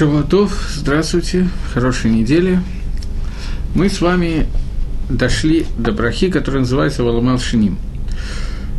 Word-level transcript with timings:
Шаватов, 0.00 0.66
здравствуйте, 0.76 1.46
хорошей 1.74 2.10
недели. 2.10 2.58
Мы 3.74 3.90
с 3.90 4.00
вами 4.00 4.46
дошли 5.10 5.66
до 5.76 5.92
брахи, 5.92 6.30
которая 6.30 6.60
называется 6.60 7.04
Валамал 7.04 7.38
Шиним. 7.38 7.76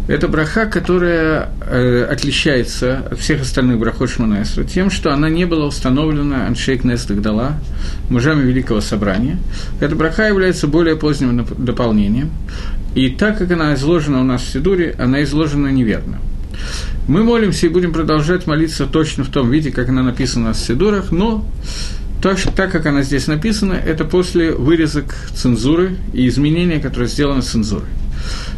Это 0.08 0.28
браха, 0.28 0.66
которая 0.66 1.52
э, 1.62 2.08
отличается 2.10 3.04
от 3.12 3.20
всех 3.20 3.42
остальных 3.42 3.78
брахот 3.78 4.10
Шманайсра 4.10 4.64
тем, 4.64 4.90
что 4.90 5.14
она 5.14 5.30
не 5.30 5.46
была 5.46 5.68
установлена 5.68 6.48
Аншейк 6.48 6.84
Нестагдала, 6.84 7.58
мужами 8.10 8.42
Великого 8.42 8.82
Собрания. 8.82 9.38
Эта 9.80 9.96
браха 9.96 10.28
является 10.28 10.66
более 10.66 10.96
поздним 10.96 11.46
дополнением, 11.56 12.32
и 12.96 13.10
так 13.10 13.38
как 13.38 13.52
она 13.52 13.76
изложена 13.76 14.22
у 14.22 14.24
нас 14.24 14.42
в 14.42 14.50
Сидуре, 14.52 14.96
она 14.98 15.22
изложена 15.22 15.68
неверно. 15.68 16.18
Мы 17.08 17.24
молимся 17.24 17.66
и 17.66 17.70
будем 17.70 17.94
продолжать 17.94 18.48
молиться 18.48 18.86
точно 18.86 19.24
в 19.24 19.30
том 19.30 19.50
виде, 19.50 19.72
как 19.72 19.90
она 19.90 20.04
написана 20.04 20.54
в 20.54 20.58
Сидурах, 20.58 21.12
но 21.12 21.46
так, 22.22 22.40
так 22.56 22.72
как 22.72 22.86
она 22.86 23.02
здесь 23.02 23.28
написана, 23.28 23.74
это 23.74 24.06
после 24.06 24.52
вырезок 24.52 25.16
цензуры 25.34 25.98
и 26.14 26.28
изменения, 26.28 26.80
которые 26.80 27.10
сделаны 27.10 27.42
цензурой. 27.42 27.90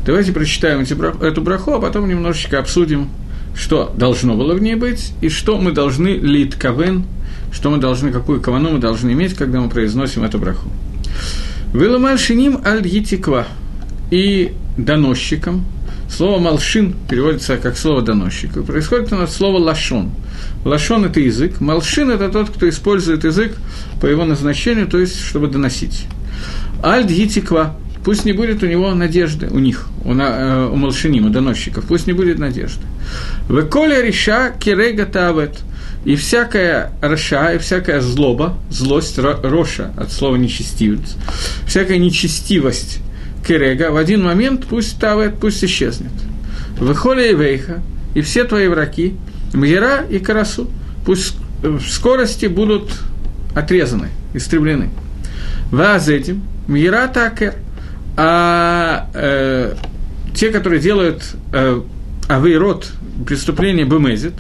Давайте 0.05 0.33
прочитаем 0.33 0.81
эти, 0.81 0.93
эту 1.23 1.41
браху, 1.41 1.71
а 1.71 1.79
потом 1.79 2.09
немножечко 2.09 2.59
обсудим, 2.59 3.09
что 3.55 3.93
должно 3.95 4.35
было 4.35 4.53
в 4.53 4.61
ней 4.61 4.75
быть, 4.75 5.13
и 5.21 5.29
что 5.29 5.57
мы 5.57 5.71
должны 5.71 6.09
лит 6.09 6.55
кавен, 6.55 7.05
что 7.53 7.69
мы 7.69 7.77
должны, 7.77 8.11
какую 8.11 8.41
кавану 8.41 8.71
мы 8.71 8.79
должны 8.79 9.13
иметь, 9.13 9.35
когда 9.35 9.61
мы 9.61 9.69
произносим 9.69 10.23
эту 10.23 10.39
браху. 10.39 10.69
Виламаль 11.73 12.19
шиним 12.19 12.59
аль 12.65 12.85
етиква 12.85 13.47
и 14.11 14.53
доносчикам. 14.77 15.65
Слово 16.09 16.39
«малшин» 16.39 16.95
переводится 17.09 17.57
как 17.57 17.77
слово 17.77 18.01
«доносчик». 18.01 18.55
И 18.57 18.61
происходит 18.61 19.11
у 19.13 19.15
нас 19.15 19.35
слово 19.35 19.57
«лашон». 19.57 20.11
Лашон– 20.63 21.05
это 21.05 21.19
язык, 21.19 21.59
малшин– 21.59 22.09
это 22.11 22.29
тот, 22.29 22.49
кто 22.49 22.69
использует 22.69 23.23
язык 23.23 23.55
по 23.99 24.05
его 24.05 24.25
назначению, 24.25 24.87
то 24.87 24.99
есть, 24.99 25.19
чтобы 25.19 25.47
доносить. 25.47 26.05
Аль 26.83 27.11
етиква 27.11 27.75
Пусть 28.03 28.25
не 28.25 28.33
будет 28.33 28.61
у 28.63 28.67
него 28.67 28.93
надежды, 28.93 29.47
у 29.49 29.59
них, 29.59 29.87
у, 30.03 30.13
на, 30.13 30.23
э, 30.23 30.69
у 30.69 30.75
Малшиним, 30.75 31.25
у 31.27 31.29
доносчиков, 31.29 31.85
пусть 31.85 32.05
не 32.05 32.13
будет 32.13 32.37
надежды. 32.37 32.81
В 33.47 33.65
коле 33.67 34.01
реша 34.01 34.51
кирега 34.59 35.05
тавет. 35.05 35.59
И 36.03 36.17
всякая 36.17 36.91
раша, 37.01 37.53
и 37.53 37.57
всякая 37.59 38.01
злоба, 38.01 38.57
злость, 38.69 39.17
роша, 39.17 39.93
от 39.95 40.11
слова 40.11 40.35
нечестивец, 40.35 41.15
всякая 41.65 41.97
нечестивость 41.97 42.99
керега 43.45 43.91
в 43.91 43.97
один 43.97 44.23
момент 44.23 44.65
пусть 44.65 44.99
тавет, 44.99 45.39
пусть 45.39 45.63
исчезнет. 45.63 46.11
В 46.79 46.93
холе 46.95 47.31
и 47.31 47.35
вейха, 47.35 47.81
и 48.13 48.21
все 48.21 48.43
твои 48.43 48.67
враги, 48.67 49.15
мгера 49.53 50.05
и 50.09 50.19
карасу, 50.19 50.69
пусть 51.05 51.35
в 51.61 51.81
скорости 51.81 52.45
будут 52.47 52.91
отрезаны, 53.55 54.09
истреблены. 54.33 54.89
Ваз 55.71 56.07
этим, 56.09 56.43
мгера 56.67 57.07
такер, 57.07 57.55
а 58.15 59.09
э, 59.13 59.75
те, 60.35 60.49
которые 60.49 60.79
делают 60.81 61.23
э, 61.51 61.81
авейрот, 62.27 62.91
преступление 63.25 63.85
бемезит, 63.85 64.33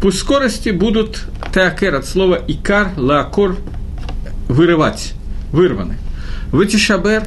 пусть 0.00 0.18
скорости 0.18 0.70
будут 0.70 1.24
такер 1.52 1.94
от 1.94 2.06
слова 2.06 2.40
икар, 2.46 2.90
лаакор, 2.96 3.56
вырывать, 4.48 5.14
вырваны. 5.52 5.96
Вытишабер 6.52 7.24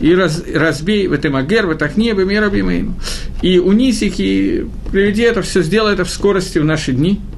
и 0.00 0.14
раз, 0.14 0.42
разбей 0.52 1.06
в 1.06 1.12
этом 1.12 1.36
агер, 1.36 1.66
в 1.66 1.70
этом 1.70 1.90
небе, 1.96 2.24
мирабимейну. 2.24 2.94
И 3.42 3.58
унись 3.58 4.02
их, 4.02 4.18
и 4.18 4.66
приведи 4.90 5.22
это 5.22 5.42
все, 5.42 5.62
сделай 5.62 5.94
это 5.94 6.04
в 6.04 6.10
скорости 6.10 6.58
в 6.58 6.64
наши 6.64 6.92
дни– 6.92 7.20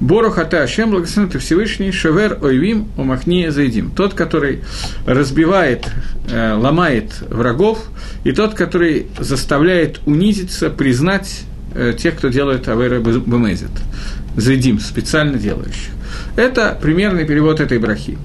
Бору 0.00 0.30
хата 0.30 0.62
Ашем, 0.62 0.90
благословен 0.90 1.30
ты 1.30 1.38
Всевышний, 1.38 1.92
Шевер 1.92 2.38
ойвим 2.42 2.88
умахния 2.96 3.50
зайдим. 3.50 3.90
Тот, 3.90 4.14
который 4.14 4.60
разбивает, 5.06 5.90
э, 6.30 6.54
ломает 6.54 7.12
врагов, 7.28 7.84
и 8.24 8.32
тот, 8.32 8.54
который 8.54 9.08
заставляет 9.18 10.00
унизиться, 10.06 10.70
признать 10.70 11.42
э, 11.74 11.92
тех, 11.98 12.16
кто 12.16 12.28
делает 12.28 12.66
Авера 12.68 12.98
Бемезит. 12.98 13.70
Зайдим, 14.36 14.80
специально 14.80 15.38
делающих. 15.38 15.90
Это 16.36 16.78
примерный 16.80 17.26
перевод 17.26 17.60
этой 17.60 17.78
брахи. 17.78 18.16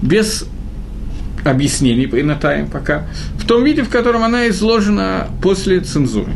Без 0.00 0.44
объяснений 1.44 2.06
по 2.06 2.20
инотаем 2.20 2.68
пока, 2.68 3.06
в 3.38 3.46
том 3.46 3.64
виде, 3.64 3.82
в 3.82 3.88
котором 3.88 4.22
она 4.22 4.48
изложена 4.48 5.28
после 5.42 5.80
цензуры. 5.80 6.32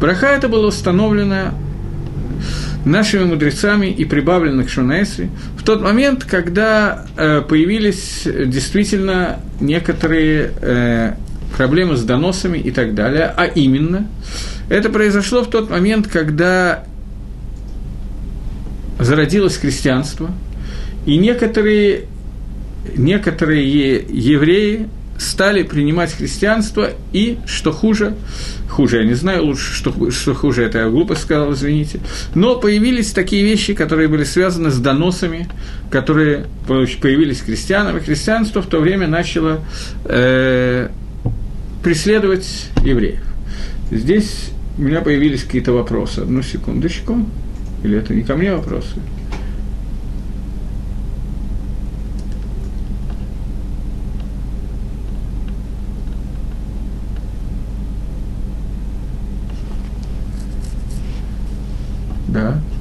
Браха 0.00 0.28
это 0.28 0.48
было 0.48 0.66
установлено 0.66 1.54
нашими 2.84 3.24
мудрецами 3.24 3.86
и 3.86 4.04
прибавленных 4.04 4.68
Шунесри 4.68 5.30
в 5.56 5.64
тот 5.64 5.80
момент, 5.80 6.24
когда 6.24 7.06
э, 7.16 7.42
появились 7.42 8.22
действительно 8.24 9.38
некоторые 9.60 10.50
э, 10.60 11.14
проблемы 11.56 11.96
с 11.96 12.02
доносами 12.02 12.58
и 12.58 12.72
так 12.72 12.94
далее, 12.94 13.32
а 13.36 13.44
именно, 13.44 14.08
это 14.68 14.90
произошло 14.90 15.42
в 15.42 15.50
тот 15.50 15.70
момент, 15.70 16.08
когда 16.08 16.84
зародилось 18.98 19.56
христианство, 19.56 20.30
и 21.06 21.16
некоторые, 21.18 22.06
некоторые 22.96 23.96
евреи 24.08 24.88
стали 25.18 25.62
принимать 25.62 26.12
христианство, 26.12 26.90
и, 27.12 27.38
что 27.46 27.72
хуже, 27.72 28.14
хуже, 28.68 28.98
я 28.98 29.04
не 29.04 29.14
знаю, 29.14 29.44
лучше, 29.44 29.72
что, 29.72 30.10
что 30.10 30.34
хуже, 30.34 30.64
это 30.64 30.78
я 30.78 30.88
глупо 30.88 31.14
сказал, 31.14 31.52
извините, 31.52 32.00
но 32.34 32.56
появились 32.56 33.12
такие 33.12 33.44
вещи, 33.44 33.74
которые 33.74 34.08
были 34.08 34.24
связаны 34.24 34.70
с 34.70 34.78
доносами, 34.78 35.48
которые 35.90 36.46
появились 36.66 37.40
христианам, 37.40 37.98
и 37.98 38.00
христианство 38.00 38.62
в 38.62 38.66
то 38.66 38.80
время 38.80 39.06
начало 39.06 39.60
э, 40.04 40.88
преследовать 41.82 42.68
евреев. 42.84 43.22
Здесь 43.90 44.50
у 44.78 44.82
меня 44.82 45.02
появились 45.02 45.44
какие-то 45.44 45.72
вопросы. 45.72 46.20
Одну 46.20 46.42
секундочку. 46.42 47.26
Или 47.84 47.98
это 47.98 48.14
не 48.14 48.22
ко 48.22 48.36
мне 48.36 48.54
вопросы? 48.54 48.94
Да. 62.32 62.71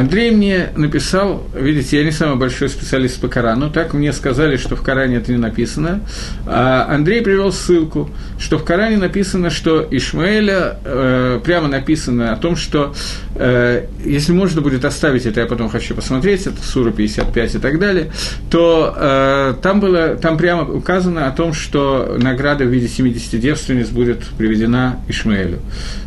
Андрей 0.00 0.30
мне 0.30 0.70
написал, 0.76 1.46
видите, 1.54 1.98
я 1.98 2.04
не 2.04 2.10
самый 2.10 2.36
большой 2.36 2.70
специалист 2.70 3.20
по 3.20 3.28
Корану, 3.28 3.68
так 3.68 3.92
мне 3.92 4.14
сказали, 4.14 4.56
что 4.56 4.74
в 4.74 4.82
Коране 4.82 5.16
это 5.16 5.30
не 5.30 5.36
написано. 5.36 6.00
А 6.46 6.86
Андрей 6.88 7.20
привел 7.20 7.52
ссылку, 7.52 8.08
что 8.38 8.56
в 8.56 8.64
Коране 8.64 8.96
написано, 8.96 9.50
что 9.50 9.86
Ишмаэля 9.90 10.78
э, 10.82 11.40
прямо 11.44 11.68
написано 11.68 12.32
о 12.32 12.36
том, 12.36 12.56
что 12.56 12.94
э, 13.34 13.88
если 14.02 14.32
можно 14.32 14.62
будет 14.62 14.86
оставить 14.86 15.26
это, 15.26 15.40
я 15.40 15.46
потом 15.46 15.68
хочу 15.68 15.94
посмотреть, 15.94 16.46
это 16.46 16.62
Сура 16.62 16.92
55 16.92 17.56
и 17.56 17.58
так 17.58 17.78
далее, 17.78 18.10
то 18.50 18.94
э, 18.96 19.54
там 19.62 19.80
было, 19.80 20.16
там 20.16 20.38
прямо 20.38 20.62
указано 20.62 21.26
о 21.26 21.30
том, 21.30 21.52
что 21.52 22.16
награда 22.18 22.64
в 22.64 22.68
виде 22.68 22.88
70 22.88 23.38
девственниц 23.38 23.88
будет 23.88 24.24
приведена 24.38 24.96
Ишмаэлю. 25.08 25.58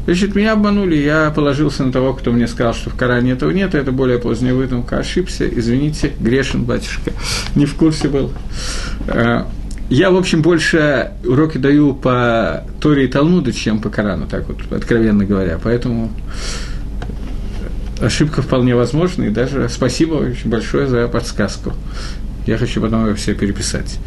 Значит, 0.05 0.35
меня 0.35 0.53
обманули, 0.53 0.95
я 0.95 1.31
положился 1.33 1.83
на 1.83 1.91
того, 1.91 2.13
кто 2.13 2.31
мне 2.31 2.47
сказал, 2.47 2.73
что 2.73 2.89
в 2.89 2.95
Коране 2.95 3.33
этого 3.33 3.51
нет, 3.51 3.75
это 3.83 3.91
более 3.91 4.17
поздняя 4.17 4.53
выдумка, 4.53 4.97
ошибся, 4.97 5.47
извините, 5.47 6.13
грешен, 6.19 6.63
батюшка, 6.63 7.11
не 7.55 7.65
в 7.65 7.75
курсе 7.75 8.07
был. 8.07 8.31
Э, 9.07 9.43
я, 9.89 10.09
в 10.09 10.15
общем, 10.15 10.41
больше 10.41 11.11
уроки 11.23 11.57
даю 11.57 11.93
по 11.93 12.63
Торе 12.81 13.05
и 13.05 13.07
Талмуду, 13.07 13.51
чем 13.51 13.79
по 13.79 13.89
Корану, 13.89 14.25
так 14.27 14.47
вот, 14.47 14.59
откровенно 14.71 15.25
говоря, 15.25 15.59
поэтому 15.61 16.11
ошибка 18.01 18.41
вполне 18.41 18.75
возможна, 18.75 19.23
и 19.23 19.29
даже 19.29 19.69
спасибо 19.69 20.15
очень 20.15 20.49
большое 20.49 20.87
за 20.87 21.07
подсказку. 21.07 21.73
Я 22.45 22.57
хочу 22.57 22.81
потом 22.81 23.05
его 23.05 23.15
все 23.15 23.33
переписать. 23.33 23.99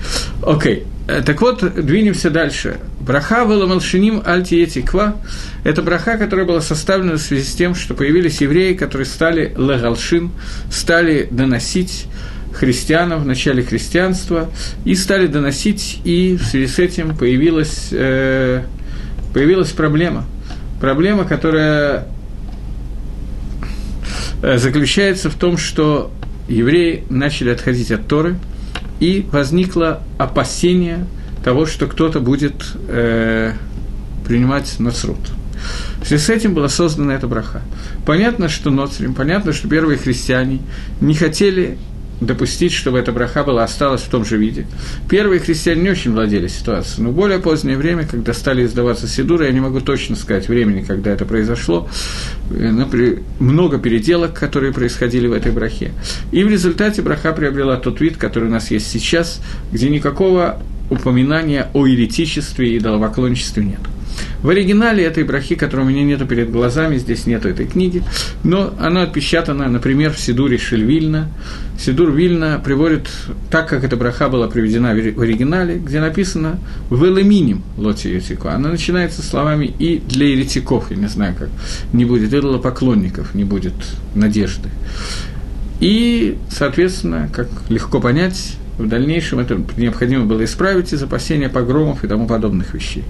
Окей. 0.43 0.85
Okay. 0.85 1.23
Так 1.25 1.41
вот, 1.41 1.63
двинемся 1.87 2.31
дальше. 2.31 2.79
Браха 3.01 3.45
Веламалшиним 3.45 4.23
Альтиети 4.27 4.83
Ква– 4.83 5.17
это 5.65 5.81
браха, 5.83 6.19
которая 6.19 6.45
была 6.45 6.61
составлена 6.61 7.15
в 7.15 7.19
связи 7.19 7.45
с 7.45 7.55
тем, 7.55 7.77
что 7.77 7.95
появились 7.95 8.41
евреи, 8.41 8.75
которые 8.75 9.07
стали 9.07 9.55
легалшин, 9.57 10.33
стали 10.69 11.29
доносить 11.31 12.07
христианам 12.53 13.23
в 13.23 13.27
начале 13.27 13.63
христианства 13.63 14.51
и 14.85 14.97
стали 14.97 15.29
доносить, 15.29 16.01
и 16.05 16.37
в 16.37 16.45
связи 16.45 16.67
с 16.67 16.79
этим 16.81 17.17
появилась, 17.17 17.89
э, 17.93 18.63
появилась 19.33 19.71
проблема. 19.71 20.25
Проблема, 20.81 21.25
которая 21.25 22.09
э, 24.43 24.59
заключается 24.59 25.31
в 25.31 25.35
том, 25.35 25.57
что 25.57 26.11
евреи 26.49 27.05
начали 27.11 27.51
отходить 27.51 27.91
от 27.91 28.07
Торы, 28.07 28.39
и 29.01 29.27
возникло 29.31 30.03
опасение, 30.19 31.07
того, 31.45 31.65
что 31.65 31.87
кто-то 31.87 32.19
будет 32.19 32.55
э, 32.89 33.53
принимать 34.27 34.81
нацрут. 34.81 35.19
В 36.03 36.07
связи 36.07 36.23
с 36.23 36.29
этим 36.29 36.55
была 36.55 36.69
создана 36.69 37.15
эта 37.15 37.29
браха. 37.29 37.63
Понятно, 38.05 38.49
что 38.49 38.71
Ноцрим, 38.71 39.15
понятно, 39.15 39.53
что 39.53 39.69
первые 39.69 39.97
христиане 39.97 40.61
не 41.01 41.15
хотели 41.15 41.79
допустить, 42.21 42.73
чтобы 42.73 42.99
эта 42.99 43.13
браха 43.13 43.45
была 43.45 43.65
осталась 43.65 44.03
в 44.03 44.09
том 44.09 44.25
же 44.25 44.37
виде. 44.37 44.67
Первые 45.09 45.41
христиане 45.41 45.83
не 45.83 45.91
очень 45.91 46.13
владели 46.13 46.49
ситуацией, 46.49 47.05
но 47.05 47.11
в 47.11 47.15
более 47.15 47.39
позднее 47.39 47.77
время, 47.77 48.07
когда 48.07 48.33
стали 48.33 48.65
издаваться 48.65 49.07
сидуры, 49.07 49.47
я 49.47 49.53
не 49.53 49.61
могу 49.61 49.81
точно 49.81 50.17
сказать 50.17 50.49
времени, 50.49 50.83
когда 50.83 51.11
это 51.11 51.25
произошло, 51.25 51.89
э, 52.51 53.17
много 53.39 53.79
переделок, 53.79 54.35
которые 54.35 54.73
происходили 54.73 55.27
в 55.27 55.33
этой 55.33 55.53
брахе. 55.53 55.93
И 56.33 56.43
в 56.43 56.49
результате 56.49 57.03
браха 57.03 57.33
приобрела 57.33 57.77
тот 57.77 58.01
вид, 58.01 58.17
который 58.17 58.49
у 58.49 58.53
нас 58.53 58.71
есть 58.71 58.89
сейчас, 58.89 59.41
где 59.73 59.91
никакого 59.91 60.63
упоминания 60.91 61.69
о 61.75 61.87
еретичестве 61.87 62.71
и 62.71 62.79
идолопоклонничестве 62.79 63.65
нет. 63.65 63.81
В 64.47 64.51
оригинале 64.51 65.03
этой 65.03 65.25
брахи, 65.25 65.57
которой 65.57 65.81
у 65.81 65.89
меня 65.89 66.05
нету 66.05 66.25
перед 66.25 66.53
глазами, 66.53 66.99
здесь 66.99 67.27
нету 67.27 67.49
этой 67.49 67.67
книги, 67.67 68.05
но 68.45 68.73
она 68.79 69.03
отпечатана, 69.03 69.69
например, 69.69 70.13
в 70.13 70.21
Сидуре 70.21 70.57
Шельвильна. 70.57 71.29
Сидур 71.81 72.13
Вильна 72.13 72.61
приводит 72.65 73.09
так, 73.51 73.69
как 73.69 73.83
эта 73.83 73.97
браха 73.97 74.29
была 74.29 74.47
приведена 74.47 74.95
в 74.95 75.21
оригинале, 75.21 75.79
где 75.79 76.01
написано 76.01 76.61
«в 76.91 77.05
элеминим 77.07 77.65
лоти 77.77 78.07
еретико». 78.07 78.53
Она 78.53 78.69
начинается 78.69 79.21
словами 79.21 79.67
«и 79.81 79.99
для 79.99 80.29
еретиков», 80.29 80.93
я 80.93 80.97
не 80.97 81.09
знаю 81.09 81.35
как, 81.37 81.49
не 81.93 82.05
будет 82.05 82.33
идолопоклонников, 82.33 83.35
не 83.35 83.43
будет 83.43 83.75
надежды. 84.15 84.69
И, 85.81 86.39
соответственно, 86.51 87.29
как 87.33 87.49
легко 87.69 87.99
понять, 87.99 88.55
в 88.79 88.87
дальнейшем 88.87 89.41
это 89.41 89.61
необходимо 89.77 90.25
было 90.25 90.45
исправить 90.45 90.93
из 90.93 91.03
опасения 91.03 91.49
погромов 91.49 92.05
и 92.05 92.07
тому 92.07 92.29
подобных 92.29 92.75
вещей. 92.75 93.03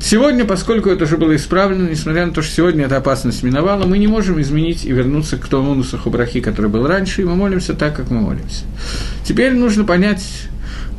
Сегодня, 0.00 0.44
поскольку 0.44 0.90
это 0.90 1.04
уже 1.04 1.16
было 1.16 1.34
исправлено, 1.36 1.88
несмотря 1.88 2.24
на 2.24 2.32
то, 2.32 2.40
что 2.40 2.54
сегодня 2.54 2.86
эта 2.86 2.96
опасность 2.96 3.42
миновала, 3.42 3.84
мы 3.84 3.98
не 3.98 4.06
можем 4.06 4.40
изменить 4.40 4.84
и 4.84 4.92
вернуться 4.92 5.36
к 5.36 5.46
тому 5.48 5.74
нусаху 5.74 6.08
брахи, 6.10 6.40
который 6.40 6.70
был 6.70 6.86
раньше, 6.86 7.22
и 7.22 7.24
мы 7.24 7.34
молимся 7.34 7.74
так, 7.74 7.96
как 7.96 8.10
мы 8.10 8.20
молимся. 8.20 8.64
Теперь 9.24 9.52
нужно 9.52 9.84
понять, 9.84 10.24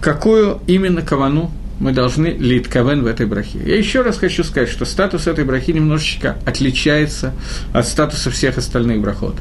какую 0.01 0.59
именно 0.67 1.01
кавану 1.01 1.51
мы 1.79 1.93
должны 1.93 2.27
лить 2.27 2.67
кавен 2.67 3.03
в 3.03 3.05
этой 3.05 3.25
брахе. 3.25 3.59
Я 3.65 3.77
еще 3.77 4.01
раз 4.01 4.17
хочу 4.17 4.43
сказать, 4.43 4.69
что 4.69 4.83
статус 4.83 5.27
этой 5.27 5.45
брахи 5.45 5.71
немножечко 5.71 6.37
отличается 6.45 7.33
от 7.71 7.87
статуса 7.87 8.29
всех 8.29 8.57
остальных 8.57 8.99
брахот. 8.99 9.35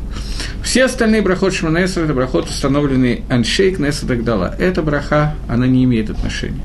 Все 0.63 0.85
остальные 0.85 1.23
брахот 1.23 1.53
Шманесра– 1.53 2.03
это 2.05 2.15
брахот, 2.15 2.49
установленный 2.49 3.25
Аншейк, 3.29 3.81
Неса 3.81 4.07
и 4.07 4.09
так 4.09 4.25
далее. 4.25 4.55
Эта 4.59 4.83
браха, 4.83 5.35
она 5.49 5.67
не 5.67 5.83
имеет 5.85 6.11
отношения 6.11 6.63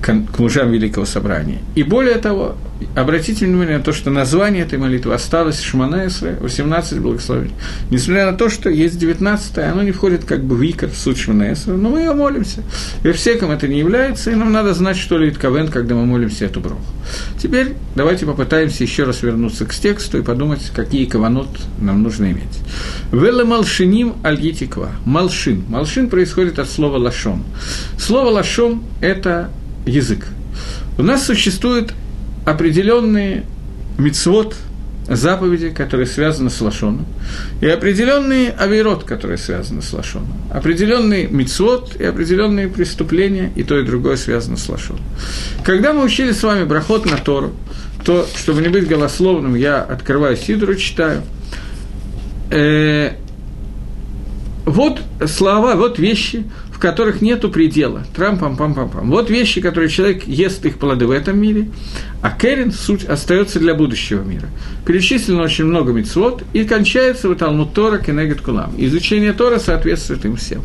к 0.00 0.38
мужам 0.38 0.70
Великого 0.70 1.06
Собрания. 1.06 1.58
И 1.74 1.82
более 1.82 2.16
того, 2.16 2.56
обратите 2.94 3.46
внимание 3.46 3.78
на 3.78 3.84
то, 3.84 3.92
что 3.92 4.10
название 4.10 4.64
этой 4.64 4.78
молитвы 4.78 5.14
осталось 5.14 5.60
Шмана 5.60 6.08
18 6.40 6.98
благословений. 7.00 7.54
Несмотря 7.90 8.30
на 8.30 8.36
то, 8.36 8.48
что 8.48 8.70
есть 8.70 8.98
19 8.98 9.58
оно 9.58 9.82
не 9.82 9.92
входит 9.92 10.24
как 10.24 10.44
бы 10.44 10.56
в 10.56 10.62
икор, 10.62 10.88
в 10.88 10.96
суть 10.96 11.18
Шмана 11.18 11.54
но 11.66 11.88
мы 11.88 12.00
ее 12.00 12.14
молимся. 12.14 12.62
И 13.04 13.12
всеком 13.12 13.50
это 13.50 13.68
не 13.68 13.78
является, 13.78 14.30
и 14.30 14.34
нам 14.34 14.52
надо 14.52 14.74
знать, 14.74 14.96
что 14.96 15.18
ли 15.18 15.30
Кавен, 15.30 15.68
когда 15.68 15.94
мы 15.94 16.06
молимся 16.06 16.46
эту 16.46 16.60
броху. 16.60 16.82
Теперь 17.38 17.74
давайте 17.94 18.26
попытаемся 18.26 18.84
еще 18.84 19.04
раз 19.04 19.22
вернуться 19.22 19.64
к 19.64 19.74
тексту 19.74 20.18
и 20.18 20.22
подумать, 20.22 20.70
какие 20.74 21.06
каванот 21.06 21.48
нам 21.78 22.02
нужно 22.02 22.26
иметь. 22.26 22.60
Велла 23.12 23.44
малшиним 23.44 24.14
альгитиква. 24.22 24.90
Малшин. 25.04 25.64
Малшин 25.68 26.08
происходит 26.08 26.58
от 26.58 26.68
слова 26.68 26.98
лашон. 26.98 27.42
Слово 27.98 28.30
лашон– 28.30 28.82
это 29.00 29.50
язык. 29.86 30.26
У 30.98 31.02
нас 31.02 31.24
существуют 31.24 31.94
определенные 32.44 33.44
мицвод, 33.98 34.56
заповеди, 35.10 35.70
которые 35.70 36.06
связаны 36.06 36.50
с 36.50 36.60
лошоном, 36.60 37.04
и 37.60 37.66
определенные 37.66 38.50
авирот, 38.50 39.04
которые 39.04 39.38
связаны 39.38 39.82
с 39.82 39.92
лошоном. 39.92 40.32
Определенный 40.52 41.26
мицвод 41.26 41.96
и 41.96 42.04
определенные 42.04 42.68
преступления, 42.68 43.52
и 43.56 43.64
то, 43.64 43.78
и 43.78 43.84
другое 43.84 44.16
связано 44.16 44.56
с 44.56 44.68
лошоном. 44.68 45.02
Когда 45.64 45.92
мы 45.92 46.04
учили 46.04 46.32
с 46.32 46.42
вами 46.42 46.64
брахот 46.64 47.06
на 47.06 47.16
Тору, 47.16 47.52
то, 48.04 48.26
чтобы 48.36 48.62
не 48.62 48.68
быть 48.68 48.86
голословным, 48.86 49.56
я 49.56 49.82
открываю 49.82 50.36
Сидору, 50.36 50.76
читаю. 50.76 51.22
Э, 52.50 53.12
вот 54.64 55.00
слова, 55.26 55.74
вот 55.74 55.98
вещи, 55.98 56.44
в 56.80 56.82
которых 56.82 57.20
нету 57.20 57.50
предела. 57.50 58.06
Трам-пам-пам-пам-пам. 58.16 59.10
Вот 59.10 59.28
вещи, 59.28 59.60
которые 59.60 59.90
человек 59.90 60.26
ест 60.26 60.64
их 60.64 60.78
плоды 60.78 61.06
в 61.06 61.10
этом 61.10 61.38
мире, 61.38 61.68
а 62.22 62.30
Керин 62.30 62.72
суть 62.72 63.04
остается 63.04 63.58
для 63.58 63.74
будущего 63.74 64.22
мира. 64.22 64.48
Перечислено 64.86 65.42
очень 65.42 65.66
много 65.66 65.92
мецвод, 65.92 66.42
и 66.54 66.64
кончается 66.64 67.28
вот 67.28 67.40
Талмуд 67.40 67.74
Тора 67.74 67.98
Кенегет 67.98 68.40
Кулам. 68.40 68.72
Изучение 68.78 69.34
Тора 69.34 69.58
соответствует 69.58 70.24
им 70.24 70.36
всем. 70.36 70.62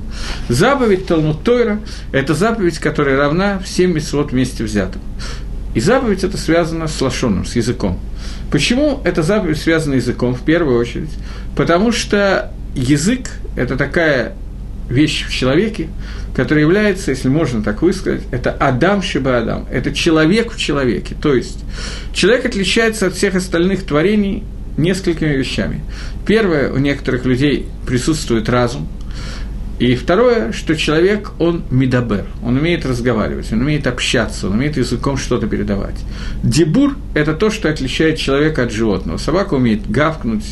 Заповедь 0.47 1.05
Талмуд 1.05 1.43
Тора– 1.43 1.81
это 2.13 2.33
заповедь, 2.33 2.79
которая 2.79 3.17
равна 3.17 3.59
всем 3.59 3.93
мецвод 3.93 4.31
вместе 4.31 4.63
взятым. 4.63 5.01
И 5.73 5.81
заповедь 5.81 6.23
это 6.23 6.37
связано 6.37 6.87
с 6.87 7.01
лошоном, 7.01 7.43
с 7.43 7.57
языком. 7.57 7.99
Почему 8.51 9.01
эта 9.03 9.21
заповедь 9.21 9.57
связана 9.57 9.99
с 9.99 10.03
языком 10.05 10.33
в 10.33 10.43
первую 10.45 10.79
очередь? 10.79 11.11
Потому 11.57 11.91
что 11.91 12.53
язык– 12.73 13.31
это 13.57 13.75
такая 13.75 14.33
вещь 14.89 15.25
в 15.27 15.33
человеке, 15.33 15.89
которая 16.35 16.63
является, 16.65 17.11
если 17.11 17.29
можно 17.29 17.63
так 17.63 17.81
высказать, 17.81 18.23
это 18.31 18.51
Адам 18.51 19.01
Шиба 19.01 19.37
Адам, 19.37 19.65
это 19.71 19.93
человек 19.93 20.51
в 20.51 20.59
человеке. 20.59 21.15
То 21.21 21.33
есть 21.33 21.63
человек 22.13 22.45
отличается 22.45 23.07
от 23.07 23.15
всех 23.15 23.35
остальных 23.35 23.83
творений 23.83 24.43
несколькими 24.77 25.33
вещами. 25.33 25.81
Первое, 26.25 26.71
у 26.71 26.77
некоторых 26.77 27.25
людей 27.25 27.67
присутствует 27.87 28.49
разум, 28.49 28.87
и 29.77 29.95
второе, 29.95 30.53
что 30.53 30.75
человек, 30.75 31.31
он 31.37 31.63
медабер, 31.69 32.25
он 32.41 32.57
умеет 32.57 32.85
разговаривать, 32.85 33.51
он 33.51 33.61
умеет 33.61 33.87
общаться, 33.87 34.47
он 34.47 34.53
умеет 34.53 34.77
языком 34.77 35.17
что-то 35.17 35.47
передавать. 35.47 35.99
Дебур– 36.43 36.95
это 37.13 37.33
то, 37.33 37.49
что 37.49 37.69
отличает 37.69 38.17
человека 38.17 38.63
от 38.63 38.71
животного. 38.71 39.17
Собака 39.17 39.55
умеет 39.55 39.89
гавкнуть, 39.89 40.45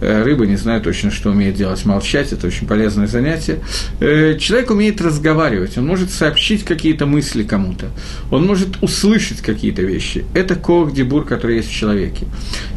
Э, 0.00 0.22
рыба 0.22 0.46
не 0.46 0.56
знаю 0.56 0.80
точно, 0.80 1.10
что 1.10 1.30
умеет 1.30 1.56
делать, 1.56 1.84
молчать, 1.84 2.32
это 2.32 2.46
очень 2.46 2.66
полезное 2.66 3.06
занятие. 3.06 3.60
Э, 4.00 4.36
человек 4.38 4.70
умеет 4.70 5.00
разговаривать, 5.00 5.76
он 5.78 5.86
может 5.86 6.10
сообщить 6.10 6.64
какие-то 6.64 7.06
мысли 7.06 7.42
кому-то, 7.42 7.86
он 8.30 8.46
может 8.46 8.82
услышать 8.82 9.40
какие-то 9.40 9.82
вещи. 9.82 10.24
Это 10.34 10.54
коах-дебур, 10.54 11.24
который 11.24 11.56
есть 11.56 11.68
в 11.68 11.74
человеке. 11.74 12.26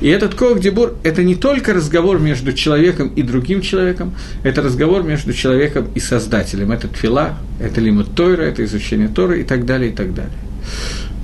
И 0.01 0.07
этот 0.07 0.33
коах-дебур– 0.33 0.95
это 1.03 1.23
не 1.23 1.35
только 1.35 1.73
разговор 1.73 2.19
между 2.19 2.53
человеком 2.53 3.09
и 3.15 3.21
другим 3.21 3.61
человеком, 3.61 4.15
это 4.43 4.61
разговор 4.61 5.03
между 5.03 5.33
человеком 5.33 5.87
и 5.93 5.99
Создателем. 5.99 6.71
Это 6.71 6.87
тфила, 6.87 7.37
это 7.59 7.79
лимут 7.81 8.15
Тойра, 8.15 8.43
это 8.43 8.63
изучение 8.65 9.07
Торы 9.07 9.41
и 9.41 9.43
так 9.43 9.65
далее, 9.65 9.91
и 9.91 9.93
так 9.93 10.13
далее. 10.13 10.31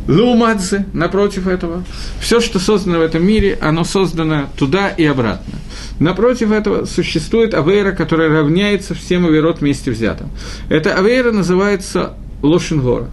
Лаумадзе, 0.08 0.86
напротив 0.94 1.48
этого, 1.48 1.84
все, 2.20 2.40
что 2.40 2.60
создано 2.60 3.00
в 3.00 3.02
этом 3.02 3.26
мире, 3.26 3.58
оно 3.62 3.84
создано 3.84 4.50
туда 4.58 4.90
и 4.90 5.06
обратно. 5.06 5.54
Напротив 6.00 6.52
этого 6.52 6.86
существует 6.86 7.54
авейра, 7.54 7.92
которая 7.92 8.30
равняется 8.30 8.94
всем 8.94 9.26
аверот 9.26 9.62
вместе 9.62 9.92
взятым. 9.92 10.30
Эта 10.70 10.96
авейра 10.96 11.32
называется 11.32 12.14
Лошингора. 12.42 13.10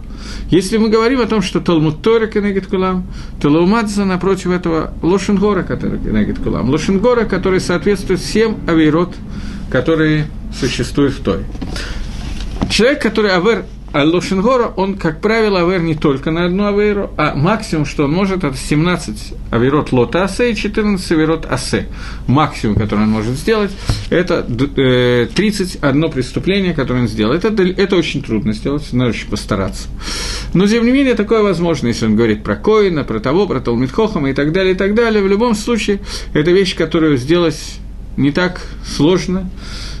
Если 0.49 0.77
мы 0.77 0.89
говорим 0.89 1.19
о 1.19 1.25
том, 1.25 1.41
что 1.41 1.59
Талмуд 1.59 2.01
Тора 2.01 2.27
кенегит 2.27 2.67
кулам, 2.67 3.07
то 3.41 3.49
Лаумадзе 3.49 4.05
напротив 4.05 4.51
этого 4.51 4.93
Лошингора, 5.01 5.63
который 5.63 5.99
кенегит 5.99 6.39
кулам. 6.39 6.69
Лошингора, 6.69 7.25
который 7.25 7.59
соответствует 7.59 8.19
всем 8.19 8.57
авейрот, 8.67 9.15
которые 9.71 10.27
существуют 10.57 11.15
в 11.15 11.23
Торе. 11.23 11.45
Человек, 12.69 13.01
который 13.01 13.31
авер 13.31 13.65
а 13.95 14.03
Лошенгора, 14.03 14.73
он, 14.75 14.97
как 14.97 15.21
правило, 15.21 15.61
авер 15.61 15.81
не 15.81 15.95
только 15.95 16.29
на 16.29 16.43
одну 16.47 16.65
аверу, 16.65 17.11
а 17.15 17.33
максимум, 17.33 17.85
что 17.85 18.03
он 18.03 18.11
может, 18.11 18.43
это 18.43 18.57
17 18.57 19.33
аверот 19.51 19.93
лота 19.93 20.25
асе 20.25 20.51
и 20.51 20.55
14 20.55 21.11
аверот 21.13 21.45
асе. 21.49 21.87
Максимум, 22.27 22.75
который 22.75 23.05
он 23.05 23.11
может 23.11 23.35
сделать, 23.35 23.71
это 24.09 24.45
э, 24.75 25.29
31 25.33 26.11
преступление, 26.11 26.73
которое 26.73 27.03
он 27.03 27.07
сделал. 27.07 27.33
Это, 27.33 27.47
это 27.47 27.95
очень 27.95 28.21
трудно 28.21 28.51
сделать, 28.51 28.91
надо 28.91 29.11
очень 29.11 29.29
постараться. 29.29 29.87
Но, 30.53 30.67
тем 30.67 30.85
не 30.85 30.91
менее, 30.91 31.13
такое 31.13 31.41
возможно, 31.41 31.87
если 31.87 32.05
он 32.05 32.17
говорит 32.17 32.43
про 32.43 32.57
Коина, 32.57 33.05
про 33.05 33.21
того, 33.21 33.47
про 33.47 33.61
Талмитхохама 33.61 34.29
и 34.29 34.33
так 34.33 34.51
далее, 34.51 34.73
и 34.73 34.77
так 34.77 34.93
далее. 34.93 35.23
В 35.23 35.29
любом 35.29 35.55
случае, 35.55 36.01
это 36.33 36.51
вещь, 36.51 36.75
которую 36.75 37.15
сделать 37.15 37.79
не 38.17 38.33
так 38.33 38.61
сложно, 38.85 39.49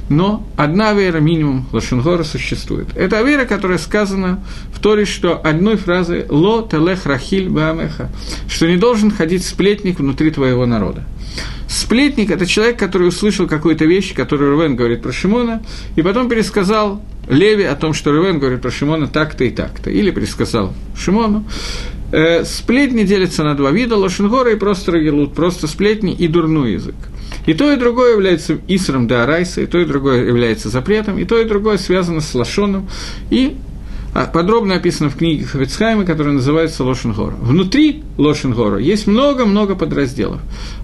но 0.09 0.45
одна 0.55 0.89
авера 0.89 1.19
минимум 1.19 1.65
Лошенгора 1.71 2.23
существует. 2.23 2.87
Это 2.95 3.19
авера, 3.19 3.45
которая 3.45 3.77
сказана 3.77 4.43
в 4.73 4.79
Торе, 4.79 5.05
что 5.05 5.39
одной 5.43 5.77
фразой 5.77 6.25
«Ло 6.29 6.67
телех 6.69 7.05
рахиль 7.05 7.49
баамеха», 7.49 8.09
что 8.47 8.67
не 8.67 8.77
должен 8.77 9.11
ходить 9.11 9.45
сплетник 9.45 9.99
внутри 9.99 10.31
твоего 10.31 10.65
народа. 10.65 11.03
Сплетник– 11.67 12.29
это 12.31 12.45
человек, 12.45 12.77
который 12.77 13.07
услышал 13.07 13.47
какую-то 13.47 13.85
вещь, 13.85 14.13
которую 14.13 14.51
Рувен 14.51 14.75
говорит 14.75 15.01
про 15.01 15.11
Шимона, 15.11 15.63
и 15.95 16.01
потом 16.01 16.29
пересказал 16.29 17.01
Леви 17.27 17.63
о 17.63 17.75
том, 17.75 17.93
что 17.93 18.11
Рувен 18.11 18.39
говорит 18.39 18.61
про 18.61 18.69
Шимона 18.69 19.07
так-то 19.07 19.43
и 19.43 19.49
так-то, 19.49 19.89
или 19.89 20.11
пересказал 20.11 20.73
Шимону. 20.95 21.45
Э, 22.11 22.45
сплетни 22.45 23.03
делятся 23.03 23.43
на 23.43 23.55
два 23.55 23.71
вида– 23.71 23.95
лошенгора 23.97 24.51
и 24.51 24.55
просто 24.55 24.91
рагелут, 24.91 25.33
просто 25.33 25.67
сплетни 25.67 26.13
и 26.13 26.27
дурной 26.27 26.73
язык. 26.73 26.95
И 27.45 27.53
то, 27.53 27.71
и 27.71 27.77
другое 27.77 28.13
является 28.13 28.57
Исром 28.67 29.07
да 29.07 29.23
Арайса, 29.23 29.61
и 29.61 29.65
то, 29.65 29.79
и 29.79 29.85
другое 29.85 30.25
является 30.25 30.69
запретом, 30.69 31.17
и 31.19 31.25
то, 31.25 31.39
и 31.39 31.45
другое 31.45 31.77
связано 31.77 32.21
с 32.21 32.33
Лошоном, 32.33 32.89
и 33.29 33.55
а, 34.13 34.27
подробно 34.27 34.75
описано 34.75 35.09
в 35.09 35.17
книге 35.17 35.45
Хавицхайма, 35.45 36.05
которая 36.05 36.33
называется 36.33 36.85
Лошенгора. 36.85 37.35
Внутри 37.35 38.03
Лошенгора 38.17 38.79
есть 38.79 39.07
много-много 39.07 39.75
подразделов. 39.75 40.39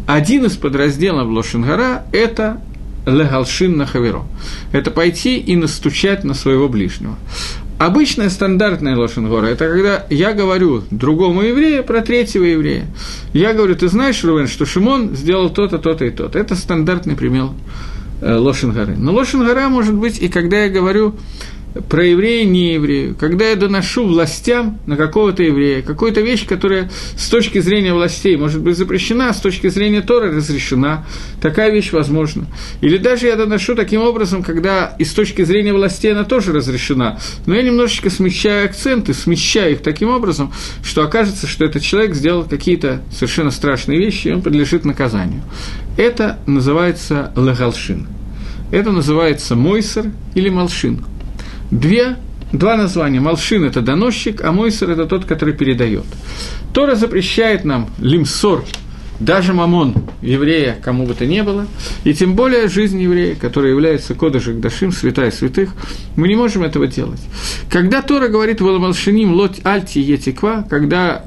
Один 0.06 0.46
из 0.46 0.58
подразделов 0.58 1.30
Лошенгора– 1.30 2.04
это 2.12 2.62
легалшин 3.06 3.78
на 3.78 3.86
хаверо. 3.86 4.26
Это 4.74 4.92
пойти 4.92 5.38
и 5.38 5.56
настучать 5.56 6.24
на 6.24 6.34
своего 6.34 6.68
ближнего. 6.68 7.16
Обычная 7.82 8.30
стандартная 8.30 8.96
лошенгора– 8.96 9.46
это 9.48 9.68
когда 9.68 10.06
я 10.12 10.34
говорю 10.34 10.84
другому 10.92 11.42
еврею 11.42 11.84
про 11.84 12.02
третьего 12.02 12.44
еврея. 12.44 12.86
Я 13.34 13.54
говорю, 13.54 13.76
ты 13.76 13.88
знаешь, 13.88 14.24
Рувен, 14.24 14.48
что 14.48 14.68
Шимон 14.68 15.16
сделал 15.16 15.50
то-то, 15.50 15.80
то-то 15.80 16.06
и 16.06 16.12
то-то. 16.12 16.38
Это 16.38 16.56
стандартный 16.56 17.16
пример 17.16 17.48
э, 18.22 18.36
лошенгоры. 18.36 18.96
Но 18.96 19.12
лошенгора 19.12 19.68
может 19.68 19.96
быть 19.96 20.20
и 20.20 20.28
когда 20.30 20.66
я 20.66 20.70
говорю 20.70 21.16
про 21.88 22.06
еврея, 22.06 22.46
не 22.46 22.74
еврею, 22.74 23.16
когда 23.18 23.50
я 23.50 23.56
доношу 23.56 24.06
властям 24.06 24.80
на 24.86 24.98
какого-то 24.98 25.42
еврея, 25.42 25.82
какую-то 25.82 26.20
вещь, 26.20 26.46
которая 26.46 26.92
с 27.16 27.30
точки 27.30 27.60
зрения 27.60 27.94
властей 27.94 28.36
может 28.36 28.62
быть 28.62 28.78
запрещена, 28.78 29.30
а 29.30 29.34
с 29.34 29.40
точки 29.40 29.68
зрения 29.70 30.02
Тора 30.02 30.32
разрешена, 30.32 31.06
такая 31.42 31.72
вещь 31.72 31.94
возможна. 31.94 32.46
Или 32.82 32.98
даже 32.98 33.28
я 33.28 33.38
доношу 33.38 33.76
таким 33.76 34.02
образом, 34.02 34.44
когда 34.44 34.96
и 35.00 35.06
с 35.06 35.14
точки 35.14 35.44
зрения 35.44 35.72
властей 35.72 36.12
она 36.12 36.26
тоже 36.26 36.52
разрешена, 36.52 37.20
но 37.46 37.56
я 37.56 37.64
немножечко 37.64 38.10
смещаю 38.10 38.66
акценты, 38.66 39.14
смещаю 39.14 39.74
их 39.74 39.82
таким 39.82 40.10
образом, 40.10 40.52
что 40.84 41.04
окажется, 41.04 41.48
что 41.48 41.64
этот 41.64 41.84
человек 41.84 42.16
сделал 42.16 42.44
какие-то 42.44 43.02
совершенно 43.14 43.52
страшные 43.52 43.98
вещи, 43.98 44.28
и 44.28 44.32
он 44.32 44.42
подлежит 44.42 44.84
наказанию. 44.84 45.42
Это 45.96 46.40
называется 46.48 47.32
лагалшин. 47.36 48.08
Это 48.72 48.92
называется 48.92 49.56
мойсер 49.56 50.12
или 50.36 50.50
малшин– 50.50 51.06
Две, 51.72 52.18
два 52.52 52.76
названия. 52.76 53.22
Малшин– 53.22 53.64
это 53.66 53.82
доносчик, 53.82 54.44
а 54.44 54.52
Мойсер– 54.52 54.90
это 54.92 55.06
тот, 55.06 55.26
который 55.26 55.54
передает. 55.54 56.06
Тора 56.74 56.96
запрещает 56.96 57.64
нам 57.64 57.90
лимсор, 57.98 58.66
даже 59.22 59.54
мамон 59.54 59.96
еврея, 60.22 60.76
кому 60.84 61.06
бы 61.06 61.14
то 61.14 61.26
ни 61.26 61.42
было, 61.42 61.68
и 62.04 62.14
тем 62.14 62.36
более 62.36 62.68
жизнь 62.68 63.00
еврея, 63.00 63.36
которая 63.36 63.72
является 63.72 64.16
кодышек 64.16 64.60
дашим, 64.60 64.92
святая 64.92 65.32
святых, 65.32 65.74
мы 66.16 66.28
не 66.28 66.36
можем 66.36 66.64
этого 66.64 66.88
делать. 66.88 67.22
Когда 67.70 68.02
Тора 68.02 68.28
говорит 68.28 68.62
«Валамалшиним 68.62 69.32
лот 69.34 69.60
альти 69.64 70.00
етиква», 70.00 70.66
когда 70.70 71.24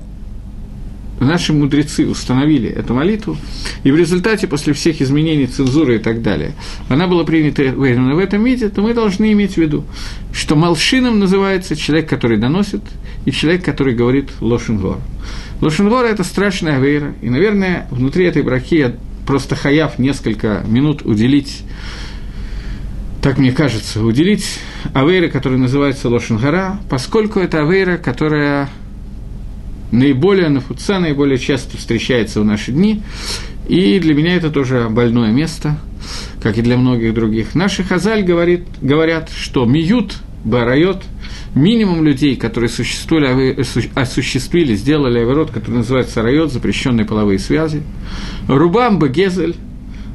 наши 1.21 1.53
мудрецы 1.53 2.07
установили 2.07 2.69
эту 2.69 2.95
молитву, 2.95 3.37
и 3.83 3.91
в 3.91 3.97
результате, 3.97 4.47
после 4.47 4.73
всех 4.73 5.01
изменений 5.01 5.47
цензуры 5.47 5.97
и 5.97 5.99
так 5.99 6.23
далее, 6.23 6.53
она 6.89 7.07
была 7.07 7.25
принята 7.25 7.63
именно 7.63 8.15
в 8.15 8.19
этом 8.19 8.45
виде, 8.45 8.69
то 8.69 8.83
мы 8.83 8.95
должны 8.95 9.33
иметь 9.33 9.55
в 9.55 9.59
виду, 9.59 9.85
что 10.33 10.57
малшином 10.57 11.19
называется 11.19 11.77
человек, 11.77 12.09
который 12.09 12.39
доносит, 12.39 12.83
и 13.25 13.33
человек, 13.33 13.65
который 13.65 13.95
говорит 13.95 14.31
лошенгор. 14.41 14.99
Лошенгор– 15.61 16.05
это 16.07 16.25
страшная 16.25 16.79
вера, 16.79 17.15
и, 17.23 17.31
наверное, 17.31 17.87
внутри 17.91 18.27
этой 18.27 18.43
брахи 18.43 18.75
я 18.77 18.95
просто 19.27 19.57
хаяв 19.57 19.99
несколько 19.99 20.63
минут 20.67 21.03
уделить 21.05 21.63
так 23.25 23.39
мне 23.39 23.53
кажется, 23.53 24.05
уделить 24.05 24.45
авейра, 24.93 25.29
который 25.29 25.57
называется 25.57 26.11
Лошенгара, 26.11 26.79
поскольку 26.91 27.41
это 27.41 27.63
авейра, 27.63 27.97
которая 27.97 28.69
наиболее 29.91 30.49
нафуца, 30.49 30.99
наиболее 30.99 31.39
часто 31.39 31.77
встречается 31.77 32.41
в 32.41 32.45
наши 32.45 32.73
дни, 32.73 33.03
и 33.69 33.99
для 33.99 34.15
меня 34.15 34.37
это 34.37 34.51
тоже 34.51 34.89
больное 34.91 35.33
место, 35.33 35.79
как 36.43 36.59
и 36.59 36.63
для 36.63 36.77
многих 36.77 37.15
других. 37.15 37.55
Наши 37.55 37.83
хазаль 37.83 38.23
говорит, 38.23 38.67
говорят, 38.83 39.31
что 39.35 39.65
миют, 39.65 40.17
барайот, 40.45 41.03
минимум 41.55 42.05
людей, 42.05 42.37
которые 42.37 42.69
существовали, 42.69 43.57
осуществили, 43.95 44.75
сделали 44.75 45.19
аверот, 45.21 45.51
который 45.51 45.77
называется 45.77 46.23
райот, 46.23 46.53
запрещенные 46.53 47.07
половые 47.07 47.39
связи, 47.39 47.83
рубам 48.49 48.99
гезель, 48.99 49.57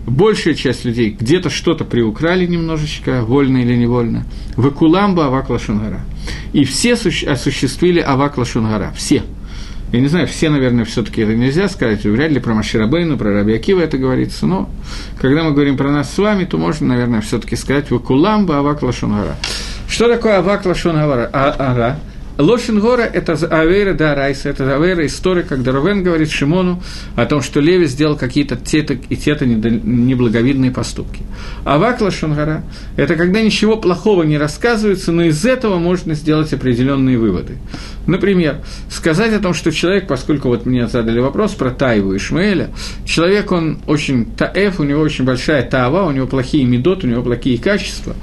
большая 0.05 0.53
часть 0.53 0.85
людей 0.85 1.15
где-то 1.19 1.49
что-то 1.49 1.85
приукрали 1.85 2.45
немножечко, 2.45 3.23
вольно 3.23 3.57
или 3.57 3.75
невольно, 3.75 4.25
вакуламба 4.55 5.27
авак 5.27 5.49
лашунгара. 5.49 6.01
И 6.53 6.65
все 6.65 6.93
осуществили 6.93 7.99
авак 7.99 8.38
лашунгара, 8.38 8.93
все– 8.95 9.23
я 9.91 10.00
не 10.00 10.08
знаю, 10.08 10.27
все, 10.27 10.50
наверное, 10.50 10.86
все 10.86 11.03
таки 11.03 11.22
это 11.22 11.36
нельзя 11.36 11.67
сказать, 11.67 12.03
вряд 12.03 12.31
ли 12.31 12.39
про 12.39 12.53
Маширабейну, 12.53 13.17
про 13.17 13.34
Раби 13.34 13.55
Акива 13.55 13.81
это 13.81 13.98
говорится, 13.98 14.46
но 14.46 14.69
когда 15.19 15.43
мы 15.43 15.51
говорим 15.51 15.77
про 15.77 15.91
нас 15.91 16.13
с 16.13 16.17
вами, 16.17 16.46
то 16.46 16.58
можно, 16.58 16.88
наверное, 16.88 17.22
все 17.22 17.39
таки 17.39 17.55
сказать 17.55 17.89
«Вакуламба 17.89 18.60
авак 18.60 18.84
лашонгара». 18.84 19.36
Что 19.88 20.08
такое 20.08 20.38
авак 20.38 20.65
лашонгара? 20.65 21.29
А, 21.34 21.98
Лошингора– 22.39 23.01
это 23.13 23.34
Авейра 23.34 23.93
да 23.93 24.15
Райса, 24.15 24.48
это 24.48 24.74
Авейра 24.74 25.05
история, 25.05 25.43
когда 25.43 25.74
Ровен 25.74 26.03
говорит 26.03 26.31
Шимону 26.31 26.81
о 27.17 27.25
том, 27.25 27.41
что 27.41 27.60
Леви 27.60 27.86
сделал 27.86 28.15
какие-то 28.15 28.55
те-то 28.55 28.93
и 28.93 29.17
те-то 29.17 29.46
неблаговидные 29.46 30.72
поступки. 30.72 31.24
Авак 31.65 32.00
Лошингора– 32.00 32.63
это 32.96 33.17
когда 33.17 33.41
ничего 33.41 33.75
плохого 33.75 34.24
не 34.24 34.38
рассказывается, 34.38 35.12
но 35.12 35.24
из 35.24 35.46
этого 35.46 35.79
можно 35.79 36.13
сделать 36.13 36.53
определенные 36.53 37.17
выводы. 37.17 37.58
Например, 38.08 38.62
сказать 38.99 39.33
о 39.33 39.39
том, 39.39 39.53
что 39.53 39.71
человек, 39.71 40.07
поскольку 40.07 40.49
вот 40.49 40.65
мне 40.65 40.85
задали 40.87 41.19
вопрос 41.19 41.53
про 41.53 41.71
Таеву 41.71 42.17
Ишмаэля, 42.17 42.69
человек, 43.05 43.49
он 43.53 43.79
очень 43.87 44.25
таэф, 44.25 44.81
у 44.81 44.83
него 44.83 45.01
очень 45.01 45.23
большая 45.23 45.63
таава, 45.63 46.05
у 46.05 46.11
него 46.11 46.27
плохие 46.27 46.65
медот, 46.65 47.05
у 47.05 47.07
него 47.07 47.23
плохие 47.23 47.57
качества. 47.57 48.13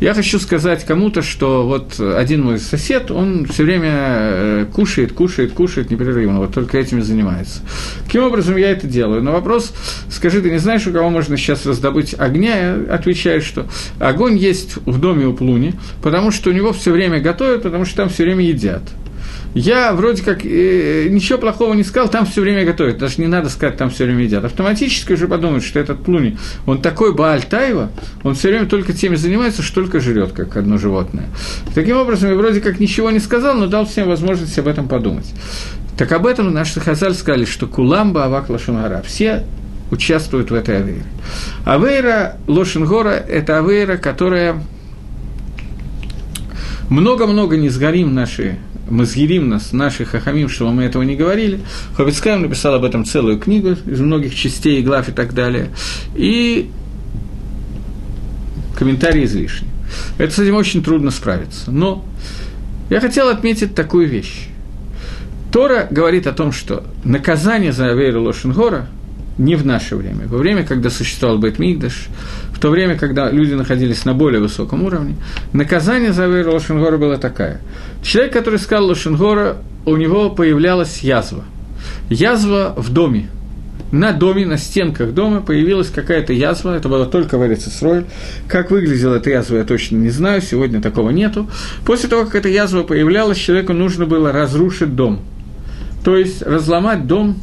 Я 0.00 0.12
хочу 0.12 0.40
сказать 0.40 0.84
кому-то, 0.84 1.22
что 1.22 1.64
вот 1.68 2.00
один 2.00 2.42
мой 2.42 2.58
сосед, 2.58 3.12
он 3.12 3.46
все 3.46 3.62
время 3.62 3.92
э, 3.92 4.66
кушает, 4.74 5.12
кушает, 5.12 5.52
кушает 5.52 5.92
непрерывно, 5.92 6.40
вот 6.40 6.52
только 6.52 6.78
этим 6.78 6.98
и 6.98 7.02
занимается. 7.02 7.60
Каким 8.04 8.24
образом 8.24 8.56
я 8.56 8.72
это 8.72 8.88
делаю? 8.88 9.22
На 9.22 9.30
вопрос, 9.30 9.72
скажи, 10.10 10.42
ты 10.42 10.50
не 10.50 10.58
знаешь, 10.58 10.84
у 10.88 10.92
кого 10.92 11.10
можно 11.10 11.36
сейчас 11.36 11.64
раздобыть 11.64 12.12
огня? 12.18 12.58
Я 12.58 12.94
отвечаю, 12.94 13.40
что 13.40 13.66
огонь 14.00 14.36
есть 14.36 14.78
в 14.84 14.98
доме 14.98 15.26
у 15.26 15.32
Плуни, 15.32 15.74
потому 16.02 16.32
что 16.32 16.50
у 16.50 16.52
него 16.52 16.72
все 16.72 16.90
время 16.90 17.20
готовят, 17.20 17.62
потому 17.62 17.84
что 17.84 17.98
там 17.98 18.08
все 18.08 18.24
время 18.24 18.44
едят 18.44 18.82
я 19.54 19.92
вроде 19.92 20.22
как 20.22 20.44
э, 20.44 21.08
ничего 21.08 21.38
плохого 21.38 21.74
не 21.74 21.84
сказал, 21.84 22.08
там 22.08 22.26
все 22.26 22.40
время 22.40 22.64
готовят. 22.64 22.98
Даже 22.98 23.20
не 23.20 23.28
надо 23.28 23.48
сказать, 23.48 23.76
там 23.76 23.88
все 23.88 24.04
время 24.04 24.24
едят. 24.24 24.44
Автоматически 24.44 25.12
уже 25.12 25.28
подумают, 25.28 25.62
что 25.62 25.78
этот 25.78 26.02
Плуни, 26.02 26.36
он 26.66 26.82
такой 26.82 27.14
Бааль 27.14 27.42
Таева, 27.42 27.90
он 28.24 28.34
все 28.34 28.48
время 28.48 28.66
только 28.66 28.92
теми 28.92 29.14
занимается, 29.14 29.62
что 29.62 29.76
только 29.76 30.00
жрет, 30.00 30.32
как 30.32 30.56
одно 30.56 30.76
животное. 30.76 31.26
Таким 31.74 31.96
образом, 31.96 32.30
я 32.30 32.36
вроде 32.36 32.60
как 32.60 32.80
ничего 32.80 33.10
не 33.10 33.20
сказал, 33.20 33.54
но 33.54 33.68
дал 33.68 33.86
всем 33.86 34.08
возможность 34.08 34.58
об 34.58 34.66
этом 34.66 34.88
подумать. 34.88 35.32
Так 35.96 36.10
об 36.10 36.26
этом 36.26 36.52
наши 36.52 36.80
Хазаль 36.80 37.14
сказали, 37.14 37.44
что 37.44 37.68
Куламба 37.68 38.24
Авак 38.24 38.50
Лашунгара. 38.50 39.02
Все 39.06 39.44
участвуют 39.92 40.50
в 40.50 40.54
этой 40.54 40.78
авейре. 40.78 41.04
Авейра 41.64 42.38
Лошингора– 42.48 43.10
это 43.28 43.58
авейра, 43.58 43.96
которая 43.96 44.60
много-много 46.90 47.56
не 47.56 47.68
сгорим 47.68 48.12
наши 48.12 48.58
Мазгирим 48.88 49.48
нас, 49.48 49.72
наших 49.72 50.10
хахамим, 50.10 50.48
чтобы 50.48 50.72
мы 50.72 50.84
этого 50.84 51.02
не 51.02 51.16
говорили. 51.16 51.60
Ховицкаем 51.96 52.42
написал 52.42 52.74
об 52.74 52.84
этом 52.84 53.04
целую 53.04 53.38
книгу 53.38 53.70
из 53.86 54.00
многих 54.00 54.34
частей, 54.34 54.82
глав 54.82 55.08
и 55.08 55.12
так 55.12 55.34
далее. 55.34 55.70
И 56.14 56.70
комментарии 58.76 59.24
излишни. 59.24 59.68
Это 60.18 60.34
с 60.34 60.38
этим 60.38 60.56
очень 60.56 60.82
трудно 60.82 61.10
справиться. 61.10 61.70
Но 61.70 62.04
я 62.90 63.00
хотел 63.00 63.28
отметить 63.28 63.74
такую 63.74 64.08
вещь. 64.08 64.48
Тора 65.52 65.86
говорит 65.90 66.26
о 66.26 66.32
том, 66.32 66.52
что 66.52 66.84
наказание 67.04 67.72
за 67.72 67.90
Авейру 67.90 68.22
Лошенгора 68.22 68.88
не 69.38 69.56
в 69.56 69.64
наше 69.64 69.96
время. 69.96 70.26
Во 70.26 70.38
время, 70.38 70.64
когда 70.64 70.90
существовал 70.90 71.38
Бейтмигдаш, 71.38 72.08
в 72.52 72.53
то 72.64 72.70
время, 72.70 72.96
когда 72.96 73.30
люди 73.30 73.52
находились 73.52 74.06
на 74.06 74.14
более 74.14 74.40
высоком 74.40 74.84
уровне, 74.84 75.16
наказание 75.52 76.14
за 76.14 76.24
Авейру 76.24 76.52
Лошенгора 76.52 76.96
было 76.96 77.18
такое. 77.18 77.60
Человек, 78.02 78.32
который 78.32 78.58
сказал 78.58 78.86
Лошенгора, 78.86 79.58
у 79.84 79.96
него 79.96 80.30
появлялась 80.30 81.00
язва. 81.00 81.44
Язва 82.08 82.72
в 82.74 82.90
доме. 82.90 83.28
на 83.92 84.12
доме, 84.12 84.46
на 84.46 84.56
стенках 84.56 85.12
дома 85.12 85.42
появилась 85.42 85.90
какая-то 85.90 86.32
язва, 86.32 86.74
это 86.74 86.88
было 86.88 87.04
только 87.04 87.36
в 87.36 87.46
Эрицесроль. 87.46 88.06
Как 88.48 88.70
выглядела 88.70 89.16
эта 89.16 89.28
язва, 89.28 89.58
я 89.58 89.64
точно 89.64 89.98
не 89.98 90.08
знаю, 90.08 90.40
сегодня 90.40 90.80
такого 90.80 91.10
нету. 91.10 91.50
После 91.84 92.08
того, 92.08 92.24
как 92.24 92.36
эта 92.36 92.48
язва 92.48 92.82
появлялась, 92.82 93.36
человеку 93.36 93.74
нужно 93.74 94.06
было 94.06 94.32
разрушить 94.32 94.96
дом. 94.96 95.20
То 96.02 96.16
есть 96.16 96.40
разломать 96.40 97.06
дом 97.06 97.36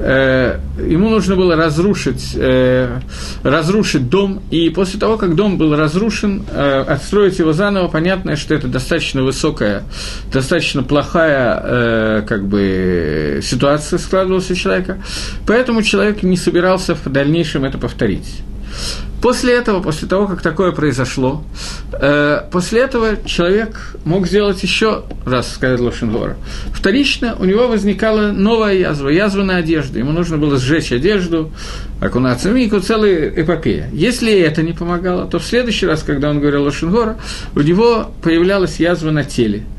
ему 0.00 1.10
нужно 1.10 1.36
было 1.36 1.56
разрушить, 1.56 2.32
э, 2.34 3.00
разрушить 3.42 4.08
дом, 4.08 4.42
и 4.50 4.70
после 4.70 4.98
того, 4.98 5.16
как 5.18 5.34
дом 5.34 5.58
был 5.58 5.76
разрушен, 5.76 6.42
э, 6.50 6.84
отстроить 6.88 7.38
его 7.38 7.52
заново, 7.52 7.88
понятно, 7.88 8.36
что 8.36 8.54
это 8.54 8.68
достаточно 8.68 9.22
высокая, 9.22 9.82
достаточно 10.32 10.82
плохая 10.82 11.60
э, 11.62 12.22
как 12.26 12.46
бы, 12.46 13.40
ситуация 13.42 13.98
складывалась 13.98 14.50
у 14.50 14.54
человека, 14.54 15.02
поэтому 15.46 15.82
человек 15.82 16.22
не 16.22 16.36
собирался 16.36 16.94
в 16.94 17.06
дальнейшем 17.06 17.64
это 17.64 17.78
повторить. 17.78 18.42
После 19.22 19.54
этого, 19.54 19.82
после 19.82 20.08
того, 20.08 20.26
как 20.26 20.40
такое 20.40 20.72
произошло, 20.72 21.44
э, 21.92 22.42
после 22.50 22.80
этого 22.80 23.18
человек 23.26 23.96
мог 24.04 24.26
сделать 24.26 24.62
еще 24.62 25.04
раз, 25.26 25.52
сказать 25.52 25.78
Лошенгора. 25.78 26.36
Вторично 26.72 27.36
у 27.38 27.44
него 27.44 27.68
возникала 27.68 28.32
новая 28.32 28.74
язва, 28.74 29.10
язва 29.10 29.42
на 29.42 29.56
одежду. 29.56 29.98
Ему 29.98 30.12
нужно 30.12 30.38
было 30.38 30.58
сжечь 30.58 30.90
одежду, 30.90 31.52
окунаться 32.00 32.48
в 32.48 32.54
мику, 32.54 32.80
целая 32.80 33.28
эпопея. 33.28 33.90
Если 33.92 34.32
это 34.32 34.62
не 34.62 34.72
помогало, 34.72 35.26
то 35.26 35.38
в 35.38 35.44
следующий 35.44 35.86
раз, 35.86 36.02
когда 36.02 36.30
он 36.30 36.40
говорил 36.40 36.62
Лошенгора, 36.62 37.18
у 37.54 37.60
него 37.60 38.10
появлялась 38.22 38.80
язва 38.80 39.10
на 39.10 39.24
теле– 39.24 39.64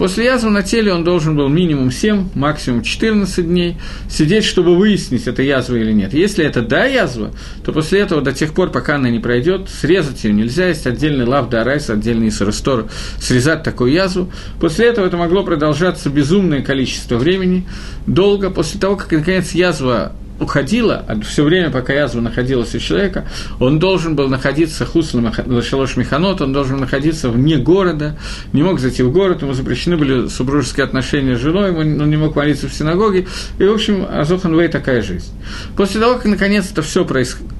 После 0.00 0.24
язвы 0.24 0.48
на 0.48 0.62
теле 0.62 0.94
он 0.94 1.04
должен 1.04 1.36
был 1.36 1.50
минимум 1.50 1.90
7, 1.90 2.30
максимум 2.34 2.80
14 2.82 3.46
дней 3.46 3.76
сидеть, 4.08 4.44
чтобы 4.44 4.74
выяснить, 4.74 5.26
это 5.26 5.42
язва 5.42 5.76
или 5.76 5.92
нет. 5.92 6.14
Если 6.14 6.42
это 6.42 6.62
да 6.62 6.86
язва, 6.86 7.32
то 7.62 7.70
после 7.74 8.00
этого 8.00 8.22
до 8.22 8.32
тех 8.32 8.54
пор, 8.54 8.70
пока 8.70 8.94
она 8.94 9.10
не 9.10 9.18
пройдет, 9.18 9.68
срезать 9.68 10.24
ее 10.24 10.32
нельзя, 10.32 10.68
есть 10.68 10.86
отдельный 10.86 11.26
лав 11.26 11.50
да 11.50 11.64
райс, 11.64 11.90
отдельный 11.90 12.30
сыростор, 12.30 12.86
срезать 13.20 13.62
такую 13.62 13.92
язву. 13.92 14.32
После 14.58 14.86
этого 14.86 15.04
это 15.04 15.18
могло 15.18 15.42
продолжаться 15.42 16.08
безумное 16.08 16.62
количество 16.62 17.18
времени, 17.18 17.66
долго. 18.06 18.48
После 18.48 18.80
того, 18.80 18.96
как, 18.96 19.12
наконец, 19.12 19.50
язва 19.50 20.14
уходила, 20.40 21.04
а 21.06 21.20
все 21.20 21.44
время, 21.44 21.70
пока 21.70 21.92
язва 21.92 22.20
находилась 22.20 22.74
у 22.74 22.78
человека, 22.78 23.26
он 23.60 23.78
должен 23.78 24.16
был 24.16 24.28
находиться 24.28 24.86
хуслом 24.86 25.32
Лашалош 25.46 25.96
Механот, 25.96 26.40
он 26.40 26.52
должен 26.52 26.78
находиться 26.78 27.28
вне 27.28 27.58
города, 27.58 28.18
не 28.52 28.62
мог 28.62 28.80
зайти 28.80 29.02
в 29.02 29.12
город, 29.12 29.42
ему 29.42 29.52
запрещены 29.52 29.96
были 29.96 30.28
супружеские 30.28 30.84
отношения 30.84 31.36
с 31.36 31.40
женой, 31.40 31.72
он 31.72 32.10
не 32.10 32.16
мог 32.16 32.34
молиться 32.34 32.68
в 32.68 32.72
синагоге, 32.72 33.26
и, 33.58 33.64
в 33.64 33.72
общем, 33.72 34.06
Азохан 34.10 34.58
Вей 34.58 34.68
такая 34.68 35.02
жизнь. 35.02 35.30
После 35.76 36.00
того, 36.00 36.14
как 36.14 36.24
наконец 36.24 36.70
это 36.70 36.82
все 36.82 37.06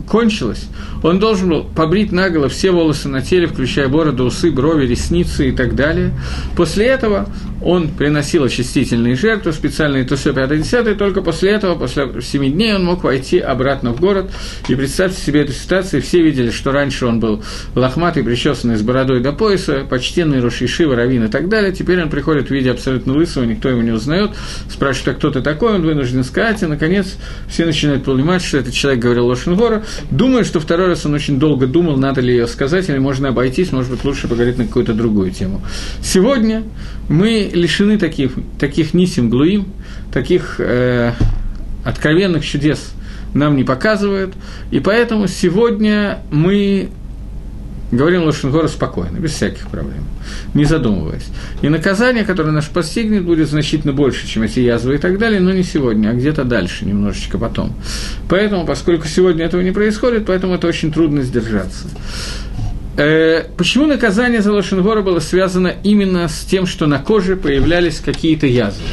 кончилось, 0.09 0.67
он 1.03 1.19
должен 1.19 1.51
был 1.51 1.65
побрить 1.65 2.13
наголо 2.13 2.49
все 2.49 2.71
волосы 2.71 3.09
на 3.09 3.21
теле, 3.21 3.47
включая 3.47 3.89
бороду, 3.89 4.25
усы, 4.25 4.51
брови, 4.51 4.87
ресницы 4.87 5.49
и 5.49 5.53
так 5.53 5.75
далее. 5.75 6.13
После 6.57 6.87
этого 6.87 7.29
он 7.63 7.89
приносил 7.89 8.45
очистительные 8.45 9.17
жертвы, 9.17 9.53
специальные 9.53 10.05
тусу 10.05 10.33
5 10.33 10.53
и 10.53 10.95
только 10.95 11.23
после 11.23 11.51
этого, 11.51 11.75
после 11.75 12.09
7 12.21 12.53
дней, 12.53 12.75
он 12.75 12.85
мог 12.85 13.05
войти 13.05 13.39
обратно 13.39 13.93
в 13.93 14.01
город. 14.01 14.31
И 14.69 14.75
представьте 14.75 15.21
себе 15.21 15.43
эту 15.43 15.53
ситуацию, 15.53 16.03
все 16.03 16.23
видели, 16.23 16.51
что 16.51 16.73
раньше 16.73 17.07
он 17.07 17.21
был 17.21 17.43
лохматый, 17.75 18.25
причесанный 18.25 18.77
с 18.77 18.83
бородой 18.83 19.21
до 19.21 19.33
пояса, 19.33 19.85
почтенный 19.89 20.41
Рошишива, 20.41 20.97
Равин 20.97 21.25
и 21.25 21.29
так 21.29 21.49
далее. 21.49 21.73
Теперь 21.73 22.03
он 22.03 22.11
приходит 22.11 22.49
в 22.49 22.51
виде 22.51 22.71
абсолютно 22.71 23.15
лысого, 23.15 23.45
никто 23.45 23.69
его 23.69 23.83
не 23.83 23.93
узнает, 23.93 24.31
спрашивает, 24.71 25.17
а 25.17 25.19
кто 25.19 25.31
ты 25.31 25.43
такой, 25.43 25.75
он 25.75 25.83
вынужден 25.83 26.25
сказать, 26.25 26.63
и, 26.63 26.67
наконец, 26.67 27.17
все 27.49 27.67
начинают 27.67 28.05
понимать, 28.05 28.43
что 28.43 28.59
этот 28.59 28.75
человек 28.75 29.01
говорил 29.01 29.27
Лошенгора. 29.27 29.85
Думаю, 30.11 30.45
что 30.45 30.61
второй 30.61 30.89
раз 30.89 31.05
он 31.07 31.15
очень 31.15 31.39
долго 31.39 31.67
думал, 31.67 31.97
надо 31.97 32.21
ли 32.21 32.33
ее 32.33 32.47
сказать, 32.47 32.89
или 32.89 32.99
можно 32.99 33.29
обойтись, 33.29 33.73
может 33.73 33.91
быть, 33.91 34.05
лучше 34.05 34.29
поговорить 34.29 34.59
на 34.59 34.67
какую-то 34.67 34.95
другую 34.95 35.31
тему. 35.31 35.63
Сегодня 36.03 36.65
мы 37.09 37.50
лишены 37.53 37.99
таких, 37.99 38.33
таких 38.59 38.95
нисим 38.95 39.31
глуим, 39.31 39.67
таких 40.13 40.57
э, 40.59 41.13
откровенных 41.85 42.45
чудес 42.45 42.93
нам 43.35 43.57
не 43.57 43.65
показывают, 43.65 44.35
и 44.71 44.81
поэтому 44.81 45.29
сегодня 45.29 46.19
мы 46.31 46.91
говорим 47.93 48.25
Лошенгора 48.25 48.69
спокойно, 48.69 49.19
без 49.19 49.33
всяких 49.33 49.69
проблем, 49.69 50.05
не 50.55 50.65
задумываясь. 50.65 51.27
И 51.63 51.69
наказание, 51.69 52.25
которое 52.25 52.53
нас 52.53 52.67
постигнет, 52.67 53.25
будет 53.25 53.49
значительно 53.49 53.93
больше, 53.93 54.27
чем 54.27 54.43
эти 54.43 54.61
язвы 54.61 54.97
и 54.97 54.99
так 54.99 55.19
далее, 55.19 55.41
но 55.41 55.53
не 55.53 55.63
сегодня, 55.63 56.11
а 56.11 56.13
где-то 56.13 56.45
дальше, 56.45 56.85
немножечко 56.85 57.39
потом. 57.39 57.75
Поэтому, 58.29 58.65
поскольку 58.65 59.09
сегодня 59.09 59.45
этого 59.45 59.61
не 59.61 59.73
происходит, 59.73 60.27
поэтому 60.27 60.55
это 60.55 60.67
очень 60.67 60.93
трудно 60.93 61.23
сдержаться. 61.23 61.89
Э, 63.01 63.45
почему 63.57 63.87
наказание 63.87 64.43
за 64.43 64.53
Лошенгора 64.53 65.01
было 65.01 65.21
связано 65.21 65.73
именно 65.83 66.29
с 66.29 66.41
тем, 66.45 66.67
что 66.67 66.87
на 66.87 66.99
коже 66.99 67.35
появлялись 67.35 67.99
какие-то 67.99 68.47
язвы? 68.47 68.85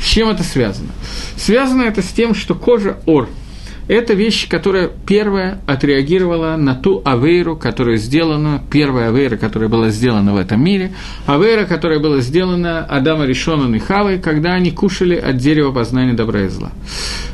С 0.00 0.06
чем 0.06 0.28
это 0.28 0.44
связано? 0.44 0.90
Связано 1.36 1.82
это 1.82 2.00
с 2.00 2.06
тем, 2.10 2.36
что 2.36 2.54
кожа 2.54 2.98
ор– 3.06 3.28
это 3.88 4.14
вещь, 4.14 4.46
которая 4.48 4.88
первая 5.04 5.60
отреагировала 5.66 6.56
на 6.56 6.76
ту 6.76 7.02
авейру, 7.04 7.56
которая 7.56 7.96
сделана, 7.96 8.62
первая 8.70 9.08
авейра, 9.08 9.36
которая 9.36 9.68
была 9.68 9.90
сделана 9.90 10.32
в 10.32 10.36
этом 10.36 10.62
мире, 10.62 10.92
авейра, 11.26 11.64
которая 11.64 11.98
была 11.98 12.20
сделана 12.20 12.84
Адама 12.84 13.26
Решоном 13.26 13.74
и 13.74 13.80
Хавой, 13.80 14.20
когда 14.20 14.52
они 14.52 14.70
кушали 14.70 15.16
от 15.16 15.38
дерева 15.38 15.72
познания 15.72 16.12
добра 16.12 16.42
и 16.42 16.48
зла. 16.48 16.70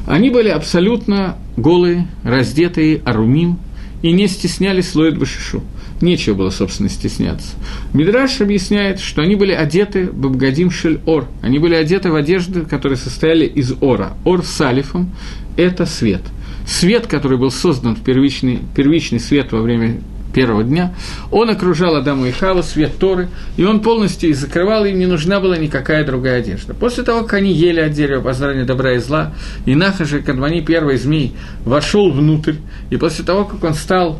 Они 0.06 0.30
были 0.30 0.48
абсолютно 0.48 1.36
голые, 1.58 2.06
раздетые, 2.24 3.02
арумим, 3.04 3.58
и 4.00 4.12
не 4.12 4.28
стеснялись 4.28 4.90
слоид 4.90 5.18
башишу 5.18 5.62
нечего 6.02 6.34
было, 6.34 6.50
собственно, 6.50 6.88
стесняться. 6.88 7.50
Мидраш 7.94 8.40
объясняет, 8.40 9.00
что 9.00 9.22
они 9.22 9.36
были 9.36 9.52
одеты 9.52 10.06
в 10.06 10.14
Бабгадим 10.14 10.70
Шель 10.70 11.00
Ор. 11.06 11.26
Они 11.40 11.58
были 11.58 11.74
одеты 11.74 12.10
в 12.10 12.14
одежды, 12.14 12.62
которые 12.62 12.98
состояли 12.98 13.46
из 13.46 13.72
ора. 13.80 14.14
Ор 14.24 14.44
с 14.44 14.60
алифом– 14.60 15.10
это 15.56 15.86
свет. 15.86 16.22
Свет, 16.66 17.06
который 17.06 17.38
был 17.38 17.50
создан 17.50 17.96
в 17.96 18.02
первичный, 18.02 18.60
первичный 18.74 19.20
свет 19.20 19.52
во 19.52 19.62
время 19.62 20.00
первого 20.32 20.64
дня, 20.64 20.94
он 21.30 21.50
окружал 21.50 21.96
Адаму 21.96 22.26
и 22.26 22.30
Хаву, 22.30 22.62
свет 22.62 22.98
Торы, 22.98 23.28
и 23.56 23.64
он 23.64 23.80
полностью 23.80 24.30
их 24.30 24.36
закрывал, 24.36 24.84
им 24.84 24.98
не 24.98 25.06
нужна 25.06 25.40
была 25.40 25.56
никакая 25.56 26.04
другая 26.04 26.40
одежда. 26.40 26.74
После 26.74 27.04
того, 27.04 27.22
как 27.22 27.34
они 27.34 27.52
ели 27.52 27.80
от 27.80 27.92
дерева 27.92 28.22
познания 28.22 28.64
добра 28.64 28.94
и 28.94 28.98
зла, 28.98 29.32
и 29.66 29.74
Нахажи 29.74 30.20
Кадмани, 30.20 30.62
первый 30.62 30.96
змей, 30.96 31.34
вошел 31.64 32.10
внутрь, 32.10 32.54
и 32.90 32.96
после 32.96 33.24
того, 33.24 33.44
как 33.44 33.62
он 33.62 33.74
стал 33.74 34.18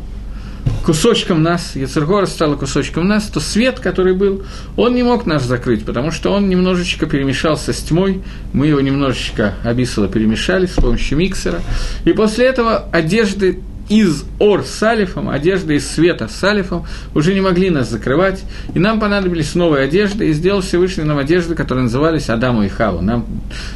кусочком 0.83 1.41
нас, 1.41 1.75
Яцергора 1.75 2.25
стала 2.25 2.55
кусочком 2.55 3.07
нас, 3.07 3.25
то 3.25 3.39
свет, 3.39 3.79
который 3.79 4.13
был, 4.13 4.43
он 4.75 4.93
не 4.93 5.03
мог 5.03 5.25
нас 5.25 5.43
закрыть, 5.43 5.85
потому 5.85 6.11
что 6.11 6.31
он 6.31 6.49
немножечко 6.49 7.05
перемешался 7.05 7.73
с 7.73 7.77
тьмой, 7.77 8.21
мы 8.51 8.67
его 8.67 8.81
немножечко 8.81 9.55
обисало 9.63 10.07
перемешали 10.07 10.65
с 10.65 10.73
помощью 10.73 11.17
миксера, 11.17 11.61
и 12.05 12.13
после 12.13 12.45
этого 12.45 12.85
одежды 12.91 13.61
из 13.89 14.23
ор 14.39 14.63
с 14.63 14.81
алифом, 14.83 15.29
одежды 15.29 15.75
из 15.75 15.89
света 15.89 16.29
с 16.29 16.43
алифом 16.43 16.85
уже 17.13 17.33
не 17.33 17.41
могли 17.41 17.69
нас 17.69 17.89
закрывать, 17.89 18.43
и 18.73 18.79
нам 18.79 18.99
понадобились 18.99 19.55
новые 19.55 19.85
одежды, 19.85 20.29
и 20.29 20.33
сделал 20.33 20.61
Всевышний 20.61 21.03
нам 21.03 21.17
одежды, 21.17 21.55
которые 21.55 21.83
назывались 21.83 22.29
Адаму 22.29 22.63
и 22.63 22.69
Хаву. 22.69 23.01
Нам 23.01 23.25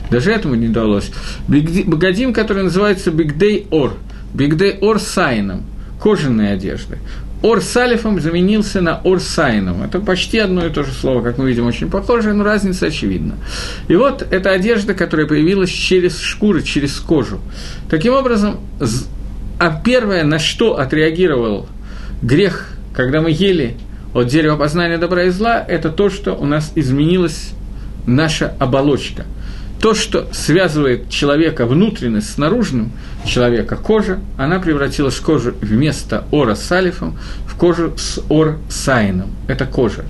даже 0.09 0.31
этому 0.31 0.55
не 0.55 0.67
удалось. 0.67 1.11
Богодим, 1.47 2.33
который 2.33 2.63
называется 2.63 3.11
Бигдей 3.11 3.67
Ор, 3.69 3.95
Бигдей 4.33 4.77
Ор 4.79 4.99
Сайном– 4.99 5.63
кожаные 6.01 6.53
одежды. 6.53 6.97
Ор 7.43 7.61
салифом 7.61 8.19
заменился 8.19 8.81
на 8.81 8.99
ор 9.03 9.19
сайном. 9.19 9.83
Это 9.83 9.99
почти 9.99 10.39
одно 10.39 10.65
и 10.65 10.69
то 10.71 10.83
же 10.83 10.91
слово, 10.91 11.21
как 11.21 11.37
мы 11.37 11.47
видим, 11.47 11.67
очень 11.67 11.89
похожее, 11.89 12.33
но 12.33 12.43
разница 12.43 12.87
очевидна. 12.87 13.35
И 13.87 13.95
вот 13.95 14.25
эта 14.31 14.51
одежда, 14.51 14.95
которая 14.95 15.27
появилась 15.27 15.69
через 15.69 16.19
шкуры, 16.19 16.63
через 16.63 16.99
кожу. 16.99 17.39
Таким 17.89 18.13
образом, 18.13 18.59
а 19.59 19.81
первое, 19.83 20.23
на 20.23 20.39
что 20.39 20.79
отреагировал 20.79 21.67
грех, 22.23 22.69
когда 22.93 23.21
мы 23.21 23.29
ели 23.29 23.75
от 24.15 24.27
дерева 24.27 24.55
познания 24.55 24.97
добра 24.97 25.25
и 25.25 25.29
зла, 25.29 25.63
это 25.67 25.89
то, 25.89 26.09
что 26.09 26.33
у 26.33 26.45
нас 26.45 26.71
изменилась 26.73 27.51
наша 28.07 28.53
оболочка– 28.59 29.25
то, 29.81 29.93
что 29.93 30.27
связывает 30.31 31.09
человека 31.09 31.65
внутренность 31.65 32.33
с 32.33 32.37
наружным 32.37 32.91
человека, 33.25 33.75
кожа, 33.75 34.19
она 34.37 34.59
превратилась 34.59 35.15
в 35.15 35.21
кожу 35.21 35.53
вместо 35.61 36.25
ора 36.31 36.55
с 36.55 36.71
алифом 36.71 37.17
в 37.47 37.55
кожу 37.55 37.93
с 37.97 38.19
ор 38.29 38.57
сайном. 38.69 39.31
Это 39.47 39.65
кожа. 39.65 40.05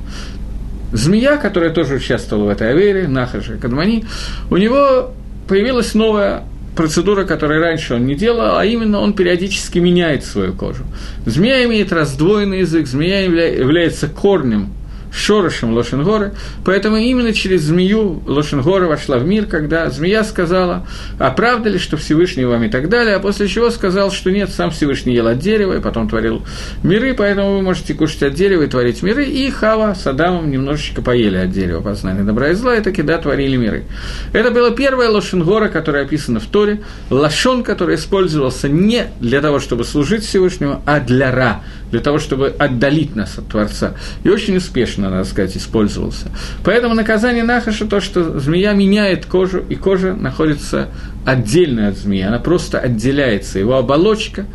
Змея, 0.94 1.38
которая 1.38 1.72
тоже 1.72 1.96
участвовала 1.96 2.46
в 2.46 2.50
этой 2.50 2.72
авере, 2.72 3.08
Нахаша 3.08 3.58
Кадмани, 3.58 4.06
у 4.50 4.58
него 4.58 5.12
появилась 5.48 5.94
новая 5.94 6.44
процедура, 6.78 7.26
которую 7.26 7.60
раньше 7.60 7.96
он 7.96 8.06
не 8.06 8.16
делал, 8.16 8.58
а 8.58 8.64
именно 8.64 9.00
он 9.00 9.14
периодически 9.14 9.80
меняет 9.80 10.24
свою 10.24 10.54
кожу. 10.54 10.84
Змея 11.26 11.66
имеет 11.66 11.92
раздвоенный 11.92 12.60
язык, 12.60 12.88
змея 12.88 13.24
является 13.24 14.08
корнем 14.08 14.72
шорошем 15.18 15.74
Лошенгоры, 15.74 16.34
поэтому 16.66 16.98
именно 16.98 17.34
через 17.34 17.64
змею 17.64 18.22
Лошенгора 18.26 18.88
вошла 18.88 19.18
в 19.18 19.26
мир, 19.26 19.46
когда 19.46 19.90
змея 19.90 20.24
сказала, 20.24 20.88
а 21.20 21.32
правда 21.32 21.70
ли, 21.70 21.80
что 21.80 21.98
Всевышний 21.98 22.46
вам 22.46 22.64
и 22.64 22.70
так 22.70 22.90
далее, 22.90 23.16
а 23.16 23.20
после 23.20 23.48
чего 23.48 23.70
сказал, 23.70 24.12
что 24.12 24.32
нет, 24.32 24.50
сам 24.50 24.72
Всевышний 24.72 25.14
ел 25.14 25.28
от 25.28 25.40
дерева, 25.40 25.78
и 25.78 25.82
потом 25.82 26.10
творил 26.10 26.44
миры, 26.84 27.14
поэтому 27.14 27.58
вы 27.58 27.62
можете 27.62 27.94
кушать 27.94 28.24
от 28.24 28.34
дерева 28.34 28.64
и 28.64 28.68
творить 28.68 29.02
миры, 29.04 29.26
и 29.26 29.50
Хава 29.50 29.96
с 29.96 30.06
Адамом 30.08 30.52
немножечко 30.52 31.02
поели 31.02 31.38
от 31.38 31.52
дерева 31.52 31.82
познания 31.82 32.24
добра 32.24 32.50
и 32.50 32.54
зла, 32.54 32.76
и 32.76 32.82
таки, 32.82 33.02
да, 33.02 33.18
творили 33.18 33.56
миры. 33.56 33.84
Это 34.34 34.52
было 34.52 34.72
первое 34.72 35.10
Лошенгора, 35.10 35.70
которое 35.70 36.06
описано 36.06 36.40
в 36.40 36.46
Торе, 36.46 36.82
лошон, 37.10 37.64
который 37.64 37.96
использовался 37.96 38.70
не 38.70 39.08
для 39.20 39.42
того, 39.42 39.60
чтобы 39.60 39.84
служить 39.84 40.24
Всевышнему, 40.24 40.82
а 40.86 41.00
для 41.00 41.32
Ра, 41.32 41.62
для 41.92 42.00
того, 42.00 42.20
чтобы 42.20 42.54
отдалить 42.58 43.16
нас 43.16 43.38
от 43.38 43.48
Творца. 43.48 43.94
И 44.24 44.30
очень 44.30 44.58
успешно, 44.58 45.10
надо 45.10 45.24
сказать, 45.26 45.56
использовался. 45.56 46.28
Поэтому 46.64 46.94
наказание 46.96 47.44
Нахаша 47.44 47.86
то, 47.86 48.00
что 48.02 48.40
змея 48.40 48.74
меняет 48.74 49.26
кожу, 49.26 49.64
и 49.68 49.76
кожа 49.76 50.14
находится 50.14 50.90
отдельно 51.26 51.90
от 51.90 51.98
змеи, 51.98 52.22
она 52.22 52.40
просто 52.40 52.80
отделяется. 52.80 53.60
Его 53.60 53.78
оболочка 53.78 54.46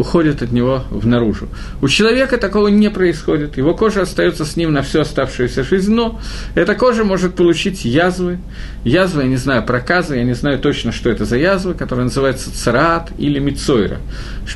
уходит 0.00 0.40
от 0.40 0.50
него 0.50 0.84
в 0.88 1.06
наружу. 1.06 1.48
У 1.82 1.88
человека 1.88 2.38
такого 2.38 2.68
не 2.68 2.88
происходит, 2.88 3.58
его 3.58 3.74
кожа 3.74 4.00
остается 4.00 4.46
с 4.46 4.56
ним 4.56 4.72
на 4.72 4.80
всю 4.80 5.00
оставшуюся 5.00 5.62
жизнь, 5.62 5.92
но 5.92 6.18
эта 6.54 6.74
кожа 6.74 7.04
может 7.04 7.34
получить 7.34 7.84
язвы, 7.84 8.38
язвы, 8.82 9.24
я 9.24 9.28
не 9.28 9.36
знаю, 9.36 9.62
проказы, 9.62 10.16
я 10.16 10.24
не 10.24 10.32
знаю 10.32 10.58
точно, 10.58 10.90
что 10.90 11.10
это 11.10 11.26
за 11.26 11.36
язвы, 11.36 11.74
которые 11.74 12.04
называются 12.04 12.50
цараат 12.50 13.10
или 13.18 13.38
мицойра. 13.38 13.98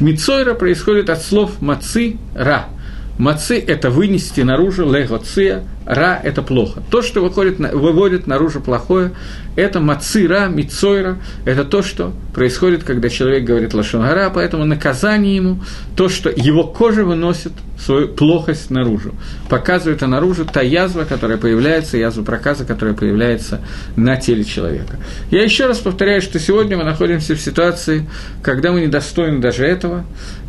Мицойра 0.01 0.55
происходит 0.55 1.11
от 1.11 1.23
слов 1.23 1.61
мацы– 1.61 2.17
ра– 2.35 2.67
Мацы– 3.19 3.59
это 3.67 3.91
вынести 3.91 4.41
наружу, 4.41 4.91
легоция, 4.91 5.65
ра– 5.87 6.21
это 6.25 6.43
плохо. 6.43 6.83
То, 6.91 7.01
что 7.03 7.23
выходит, 7.23 7.59
выводит 7.59 8.27
наружу 8.27 8.61
плохое, 8.61 9.13
это 9.55 9.81
мацы, 9.81 10.27
ра, 10.27 10.47
мицойра, 10.47 11.19
это 11.45 11.65
то, 11.65 11.83
что 11.83 12.13
происходит, 12.35 12.83
когда 12.83 13.09
человек 13.09 13.45
говорит 13.45 13.73
лошонгара, 13.73 14.31
поэтому 14.31 14.65
наказание 14.65 15.37
ему– 15.37 15.61
то, 15.97 16.09
что 16.09 16.29
его 16.29 16.65
кожа 16.65 17.05
выносит 17.05 17.53
свою 17.79 18.09
плохость 18.09 18.71
наружу, 18.71 19.15
показывает 19.49 20.01
наружу 20.01 20.45
та 20.45 20.61
язва, 20.61 21.05
которая 21.05 21.39
появляется, 21.39 21.97
язва 21.97 22.25
проказа, 22.25 22.65
которая 22.65 22.95
появляется 22.95 23.61
на 23.97 24.17
теле 24.17 24.45
человека. 24.45 24.97
Я 25.31 25.43
еще 25.43 25.67
раз 25.67 25.79
повторяю, 25.79 26.21
что 26.21 26.39
сегодня 26.39 26.77
мы 26.77 26.85
находимся 26.85 27.35
в 27.35 27.41
ситуации, 27.41 28.09
когда 28.43 28.73
мы 28.73 28.81
недостойны 28.81 29.41
даже 29.41 29.65
этого, 29.67 30.05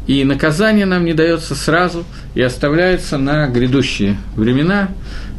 и 0.08 0.24
наказание 0.24 0.86
нам 0.86 1.06
не 1.06 1.14
дается 1.14 1.56
сразу 1.56 2.06
и 2.36 2.42
оставляется 2.42 3.18
на 3.18 3.48
грядущие 3.48 4.18
времена, 4.36 4.90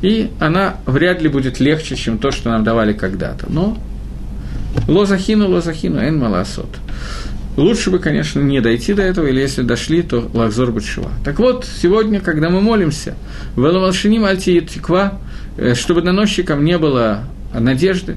и 0.03 0.31
она 0.41 0.77
вряд 0.87 1.23
ли 1.23 1.29
будет 1.29 1.61
легче, 1.61 1.97
чем 1.97 2.19
то, 2.19 2.31
что 2.31 2.51
нам 2.51 2.65
давали 2.65 2.93
когда-то. 2.93 3.47
Но 3.49 3.79
лозахину, 4.89 5.49
лозахину, 5.49 5.99
эн 5.99 6.19
маласот. 6.19 6.69
Лучше 7.57 7.91
бы, 7.91 7.99
конечно, 7.99 8.41
не 8.41 8.61
дойти 8.61 8.93
до 8.93 9.03
этого, 9.03 9.27
или 9.27 9.41
если 9.41 9.63
дошли, 9.63 10.03
то 10.03 10.29
лахзор 10.35 10.73
бутшива. 10.73 11.11
Так 11.25 11.39
вот, 11.39 11.65
сегодня, 11.81 12.21
когда 12.21 12.51
мы 12.51 12.61
молимся, 12.61 13.15
в 13.55 13.65
Эламалшини 13.65 14.19
Мальти 14.19 14.61
Тиква, 14.61 15.19
э, 15.57 15.75
чтобы 15.75 16.03
доносчикам 16.03 16.65
не 16.65 16.77
было 16.77 17.25
надежды, 17.55 18.17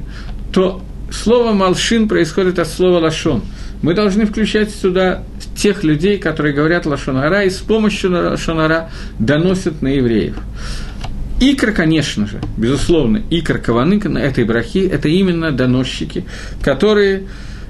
то 0.51 0.81
слово 1.09 1.53
«малшин» 1.53 2.09
происходит 2.09 2.59
от 2.59 2.67
слова 2.67 2.99
«лашон». 2.99 3.43
Мы 3.81 3.93
должны 3.93 4.25
включать 4.25 4.71
сюда 4.71 5.23
тех 5.59 5.83
людей, 5.83 6.17
которые 6.17 6.53
говорят 6.53 6.85
Лашонара, 6.85 7.43
и 7.43 7.49
с 7.49 7.57
помощью 7.57 8.11
Лашонара 8.11 8.89
доносят 9.19 9.81
на 9.81 9.89
евреев. 9.89 10.35
Икр, 11.41 11.71
конечно 11.71 12.27
же, 12.27 12.39
безусловно, 12.57 13.21
икр 13.29 13.59
Каваны 13.59 13.99
на 14.03 14.19
этой 14.19 14.43
брахи– 14.43 14.89
это 14.91 15.07
именно 15.07 15.51
доносчики, 15.51 16.25
которые 16.61 17.27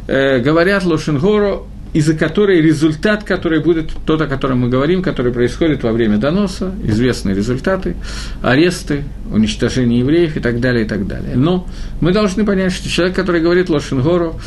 э, 0.07 0.39
говорят 0.39 0.85
Лошенгору, 0.85 1.67
из-за 1.93 2.13
которой 2.13 2.61
результат, 2.61 3.23
который 3.23 3.61
будет 3.61 3.91
тот, 4.05 4.21
о 4.21 4.27
котором 4.27 4.59
мы 4.59 4.69
говорим, 4.69 5.01
который 5.01 5.31
происходит 5.31 5.83
во 5.83 5.91
время 5.91 6.17
доноса, 6.17 6.71
известные 6.83 7.35
результаты, 7.35 7.95
аресты, 8.43 9.03
уничтожение 9.31 9.99
евреев 9.99 10.37
и 10.37 10.39
так 10.39 10.59
далее, 10.59 10.85
и 10.85 10.87
так 10.87 11.07
далее. 11.07 11.35
Но 11.35 11.67
мы 11.99 12.11
должны 12.11 12.45
понять, 12.45 12.73
что 12.73 12.89
человек, 12.89 13.15
который 13.15 13.41
говорит 13.41 13.69
Лошенгору, 13.69 14.39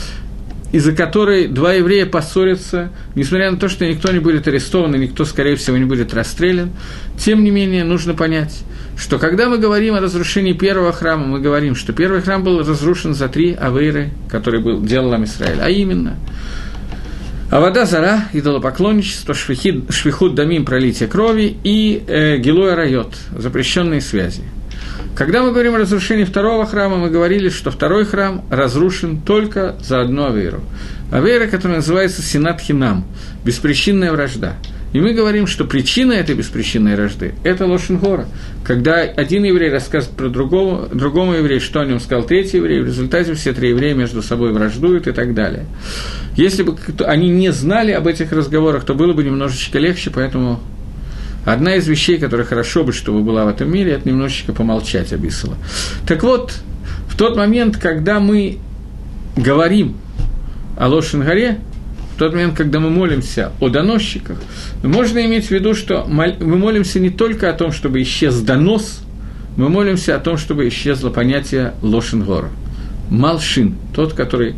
из-за 0.72 0.92
которой 0.92 1.46
два 1.46 1.74
еврея 1.74 2.06
поссорятся, 2.06 2.90
несмотря 3.14 3.50
на 3.50 3.58
то, 3.58 3.68
что 3.68 3.87
никто 3.87 4.11
не 4.11 4.18
будет 4.18 4.48
арестован 4.48 4.94
и 4.94 4.98
никто, 4.98 5.24
скорее 5.24 5.56
всего, 5.56 5.76
не 5.76 5.85
будет 5.85 6.14
расстрелян, 6.14 6.70
тем 7.18 7.44
не 7.44 7.50
менее 7.50 7.85
нужно 7.85 8.14
понять, 8.14 8.64
что 8.96 9.18
когда 9.18 9.48
мы 9.48 9.58
говорим 9.58 9.94
о 9.94 10.00
разрушении 10.00 10.54
первого 10.54 10.92
храма, 10.92 11.26
мы 11.26 11.40
говорим, 11.40 11.74
что 11.74 11.92
первый 11.92 12.22
храм 12.22 12.42
был 12.42 12.61
разрушен 12.61 13.14
за 13.14 13.28
три 13.28 13.52
авейры, 13.52 14.11
которые 14.28 14.62
был, 14.62 14.80
делал 14.80 15.12
Израиль, 15.24 15.61
а 15.61 15.68
именно 15.68 16.16
а 17.50 17.61
вода 17.61 17.85
зара, 17.85 18.28
идолопоклонничество, 18.32 19.35
швихид, 19.35 19.92
швихут 19.92 20.35
дамим, 20.35 20.64
пролитие 20.64 21.06
крови 21.06 21.54
и 21.62 22.02
э, 22.06 22.38
гилуя 22.38 22.74
райот, 22.74 23.14
запрещенные 23.37 24.00
связи– 24.00 24.42
когда 25.14 25.42
мы 25.42 25.51
говорим 25.51 25.75
о 25.75 25.79
разрушении 25.79 26.25
второго 26.25 26.66
храма, 26.66 26.96
мы 26.96 27.11
говорили, 27.11 27.48
что 27.48 27.70
второй 27.70 28.05
храм 28.05 28.44
разрушен 28.51 29.20
только 29.20 29.77
за 29.81 30.01
одну 30.01 30.27
аверу. 30.27 30.62
Авера, 31.11 31.46
которая 31.46 31.79
называется 31.79 32.22
Синат 32.22 32.61
Хинам, 32.61 33.05
беспричинная 33.44 34.12
вражда. 34.12 34.57
И 34.92 35.01
мы 35.01 35.14
говорим, 35.14 35.46
что 35.46 35.64
причина 35.64 36.12
этой 36.12 36.35
беспричинной 36.35 36.96
вражды– 36.96 37.35
это 37.44 37.66
Лошенгора. 37.66 38.27
Когда 38.62 39.01
один 39.01 39.42
еврей 39.44 39.70
рассказывает 39.70 40.16
про 40.16 40.29
другого, 40.29 40.88
другому 40.88 41.33
еврею, 41.33 41.61
что 41.62 41.81
о 41.81 41.87
нем 41.87 41.98
сказал 41.98 42.25
третий 42.25 42.59
еврей, 42.59 42.83
в 42.83 42.87
результате 42.87 43.33
все 43.35 43.55
три 43.55 43.70
еврея 43.70 43.94
между 43.94 44.20
собой 44.20 44.53
враждуют 44.53 45.07
и 45.07 45.12
так 45.12 45.35
далее. 45.35 45.64
Если 46.37 46.62
бы 46.62 46.77
они 47.07 47.31
не 47.31 47.53
знали 47.53 47.92
об 47.92 48.07
этих 48.07 48.33
разговорах, 48.33 48.85
то 48.85 48.94
было 48.94 49.14
бы 49.14 49.25
немножечко 49.25 49.79
легче, 49.79 50.11
поэтому 50.11 50.61
Одна 51.44 51.74
из 51.74 51.88
вещей, 51.88 52.18
которая 52.18 52.46
хорошо 52.46 52.85
бы, 52.85 52.92
чтобы 52.92 53.22
была 53.22 53.44
в 53.44 53.48
этом 53.48 53.70
мире, 53.70 53.92
это 53.92 54.09
немножечко 54.09 54.52
помолчать 54.52 55.12
об 55.12 55.26
Исала. 55.26 55.57
Так 56.07 56.22
вот, 56.22 56.55
в 57.09 57.16
тот 57.16 57.37
момент, 57.37 57.76
когда 57.76 58.20
мы 58.20 58.59
говорим 59.37 59.96
о 60.76 60.88
Лошенгаре, 60.88 61.59
в 62.14 62.18
тот 62.18 62.33
момент, 62.33 62.57
когда 62.57 62.78
мы 62.78 62.90
молимся 62.90 63.52
о 63.61 63.68
доносчиках, 63.68 64.40
можно 64.83 65.24
иметь 65.24 65.46
в 65.46 65.50
виду, 65.50 65.74
что 65.74 66.05
мы 66.09 66.37
молимся 66.57 67.00
не 67.00 67.11
только 67.11 67.50
о 67.50 67.52
том, 67.55 67.72
чтобы 67.72 68.02
исчез 68.02 68.40
донос, 68.40 69.02
мы 69.57 69.68
молимся 69.68 70.14
о 70.16 70.18
том, 70.18 70.38
чтобы 70.38 70.68
исчезло 70.68 71.11
понятие 71.11 71.74
Лошенгора. 71.83 72.50
Малшин, 73.11 73.76
тот, 73.94 74.14
который 74.14 74.55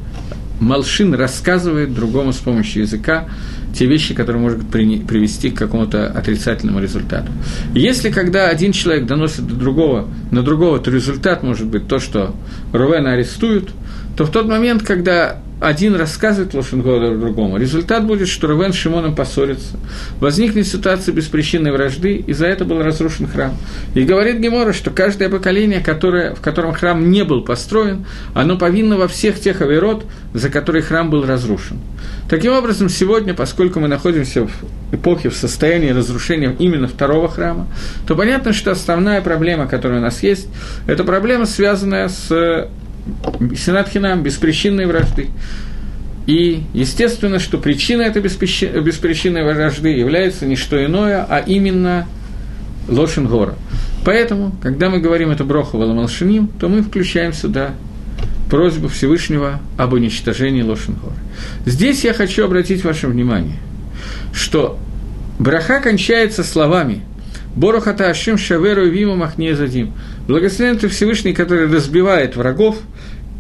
Малшин 0.61 1.14
рассказывает 1.14 1.94
другому 1.94 2.33
с 2.33 2.37
помощью 2.37 2.83
языка, 2.83 3.29
те 3.75 3.87
вещи, 3.87 4.15
которые 4.15 4.43
могут 4.43 4.71
привести 4.71 5.51
к 5.51 5.59
какому-то 5.59 6.07
отрицательному 6.07 6.81
результату. 6.81 7.31
Если 7.75 8.11
когда 8.11 8.49
один 8.49 8.73
человек 8.73 9.07
доносит 9.07 9.47
до 9.47 9.55
другого, 9.55 10.09
на 10.31 10.43
другого, 10.43 10.79
то 10.79 10.91
результат 10.91 11.43
может 11.43 11.67
быть 11.67 11.89
то, 11.89 11.99
что 11.99 12.35
Рувена 12.73 13.13
арестуют, 13.13 13.71
то 14.16 14.24
в 14.24 14.31
тот 14.31 14.46
момент, 14.46 14.83
когда 14.83 15.38
один 15.61 15.94
рассказывает 15.94 16.53
Лошенгода 16.53 17.16
другому, 17.16 17.57
результат 17.57 18.07
будет, 18.07 18.29
что 18.29 18.46
Рувен 18.46 18.72
с 18.72 18.77
Шимоном 18.77 19.14
поссорится. 19.14 19.77
Возникнет 20.20 20.66
ситуация 20.66 21.14
беспричинной 21.14 21.72
вражды, 21.72 22.16
и 22.16 22.33
за 22.33 22.46
это 22.46 22.64
был 22.64 22.83
разрушен 22.83 23.27
храм. 23.27 23.57
И 23.94 24.03
говорит 24.03 24.38
Гемора, 24.40 24.72
что 24.72 24.90
каждое 24.90 25.29
поколение, 25.29 25.81
которое, 25.81 26.35
в 26.35 26.40
котором 26.40 26.74
храм 26.74 27.11
не 27.11 27.24
был 27.24 27.42
построен, 27.42 28.05
оно 28.35 28.59
повинно 28.59 28.96
во 28.96 29.09
всех 29.09 29.40
тех 29.40 29.62
авирот, 29.62 30.05
за 30.35 30.50
которые 30.50 30.83
храм 30.83 31.09
был 31.09 31.24
разрушен. 31.24 31.79
Таким 32.29 32.53
образом, 32.53 32.88
сегодня, 32.88 33.33
поскольку 33.33 33.81
мы 33.81 33.88
находимся 33.88 34.46
в 34.46 34.50
эпохе, 34.92 35.31
в 35.31 35.35
состоянии 35.35 35.90
разрушения 35.90 36.55
именно 36.59 36.88
второго 36.88 37.29
храма, 37.29 37.68
то 38.07 38.14
понятно, 38.14 38.53
что 38.53 38.70
основная 38.70 39.20
проблема, 39.22 39.66
которая 39.66 40.00
у 40.00 40.03
нас 40.03 40.22
есть, 40.22 40.48
это 40.87 41.05
проблема, 41.05 41.46
связанная 41.46 42.09
с 42.09 42.68
Сенатхинам, 43.57 44.23
беспричинной 44.23 44.87
вражды. 44.87 45.29
И 46.27 46.62
естественно, 46.73 47.38
что 47.38 47.59
причина 47.59 48.03
этой 48.03 48.23
беспричинной 48.23 49.45
вражды 49.45 49.90
является 49.90 50.47
не 50.47 50.57
что 50.57 50.83
иное, 50.83 51.25
а 51.29 51.38
именно 51.38 52.07
Лошенгора. 52.88 53.57
Поэтому, 54.05 54.53
когда 54.62 54.90
мы 54.90 55.01
говорим 55.01 55.31
это 55.31 55.45
Броху 55.45 55.79
Валамалшиним, 55.79 56.49
то 56.61 56.69
мы 56.69 56.83
включаем 56.83 57.33
сюда 57.33 57.75
просьбу 58.51 58.88
Всевышнего 58.88 59.61
об 59.77 59.95
уничтожении 59.95 60.62
Лошенгора. 60.62 61.14
Здесь 61.67 62.05
я 62.05 62.12
хочу 62.12 62.45
обратить 62.45 62.85
ваше 62.85 63.09
внимание, 63.09 63.57
что 64.33 64.79
браха 65.38 65.81
кончается 65.81 66.45
словами 66.45 67.03
«Борохата 67.55 68.09
Ашим 68.09 68.37
Шаверу 68.37 68.87
Виму 68.87 69.17
Махне 69.17 69.57
Задим» 69.57 69.93
Благословен 70.27 70.79
ты 70.79 70.89
Всевышний, 70.89 71.33
который 71.33 71.71
разбивает 71.71 72.37
врагов, 72.37 72.79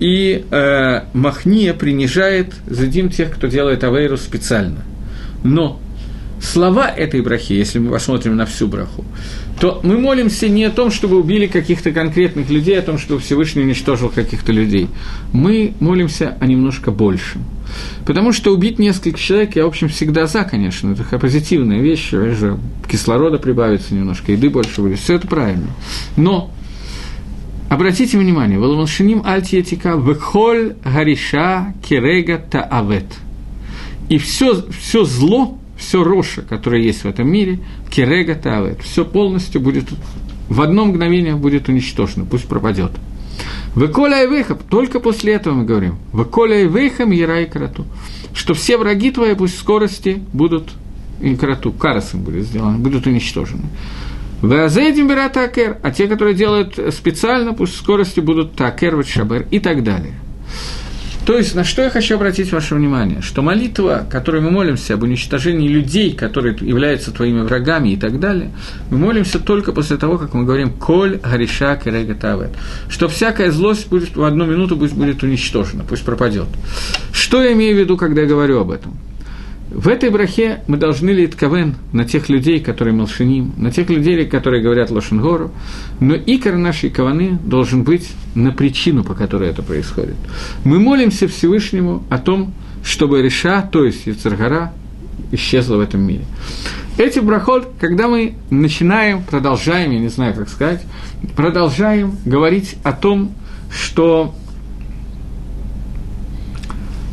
и 0.00 0.44
э, 0.50 1.00
Махния 1.14 1.72
принижает 1.72 2.54
Задим 2.66 3.08
тех, 3.08 3.30
кто 3.30 3.46
делает 3.46 3.84
Авейру 3.84 4.16
специально. 4.16 4.84
Но 5.44 5.80
слова 6.40 6.88
этой 6.88 7.20
брахи, 7.22 7.52
если 7.52 7.78
мы 7.78 7.90
посмотрим 7.90 8.36
на 8.36 8.44
всю 8.44 8.66
браху, 8.66 9.04
то 9.60 9.80
мы 9.82 9.98
молимся 9.98 10.48
не 10.48 10.64
о 10.64 10.70
том, 10.70 10.90
чтобы 10.90 11.18
убили 11.18 11.46
каких-то 11.46 11.92
конкретных 11.92 12.50
людей, 12.50 12.76
а 12.76 12.80
о 12.80 12.82
том, 12.82 12.98
чтобы 12.98 13.20
Всевышний 13.20 13.62
уничтожил 13.62 14.08
каких-то 14.10 14.52
людей. 14.52 14.88
Мы 15.32 15.74
молимся 15.80 16.36
о 16.40 16.46
немножко 16.46 16.90
большем. 16.90 17.44
Потому 18.04 18.32
что 18.32 18.52
убить 18.52 18.78
несколько 18.78 19.18
человек, 19.18 19.56
я, 19.56 19.64
в 19.64 19.68
общем, 19.68 19.88
всегда 19.88 20.26
за, 20.26 20.44
конечно, 20.44 20.92
это 20.92 21.18
позитивная 21.18 21.80
вещь, 21.80 22.10
же 22.10 22.58
кислорода 22.90 23.38
прибавится 23.38 23.94
немножко, 23.94 24.32
еды 24.32 24.50
больше 24.50 24.80
будет, 24.80 24.98
все 24.98 25.14
это 25.14 25.26
правильно. 25.26 25.68
Но 26.16 26.50
Обратите 27.74 28.18
внимание, 28.18 28.56
Валамалшиним 28.56 29.22
альтиетика 29.24 29.96
вехоль 29.96 30.76
гариша 30.84 31.74
кирега 31.82 32.38
таавет. 32.38 33.06
И 34.08 34.18
все, 34.18 34.64
все 34.70 35.02
зло, 35.04 35.58
все 35.76 36.04
роша, 36.04 36.42
которое 36.42 36.82
есть 36.82 37.02
в 37.02 37.08
этом 37.08 37.28
мире, 37.28 37.58
кирега 37.90 38.36
таавет, 38.36 38.80
все 38.82 39.04
полностью 39.04 39.60
будет, 39.60 39.86
в 40.48 40.60
одно 40.60 40.84
мгновение 40.84 41.34
будет 41.34 41.68
уничтожено, 41.68 42.24
пусть 42.24 42.46
пропадет. 42.46 42.92
Веколя 43.74 44.22
и 44.22 44.28
выхаб, 44.28 44.62
только 44.70 45.00
после 45.00 45.32
этого 45.32 45.54
мы 45.54 45.64
говорим, 45.64 45.96
веколя 46.12 46.60
и 46.60 46.66
выхам 46.68 47.10
яра 47.10 47.42
и 47.42 47.46
карату, 47.46 47.86
что 48.34 48.54
все 48.54 48.78
враги 48.78 49.10
твои 49.10 49.34
пусть 49.34 49.58
скорости 49.58 50.22
будут, 50.32 50.70
и 51.20 51.34
карату, 51.34 51.72
карасом 51.72 52.22
будет 52.22 52.44
сделано, 52.44 52.78
будут 52.78 53.08
уничтожены. 53.08 53.64
Вазейдим 54.48 55.10
такер, 55.32 55.78
а 55.82 55.90
те, 55.90 56.06
которые 56.06 56.34
делают 56.34 56.78
специально, 56.92 57.54
пусть 57.54 57.76
скорости 57.76 58.20
будут 58.20 58.54
такер, 58.54 59.02
шабер 59.06 59.46
и 59.50 59.58
так 59.58 59.82
далее. 59.82 60.14
То 61.24 61.38
есть, 61.38 61.54
на 61.54 61.64
что 61.64 61.82
я 61.82 61.88
хочу 61.88 62.16
обратить 62.16 62.52
ваше 62.52 62.74
внимание, 62.74 63.22
что 63.22 63.40
молитва, 63.40 64.06
которой 64.10 64.42
мы 64.42 64.50
молимся 64.50 64.94
об 64.94 65.04
уничтожении 65.04 65.68
людей, 65.68 66.12
которые 66.12 66.54
являются 66.60 67.12
твоими 67.12 67.40
врагами 67.40 67.90
и 67.90 67.96
так 67.96 68.20
далее, 68.20 68.50
мы 68.90 68.98
молимся 68.98 69.38
только 69.38 69.72
после 69.72 69.96
того, 69.96 70.18
как 70.18 70.34
мы 70.34 70.44
говорим 70.44 70.70
«Коль 70.70 71.16
Гариша 71.16 71.80
Керега 71.82 72.14
Тавет», 72.14 72.50
что 72.90 73.08
всякая 73.08 73.50
злость 73.50 73.88
будет 73.88 74.14
в 74.14 74.22
одну 74.22 74.44
минуту 74.44 74.76
пусть 74.76 74.92
будет 74.92 75.22
уничтожена, 75.22 75.84
пусть 75.88 76.04
пропадет. 76.04 76.48
Что 77.12 77.42
я 77.42 77.54
имею 77.54 77.74
в 77.74 77.78
виду, 77.78 77.96
когда 77.96 78.20
я 78.20 78.26
говорю 78.26 78.60
об 78.60 78.70
этом? 78.70 78.98
В 79.74 79.88
этой 79.88 80.08
брахе 80.08 80.60
мы 80.68 80.76
должны 80.76 81.10
лить 81.10 81.34
кавен 81.34 81.74
на 81.92 82.04
тех 82.04 82.28
людей, 82.28 82.60
которые 82.60 82.94
молшиним, 82.94 83.52
на 83.56 83.72
тех 83.72 83.90
людей, 83.90 84.24
которые 84.24 84.62
говорят 84.62 84.92
лошенгору, 84.92 85.50
но 85.98 86.14
икор 86.14 86.54
нашей 86.54 86.90
каваны 86.90 87.40
должен 87.42 87.82
быть 87.82 88.08
на 88.36 88.52
причину, 88.52 89.02
по 89.02 89.14
которой 89.14 89.50
это 89.50 89.64
происходит. 89.64 90.14
Мы 90.62 90.78
молимся 90.78 91.26
Всевышнему 91.26 92.04
о 92.08 92.18
том, 92.18 92.54
чтобы 92.84 93.20
Реша, 93.20 93.62
то 93.62 93.84
есть 93.84 94.06
Яцергара, 94.06 94.72
исчезла 95.32 95.76
в 95.76 95.80
этом 95.80 96.02
мире. 96.02 96.24
Эти 96.96 97.18
брахот, 97.18 97.72
когда 97.80 98.06
мы 98.06 98.36
начинаем, 98.50 99.24
продолжаем, 99.24 99.90
я 99.90 99.98
не 99.98 100.08
знаю, 100.08 100.34
как 100.34 100.48
сказать, 100.48 100.82
продолжаем 101.34 102.16
говорить 102.24 102.76
о 102.84 102.92
том, 102.92 103.32
что 103.72 104.36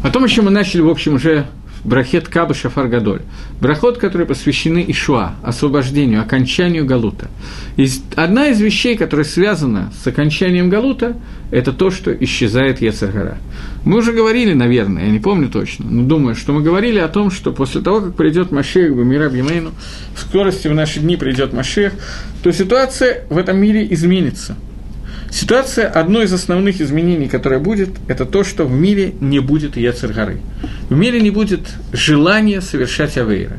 о 0.04 0.12
том, 0.12 0.26
о 0.26 0.28
чем 0.28 0.46
мы 0.46 0.52
начали, 0.52 0.82
в 0.82 0.90
общем, 0.90 1.16
уже 1.16 1.48
брахет 1.84 2.28
Каба 2.28 2.54
Шафар 2.54 2.88
Гадоль. 2.88 3.22
Брахот, 3.60 3.98
которые 3.98 4.28
посвящены 4.28 4.84
Ишуа, 4.88 5.34
освобождению, 5.44 6.22
окончанию 6.22 6.86
Галута. 6.86 7.30
И 7.78 7.88
одна 8.16 8.48
из 8.48 8.60
вещей, 8.62 8.96
которая 8.96 9.26
связана 9.26 9.92
с 10.02 10.06
окончанием 10.08 10.70
Галута, 10.70 11.18
это 11.52 11.74
то, 11.74 11.92
что 11.92 12.14
исчезает 12.14 12.82
Ецаргара. 12.82 13.38
Мы 13.84 13.98
уже 13.98 14.14
говорили, 14.14 14.54
наверное, 14.54 15.06
я 15.06 15.12
не 15.12 15.20
помню 15.20 15.50
точно, 15.50 15.86
но 15.90 16.04
думаю, 16.04 16.36
что 16.36 16.54
мы 16.54 16.62
говорили 16.62 17.00
о 17.00 17.08
том, 17.08 17.32
что 17.32 17.52
после 17.52 17.82
того, 17.82 18.02
как 18.02 18.16
придет 18.16 18.52
Машех 18.52 18.96
Бамира 18.96 19.30
Бимейну, 19.30 19.72
в 20.16 20.22
скорости 20.22 20.68
в 20.68 20.74
наши 20.74 21.00
дни 21.00 21.18
придет 21.18 21.54
Машех, 21.54 21.94
то 22.44 22.52
ситуация 22.52 23.26
в 23.30 23.38
этом 23.38 23.60
мире 23.60 23.86
изменится– 23.92 24.56
Ситуация, 25.32 25.88
одно 25.88 26.22
из 26.22 26.34
основных 26.34 26.82
изменений, 26.82 27.30
которое 27.30 27.60
будет, 27.60 27.90
это 28.10 28.26
то, 28.26 28.44
что 28.44 28.66
в 28.66 28.72
мире 28.72 29.14
не 29.22 29.40
будет 29.40 29.78
Яцергары. 29.78 30.42
В 30.90 30.96
мире 30.96 31.22
не 31.22 31.32
будет 31.32 31.62
желания 31.94 32.60
совершать 32.60 33.18
авейры. 33.18 33.58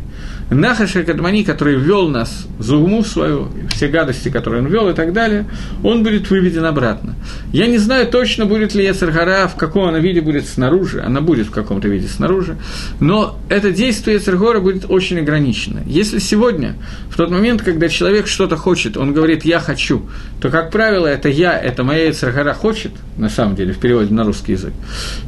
Нахаша 0.51 1.03
Кадмани, 1.03 1.45
который 1.45 1.77
ввел 1.77 2.09
нас 2.09 2.47
за 2.59 2.77
уму 2.77 3.03
свою, 3.05 3.49
все 3.71 3.89
гадости, 3.89 4.29
которые 4.29 4.63
он 4.63 4.69
вел 4.69 4.89
и 4.91 4.93
так 4.93 5.13
далее, 5.13 5.47
он 5.83 6.03
будет 6.03 6.29
выведен 6.29 6.65
обратно. 6.65 7.15
Я 7.53 7.67
не 7.67 7.79
знаю 7.79 8.07
точно, 8.07 8.45
будет 8.45 8.75
ли 8.75 8.85
Яцергара, 8.85 9.49
в 9.49 9.57
каком 9.57 9.89
она 9.89 9.99
виде 9.99 10.21
будет 10.21 10.47
снаружи, 10.47 11.03
она 11.03 11.21
будет 11.21 11.47
в 11.47 11.51
каком-то 11.51 11.89
виде 11.89 12.07
снаружи, 12.07 12.57
но 13.01 13.39
это 13.49 13.73
действие 13.73 14.17
Яцергора 14.17 14.61
будет 14.61 14.91
очень 14.91 15.19
ограничено. 15.19 15.81
Если 15.87 16.19
сегодня, 16.19 16.75
в 17.09 17.17
тот 17.17 17.31
момент, 17.31 17.63
когда 17.63 17.89
человек 17.89 18.27
что-то 18.27 18.57
хочет, 18.57 18.97
он 18.97 19.15
говорит 19.15 19.45
«я 19.45 19.59
хочу», 19.59 20.03
то, 20.43 20.51
как 20.51 20.73
правило, 20.73 21.07
это 21.07 21.29
«я», 21.29 21.57
это 21.57 21.85
моя 21.85 22.09
Яцергара 22.09 22.53
хочет, 22.53 22.91
на 23.17 23.29
самом 23.29 23.55
деле, 23.55 23.73
в 23.73 23.79
переводе 23.79 24.13
на 24.13 24.25
русский 24.25 24.53
язык, 24.53 24.73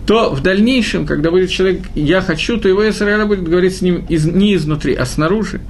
то 0.09 0.35
в 0.35 0.42
дальнейшем, 0.42 1.07
когда 1.07 1.31
будет 1.31 1.50
человек 1.50 1.83
«я 1.94 2.20
хочу», 2.20 2.57
то 2.59 2.68
его 2.68 2.83
Яцергара 2.83 3.24
будет 3.24 3.48
говорить 3.48 3.77
с 3.77 3.81
ним 3.81 4.05
из, 4.09 4.27
не 4.27 4.57
изнутри, 4.57 4.92
а 4.92 5.07
снаружи. 5.07 5.61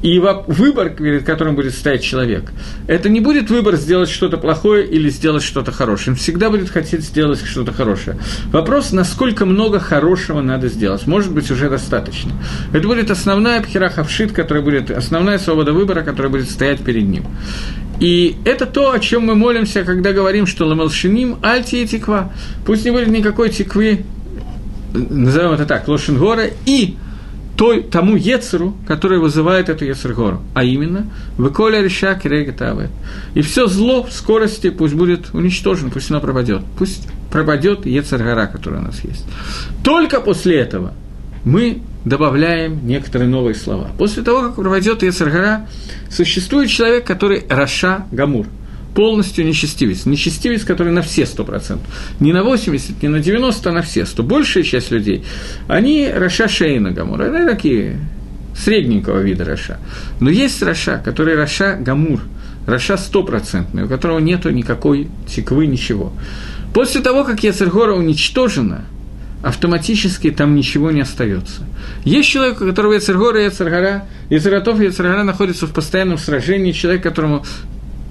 И 0.00 0.18
выбор, 0.18 0.88
перед 0.88 1.24
которым 1.24 1.56
будет 1.56 1.74
стоять 1.74 2.02
человек, 2.02 2.44
это 2.86 3.10
не 3.10 3.20
будет 3.20 3.50
выбор 3.50 3.76
сделать 3.76 4.08
что-то 4.08 4.38
плохое 4.38 4.86
или 4.86 5.10
сделать 5.10 5.42
что-то 5.42 5.72
хорошее. 5.72 6.12
Он 6.12 6.16
всегда 6.16 6.48
будет 6.48 6.70
хотеть 6.70 7.04
сделать 7.04 7.44
что-то 7.44 7.74
хорошее. 7.74 8.16
Вопрос, 8.46 8.92
насколько 8.92 9.44
много 9.44 9.78
хорошего 9.78 10.40
надо 10.40 10.68
сделать. 10.68 11.06
Может 11.06 11.34
быть, 11.34 11.50
уже 11.50 11.68
достаточно. 11.68 12.32
Это 12.72 12.88
будет 12.88 13.10
основная 13.10 13.60
пхерахавшит, 13.60 14.32
которая 14.32 14.64
будет, 14.64 14.90
основная 14.90 15.38
свобода 15.38 15.74
выбора, 15.74 16.00
которая 16.00 16.32
будет 16.32 16.48
стоять 16.48 16.80
перед 16.80 17.04
ним. 17.04 17.24
И 18.00 18.36
это 18.44 18.66
то, 18.66 18.92
о 18.92 18.98
чем 18.98 19.26
мы 19.26 19.34
молимся, 19.34 19.84
когда 19.84 20.12
говорим, 20.12 20.46
что 20.46 20.66
ламалшиним 20.66 21.38
альти 21.42 21.82
и 21.82 21.86
тиква. 21.86 22.32
Пусть 22.64 22.84
не 22.84 22.90
будет 22.90 23.08
никакой 23.08 23.50
тиквы, 23.50 24.04
назовем 24.92 25.52
это 25.52 25.66
так, 25.66 25.88
лошингора, 25.88 26.44
и 26.66 26.96
той, 27.56 27.82
тому 27.82 28.16
Ецеру, 28.16 28.76
который 28.86 29.18
вызывает 29.18 29.70
эту 29.70 29.86
Ецергору, 29.86 30.42
а 30.54 30.62
именно 30.62 31.06
«Выколя 31.38 31.82
реша 31.82 32.14
кирегатавет». 32.14 32.90
И 33.34 33.40
все 33.40 33.66
зло 33.66 34.02
в 34.02 34.12
скорости 34.12 34.68
пусть 34.68 34.94
будет 34.94 35.32
уничтожено, 35.32 35.90
пусть 35.90 36.10
оно 36.10 36.20
пропадет. 36.20 36.62
Пусть 36.78 37.08
пропадет 37.30 37.86
Ецергора, 37.86 38.46
который 38.46 38.80
у 38.80 38.82
нас 38.82 39.02
есть. 39.04 39.24
Только 39.82 40.20
после 40.20 40.58
этого 40.58 40.92
мы 41.44 41.80
добавляем 42.06 42.86
некоторые 42.86 43.28
новые 43.28 43.54
слова. 43.54 43.90
После 43.98 44.22
того, 44.22 44.42
как 44.42 44.54
пропадет 44.54 45.02
Ецергора, 45.02 45.68
существует 46.10 46.70
человек, 46.70 47.04
который 47.04 47.44
Раша 47.50 48.06
Гамур– 48.10 48.46
полностью 48.96 49.44
нечестивец. 49.44 50.06
Нечестивец, 50.06 50.64
который 50.64 50.92
на 50.92 51.02
все 51.02 51.22
100%. 51.22 51.78
Не 52.18 52.32
на 52.32 52.42
80, 52.42 53.02
не 53.02 53.08
на 53.08 53.20
90, 53.20 53.70
а 53.70 53.72
на 53.72 53.82
все 53.82 54.06
100. 54.06 54.22
Большая 54.22 54.64
часть 54.64 54.90
людей, 54.90 55.22
они 55.68 56.10
רשע 56.10 56.48
שאינו 56.48 56.92
גמור. 56.92 57.20
Они 57.20 57.46
такие 57.46 58.00
средненького 58.56 59.20
вида 59.20 59.44
רשע. 59.44 59.78
Но 60.18 60.30
есть 60.30 60.62
רשע, 60.62 61.00
который 61.04 61.36
רשע 61.36 61.76
גמור, 61.78 62.22
רשע 62.66 62.96
стопроцентный, 62.96 63.84
у 63.84 63.88
которого 63.88 64.18
нету 64.18 64.50
никакой 64.50 65.08
תקוו 65.28 65.53
ы, 65.53 65.66
ничего. 65.66 66.12
После 66.72 67.02
того, 67.02 67.24
как 67.24 67.42
יצר 67.42 67.72
הרע 67.72 67.94
уничтожена, 67.94 68.86
автоматически 69.46 70.32
там 70.32 70.56
ничего 70.56 70.90
не 70.90 71.02
остается. 71.02 71.62
Есть 72.04 72.28
человек, 72.28 72.60
у 72.60 72.66
которого 72.66 72.94
Яцергора 72.94 73.42
и 73.42 73.44
Яцергора, 73.44 74.04
Яцерготов 74.28 74.80
и 74.80 74.86
Яцергора 74.86 75.22
находятся 75.22 75.68
в 75.68 75.72
постоянном 75.72 76.18
сражении, 76.18 76.72
человек, 76.72 77.04
которому 77.04 77.44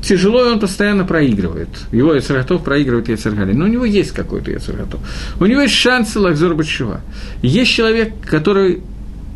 тяжело, 0.02 0.46
и 0.46 0.52
он 0.54 0.62
постоянно 0.62 1.04
проигрывает. 1.04 1.68
Его 1.92 2.14
יצר 2.14 2.39
הטוב 2.39 2.64
проигрывает 2.64 3.10
יצר 3.10 3.31
הרע. 3.31 3.52
Но 3.52 3.66
у 3.66 3.68
него 3.68 3.84
есть 3.84 4.12
какой-то 4.12 4.50
יצר 4.50 4.73
הטוב. 4.73 5.02
У 5.38 5.46
него 5.46 5.62
есть 5.62 5.74
шансы 5.74 6.20
Лакзор 6.20 6.56
Батшева. 6.56 7.02
Есть 7.42 7.72
человек, 7.72 8.14
который 8.24 8.82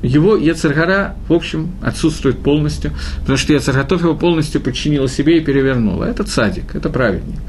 его 0.02 0.38
Яцергара, 0.38 1.16
в 1.28 1.34
общем, 1.34 1.72
отсутствует 1.82 2.40
полностью, 2.40 2.94
потому 3.20 3.38
что 3.38 3.52
Яцерготов 3.52 4.02
его 4.04 4.16
полностью 4.16 4.62
подчинил 4.62 5.10
себе 5.10 5.40
и 5.40 5.42
перевернул. 5.42 6.02
Это 6.02 6.24
цадик, 6.24 6.76
это 6.76 6.88
праведник. 6.90 7.40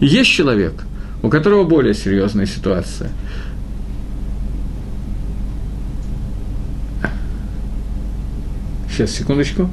И 0.00 0.06
есть 0.06 0.30
человек, 0.30 0.72
у 1.22 1.28
которого 1.28 1.64
более 1.64 1.92
серьезная 1.92 2.46
ситуация. 2.46 3.10
Сейчас, 8.98 9.12
секундочку. 9.12 9.70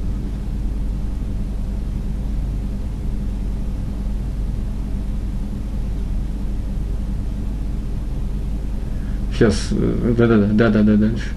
Сейчас, 9.32 9.70
да-да-да, 9.72 10.46
да-да-да, 10.52 10.96
дальше. 10.96 11.30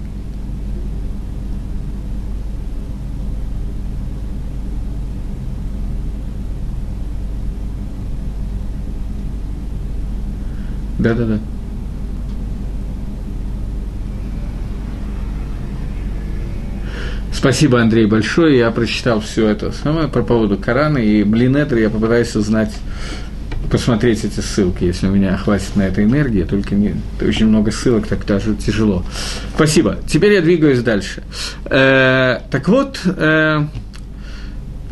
Да-да-да. 11.00 11.40
Спасибо, 17.32 17.80
Андрей, 17.80 18.06
большое. 18.06 18.58
Я 18.58 18.70
прочитал 18.70 19.20
все 19.20 19.48
это 19.48 19.72
самое 19.72 20.08
по 20.08 20.22
поводу 20.22 20.56
Корана, 20.56 20.98
и 20.98 21.22
Блинетр 21.22 21.76
я 21.76 21.90
попытаюсь 21.90 22.34
узнать, 22.36 22.74
посмотреть 23.70 24.24
эти 24.24 24.40
ссылки, 24.40 24.84
если 24.84 25.06
у 25.06 25.12
меня 25.12 25.36
хватит 25.36 25.76
на 25.76 25.82
это 25.82 26.02
энергии, 26.02 26.42
только 26.42 26.74
не, 26.74 26.96
очень 27.20 27.46
много 27.46 27.70
ссылок, 27.70 28.06
так 28.06 28.26
даже 28.26 28.54
тяжело. 28.56 29.04
Спасибо. 29.54 29.98
Теперь 30.06 30.32
я 30.32 30.42
двигаюсь 30.42 30.80
дальше. 30.80 31.22
Э, 31.66 32.40
так 32.50 32.68
вот, 32.68 33.00
э, 33.04 33.66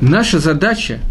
наша 0.00 0.38
задача– 0.38 1.00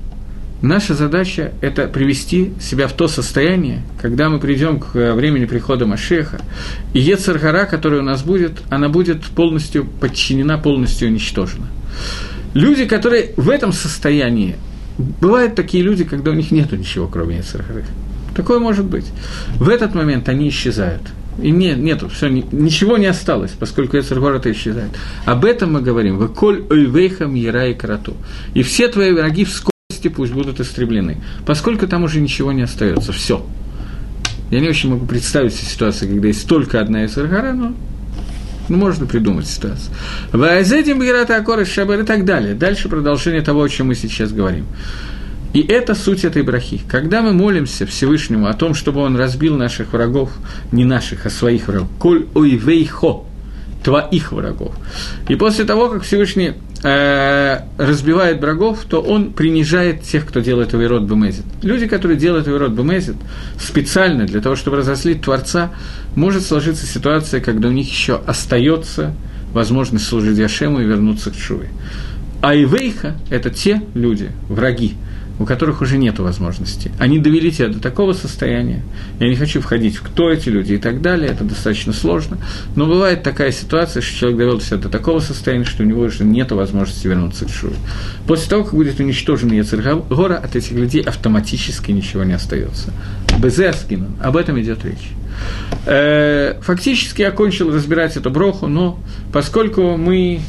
Наша 0.61 0.95
задача– 0.95 1.51
это 1.61 1.87
привести 1.87 2.51
себя 2.59 2.87
в 2.87 2.93
то 2.93 3.07
состояние, 3.07 3.83
когда 4.01 4.27
мы 4.29 4.39
придем 4.39 4.79
к 4.79 4.95
э, 4.95 5.13
времени 5.13 5.45
прихода 5.45 5.85
Машеха, 5.85 6.41
и 6.93 6.99
Ецаргара, 6.99 7.65
которая 7.65 8.01
у 8.01 8.03
нас 8.03 8.23
будет, 8.23 8.53
она 8.69 8.89
будет 8.89 9.23
полностью 9.25 9.85
подчинена, 9.85 10.57
полностью 10.57 11.09
уничтожена. 11.09 11.67
Люди, 12.55 12.85
которые 12.85 13.33
в 13.37 13.51
этом 13.51 13.71
состоянии, 13.71 14.55
бывают 14.97 15.53
такие 15.53 15.83
люди, 15.83 16.03
когда 16.03 16.31
у 16.31 16.33
них 16.33 16.49
нет 16.49 16.71
ничего, 16.71 17.07
кроме 17.07 17.37
Ецаргары. 17.37 17.85
Такое 18.35 18.59
может 18.59 18.85
быть. 18.85 19.05
В 19.59 19.69
этот 19.69 19.93
момент 19.93 20.27
они 20.27 20.49
исчезают. 20.49 21.03
И 21.41 21.51
нет, 21.51 21.77
нету, 21.77 22.09
все, 22.09 22.29
ничего 22.29 22.97
не 22.97 23.05
осталось, 23.05 23.51
поскольку 23.51 23.97
Ецергор 23.97 24.33
это 24.33 24.51
исчезает. 24.51 24.89
Об 25.25 25.45
этом 25.45 25.73
мы 25.73 25.81
говорим. 25.81 26.17
Вы 26.17 26.29
коль 26.29 26.63
ойвейхам 26.67 27.35
яра 27.35 27.67
и 27.67 27.75
карату. 27.75 28.15
И 28.55 28.63
все 28.63 28.87
твои 28.87 29.11
враги 29.11 29.45
вскоре 29.45 29.76
области 29.97 30.07
пусть 30.09 30.33
будут 30.33 30.59
истреблены, 30.59 31.17
поскольку 31.45 31.87
там 31.87 32.03
уже 32.03 32.21
ничего 32.21 32.51
не 32.51 32.63
остается, 32.63 33.11
все. 33.11 33.45
Я 34.51 34.59
не 34.59 34.69
очень 34.69 34.89
могу 34.89 35.05
представить 35.05 35.53
ситуацию, 35.53 36.09
когда 36.09 36.27
есть 36.27 36.47
только 36.47 36.79
одна 36.79 37.03
из 37.03 37.17
Иргара, 37.17 37.53
но 37.53 37.73
ну, 38.69 38.77
можно 38.77 39.05
придумать 39.05 39.47
ситуацию. 39.47 39.93
Ваазетим 40.31 41.01
Герата 41.01 41.35
Акора 41.35 41.63
и 41.63 42.03
так 42.03 42.25
далее. 42.25 42.53
Дальше 42.53 42.89
продолжение 42.89 43.41
того, 43.41 43.63
о 43.63 43.69
чем 43.69 43.87
мы 43.87 43.95
сейчас 43.95 44.31
говорим. 44.31 44.65
И 45.53 45.61
это 45.61 45.95
суть 45.95 46.23
этой 46.23 46.43
брахи. 46.43 46.81
Когда 46.87 47.21
мы 47.21 47.33
молимся 47.33 47.85
Всевышнему 47.85 48.47
о 48.47 48.53
том, 48.53 48.73
чтобы 48.73 49.01
он 49.01 49.17
разбил 49.17 49.57
наших 49.57 49.93
врагов, 49.93 50.29
не 50.71 50.85
наших, 50.85 51.25
а 51.25 51.29
своих 51.29 51.67
врагов, 51.67 51.89
коль 51.99 52.25
ойвейхо, 52.35 53.23
твоих 53.83 54.31
врагов. 54.31 54.75
И 55.29 55.35
после 55.35 55.65
того, 55.65 55.89
как 55.89 56.03
Всевышний 56.03 56.53
разбивает 56.83 58.39
врагов, 58.39 58.85
то 58.87 59.01
он 59.01 59.33
принижает 59.33 60.03
тех, 60.03 60.25
кто 60.25 60.39
делает 60.41 60.73
Авирот 60.73 61.03
Бемезит. 61.03 61.45
Люди, 61.63 61.87
которые 61.87 62.17
делают 62.17 62.47
Авирот 62.47 62.71
Бемезит 62.71 63.15
специально 63.59 64.25
для 64.25 64.41
того, 64.41 64.55
чтобы 64.55 64.77
разослить 64.77 65.21
Творца, 65.21 65.71
может 66.15 66.45
сложиться 66.45 66.85
ситуация, 66.85 67.41
когда 67.41 67.67
у 67.67 67.71
них 67.71 67.89
еще 67.89 68.21
остается 68.25 69.13
возможность 69.53 70.05
служить 70.05 70.37
Яшему 70.37 70.79
и 70.81 70.85
вернуться 70.85 71.31
к 71.31 71.35
Шуве. 71.35 71.69
А 72.41 72.55
Ивейха– 72.55 73.15
это 73.29 73.49
те 73.49 73.81
люди, 73.95 74.31
враги, 74.47 74.93
у 75.39 75.45
которых 75.45 75.81
уже 75.81 75.97
нет 75.97 76.19
возможности. 76.19 76.91
Они 76.99 77.19
довели 77.19 77.51
тебя 77.51 77.69
до 77.69 77.79
такого 77.79 78.13
состояния. 78.13 78.83
Я 79.19 79.29
не 79.29 79.35
хочу 79.35 79.61
входить 79.61 79.97
в 79.97 80.01
кто 80.01 80.31
эти 80.31 80.49
люди 80.49 80.73
и 80.73 80.77
так 80.77 81.01
далее, 81.01 81.29
это 81.29 81.43
достаточно 81.43 81.93
сложно. 81.93 82.37
Но 82.75 82.85
бывает 82.85 83.23
такая 83.23 83.51
ситуация, 83.51 84.01
что 84.01 84.17
человек 84.17 84.39
довел 84.39 84.61
себя 84.61 84.77
до 84.77 84.89
такого 84.89 85.19
состояния, 85.19 85.65
что 85.65 85.83
у 85.83 85.85
него 85.85 86.01
уже 86.01 86.23
нет 86.23 86.51
возможности 86.51 87.07
вернуться 87.07 87.45
к 87.45 87.49
Шуре. 87.49 87.75
После 88.27 88.49
того, 88.49 88.63
как 88.63 88.73
будет 88.73 88.99
уничтожен 88.99 89.51
Яцергора, 89.51 90.35
от 90.35 90.55
этих 90.55 90.71
людей 90.71 91.01
автоматически 91.01 91.91
ничего 91.91 92.23
не 92.23 92.33
остается. 92.33 92.91
Безе 93.39 93.73
об 94.21 94.37
этом 94.37 94.59
идет 94.59 94.83
речь. 94.85 95.11
Э, 95.85 96.55
фактически 96.61 97.21
я 97.21 97.31
кончил 97.31 97.73
разбирать 97.73 98.17
эту 98.17 98.29
броху, 98.29 98.67
но 98.67 98.99
поскольку 99.31 99.97
мы 99.97 100.39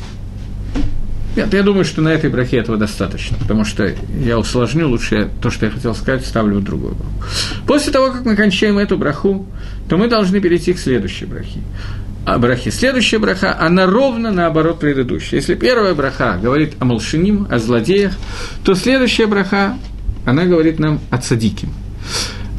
нет, 1.38 1.54
я 1.54 1.62
думаю, 1.62 1.84
что 1.84 2.02
на 2.02 2.08
этой 2.08 2.30
брахе 2.30 2.56
этого 2.56 2.76
достаточно, 2.76 3.38
потому 3.38 3.64
что 3.64 3.94
я 4.24 4.38
усложню, 4.38 4.88
лучше 4.88 5.14
я 5.14 5.28
то, 5.40 5.50
что 5.50 5.66
я 5.66 5.72
хотел 5.72 5.94
сказать, 5.94 6.26
ставлю 6.26 6.58
в 6.58 6.64
другую 6.64 6.96
браху. 6.96 7.12
После 7.64 7.92
того, 7.92 8.10
как 8.10 8.24
мы 8.24 8.34
кончаем 8.34 8.76
эту 8.76 8.98
браху, 8.98 9.46
то 9.88 9.96
мы 9.96 10.08
должны 10.08 10.40
перейти 10.40 10.72
к 10.72 10.80
следующей 10.80 11.26
брахе. 11.26 11.60
А 12.24 12.38
брахе. 12.38 12.72
Следующая 12.72 13.18
браха, 13.18 13.56
она 13.58 13.86
ровно 13.86 14.32
наоборот 14.32 14.80
предыдущей. 14.80 15.36
Если 15.36 15.54
первая 15.54 15.94
браха 15.94 16.40
говорит 16.42 16.74
о 16.80 16.84
молшиним, 16.84 17.46
о 17.48 17.60
злодеях, 17.60 18.14
то 18.64 18.74
следующая 18.74 19.26
браха, 19.26 19.78
она 20.26 20.44
говорит 20.44 20.80
нам 20.80 20.98
о 21.10 21.18
цадиким. 21.18 21.72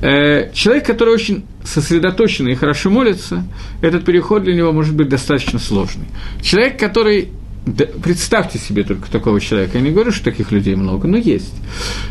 Э, 0.01 0.51
человек, 0.53 0.85
который 0.85 1.13
очень 1.13 1.43
сосредоточенный 1.65 2.53
и 2.53 2.55
хорошо 2.55 2.89
молится, 2.89 3.43
этот 3.81 4.05
переход 4.05 4.43
для 4.43 4.55
него 4.55 4.71
может 4.71 4.95
быть 4.95 5.09
достаточно 5.09 5.59
сложный. 5.59 6.05
Человек, 6.41 6.79
который 6.79 7.29
да, 7.75 7.85
представьте 8.03 8.57
себе 8.57 8.83
только 8.83 9.09
такого 9.11 9.39
человека. 9.39 9.77
Я 9.77 9.83
не 9.83 9.91
говорю, 9.91 10.11
что 10.11 10.25
таких 10.25 10.51
людей 10.51 10.75
много, 10.75 11.07
но 11.07 11.17
есть. 11.17 11.53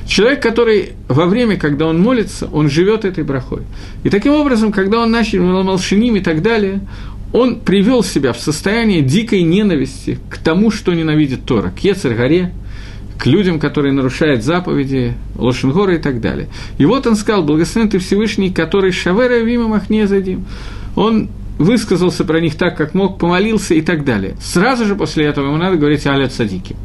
Человек, 0.07 0.43
который 0.43 0.91
во 1.09 1.27
время, 1.27 1.57
когда 1.57 1.87
он 1.87 2.01
молится, 2.01 2.49
он 2.53 2.71
живет 2.71 3.05
этой 3.05 3.25
брахой. 3.25 3.63
И 4.05 4.11
таким 4.11 4.33
образом, 4.35 4.73
когда 4.73 5.01
он 5.01 5.11
начал 5.11 5.43
молшиним 5.43 6.17
и 6.17 6.21
так 6.21 6.43
далее, 6.43 6.81
он 7.33 7.61
привел 7.61 8.03
себя 8.03 8.33
в 8.33 8.41
состояние 8.41 9.03
дикой 9.03 9.43
ненависти 9.43 10.19
к 10.31 10.39
тому, 10.39 10.71
что 10.71 10.95
ненавидит 10.95 11.45
Тора, 11.45 11.71
к 11.71 11.81
Ецаргаре, 11.81 12.53
к 13.19 13.27
людям, 13.27 13.59
которые 13.59 13.93
нарушают 13.93 14.45
заповеди, 14.45 15.15
Лошенгора 15.37 15.97
и 15.97 15.99
так 15.99 16.21
далее. 16.21 16.49
И 16.79 16.87
вот 16.87 17.07
он 17.07 17.17
сказал, 17.17 17.43
благословен 17.43 17.91
ты 17.91 17.99
Всевышний, 17.99 18.51
который 18.51 18.93
Шавера 18.93 19.41
Вима 19.41 19.69
Махне 19.69 20.07
Задим. 20.07 20.47
Он 20.95 21.29
высказался 21.59 22.25
про 22.25 22.41
них 22.41 22.55
так, 22.55 22.77
как 22.77 22.95
мог, 22.95 23.19
помолился 23.19 23.75
и 23.75 23.83
так 23.83 24.05
далее. 24.05 24.37
Сразу 24.41 24.85
же 24.87 24.95
после 24.95 25.27
этого 25.27 25.47
ему 25.47 25.57
надо 25.57 25.77
говорить 25.77 26.07
Аля 26.07 26.29
Цадики. 26.29 26.77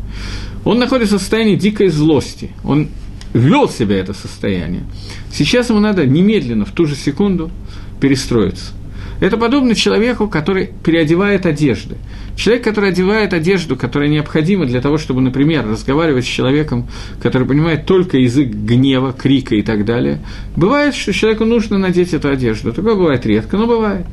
Он 0.65 0.79
находится 0.79 1.17
в 1.17 1.21
состоянии 1.21 1.55
дикой 1.55 1.89
злости. 1.89 2.51
Он 2.63 2.89
ввел 3.33 3.67
в 3.67 3.71
себя 3.71 3.97
это 3.97 4.13
состояние. 4.13 4.83
Сейчас 5.31 5.69
ему 5.69 5.79
надо 5.79 6.05
немедленно, 6.05 6.65
в 6.65 6.71
ту 6.71 6.85
же 6.85 6.95
секунду, 6.95 7.51
перестроиться. 7.99 8.73
Это 9.19 9.37
подобно 9.37 9.75
человеку, 9.75 10.27
который 10.27 10.71
переодевает 10.83 11.45
одежды. 11.45 11.95
Человек, 12.35 12.63
который 12.63 12.89
одевает 12.89 13.33
одежду, 13.33 13.77
которая 13.77 14.09
необходима 14.09 14.65
для 14.65 14.81
того, 14.81 14.97
чтобы, 14.97 15.21
например, 15.21 15.65
разговаривать 15.65 16.25
с 16.25 16.27
человеком, 16.27 16.87
который 17.21 17.47
понимает 17.47 17.85
только 17.85 18.17
язык 18.17 18.49
гнева, 18.49 19.13
крика 19.13 19.55
и 19.55 19.61
так 19.61 19.85
далее, 19.85 20.19
бывает, 20.55 20.95
что 20.95 21.13
человеку 21.13 21.45
нужно 21.45 21.77
надеть 21.77 22.13
эту 22.13 22.29
одежду. 22.29 22.73
Такое 22.73 22.95
бывает 22.95 23.25
редко, 23.25 23.55
но 23.55 23.67
бывает. 23.67 24.05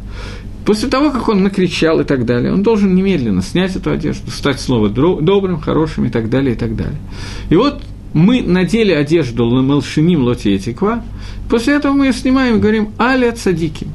После 0.64 0.88
того, 0.88 1.10
как 1.10 1.28
он 1.28 1.42
накричал 1.42 2.00
и 2.00 2.04
так 2.04 2.26
далее, 2.26 2.52
он 2.52 2.62
должен 2.62 2.94
немедленно 2.94 3.42
снять 3.42 3.76
эту 3.76 3.90
одежду, 3.90 4.30
стать 4.30 4.60
снова 4.60 4.88
добрым, 4.88 5.60
хорошим 5.60 6.04
и 6.04 6.10
так 6.10 6.28
далее, 6.28 6.54
и 6.54 6.58
так 6.58 6.76
далее. 6.76 6.98
И 7.48 7.56
вот 7.56 7.82
мы 8.12 8.42
надели 8.42 8.92
одежду 8.92 9.46
Малшиним 9.62 10.22
Лоти 10.22 10.56
Этиква, 10.56 11.02
после 11.48 11.74
этого 11.74 11.94
мы 11.94 12.06
ее 12.06 12.12
снимаем 12.12 12.56
и 12.56 12.60
говорим 12.60 12.90
«Аля 12.98 13.32
Цадиким». 13.32 13.88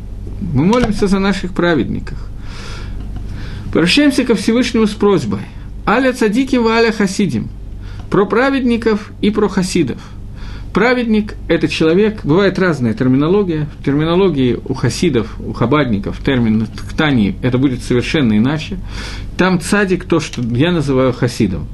Мы 0.53 0.65
молимся 0.65 1.07
за 1.07 1.19
наших 1.19 1.53
праведников. 1.53 2.17
Обращаемся 3.69 4.23
ко 4.23 4.35
Всевышнему 4.35 4.87
с 4.87 4.91
просьбой 4.91 5.41
«Аля 5.85 6.13
Цадиким 6.13 6.67
Аля 6.67 6.91
Хасидим» 6.91 7.49
про 8.09 8.25
праведников 8.25 9.11
и 9.21 9.29
про 9.29 9.49
хасидов– 9.49 9.99
Праведник– 10.75 11.35
это 11.47 11.69
человек, 11.69 12.25
бывает 12.25 12.59
разная 12.59 12.93
терминология. 12.93 13.69
В 13.79 13.85
терминологии 13.85 14.59
у 14.61 14.73
хасидов, 14.73 15.39
у 15.39 15.53
хабадников, 15.53 16.17
термин 16.21 16.67
ктани– 16.89 17.37
это 17.41 17.57
будет 17.57 17.81
совершенно 17.81 18.37
иначе. 18.37 18.79
Там 19.37 19.61
цадик– 19.61 20.03
то, 20.09 20.19
что 20.19 20.41
я 20.41 20.73
называю 20.73 21.13
хасидом. 21.13 21.69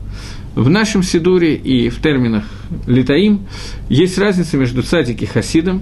В 0.53 0.69
нашем 0.69 1.01
Сидуре 1.01 1.55
и 1.55 1.89
в 1.89 1.99
терминах 1.99 2.43
литаим 2.85 3.47
есть 3.89 4.19
разница 4.19 4.55
между 4.57 4.83
цадик 4.83 5.23
и 5.23 5.25
хасидом. 5.25 5.81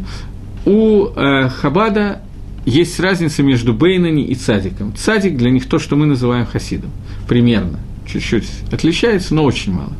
У 0.64 1.08
э, 1.08 1.50
Хабада 1.50 2.22
есть 2.66 3.02
разница 3.02 3.44
между 3.44 3.74
Бейнани 3.74 4.24
и 4.28 4.36
цадиком. 4.36 4.96
Цадик 4.96 5.36
для 5.36 5.50
них 5.50 5.66
то, 5.66 5.78
что 5.78 5.98
мы 5.98 6.06
называем 6.06 6.46
хасидом. 6.46 6.92
Примерно 7.28 7.80
чуть-чуть 8.12 8.48
отличается, 8.72 9.36
но 9.36 9.44
очень 9.44 9.74
мало. 9.74 9.94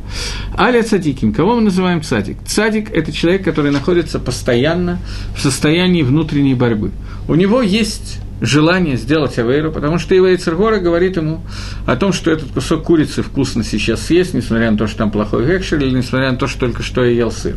Аля 0.56 0.82
цадиким. 0.82 1.32
Кого 1.32 1.56
мы 1.56 1.62
называем 1.62 2.02
цадик? 2.02 2.38
Цадик– 2.46 2.90
это 2.92 3.12
человек, 3.12 3.44
который 3.44 3.70
находится 3.70 4.18
постоянно 4.18 4.98
в 5.36 5.40
состоянии 5.40 6.02
внутренней 6.02 6.54
борьбы. 6.54 6.92
У 7.28 7.34
него 7.34 7.62
есть 7.62 8.20
желание 8.40 8.96
сделать 8.96 9.38
авейру, 9.38 9.70
потому 9.70 9.98
что 9.98 10.14
Ива 10.14 10.34
Ицергора 10.34 10.78
говорит 10.78 11.16
ему 11.16 11.42
о 11.86 11.96
том, 11.96 12.12
что 12.12 12.30
этот 12.30 12.50
кусок 12.52 12.84
курицы 12.84 13.22
вкусно 13.22 13.62
сейчас 13.64 14.06
съесть, 14.06 14.34
несмотря 14.34 14.70
на 14.70 14.78
то, 14.78 14.86
что 14.86 14.98
там 14.98 15.10
плохой 15.10 15.46
гекшель, 15.46 15.84
или 15.84 15.96
несмотря 15.96 16.30
на 16.30 16.36
то, 16.36 16.46
что 16.46 16.60
только 16.60 16.82
что 16.82 17.04
я 17.04 17.10
ел 17.10 17.30
сыр. 17.30 17.56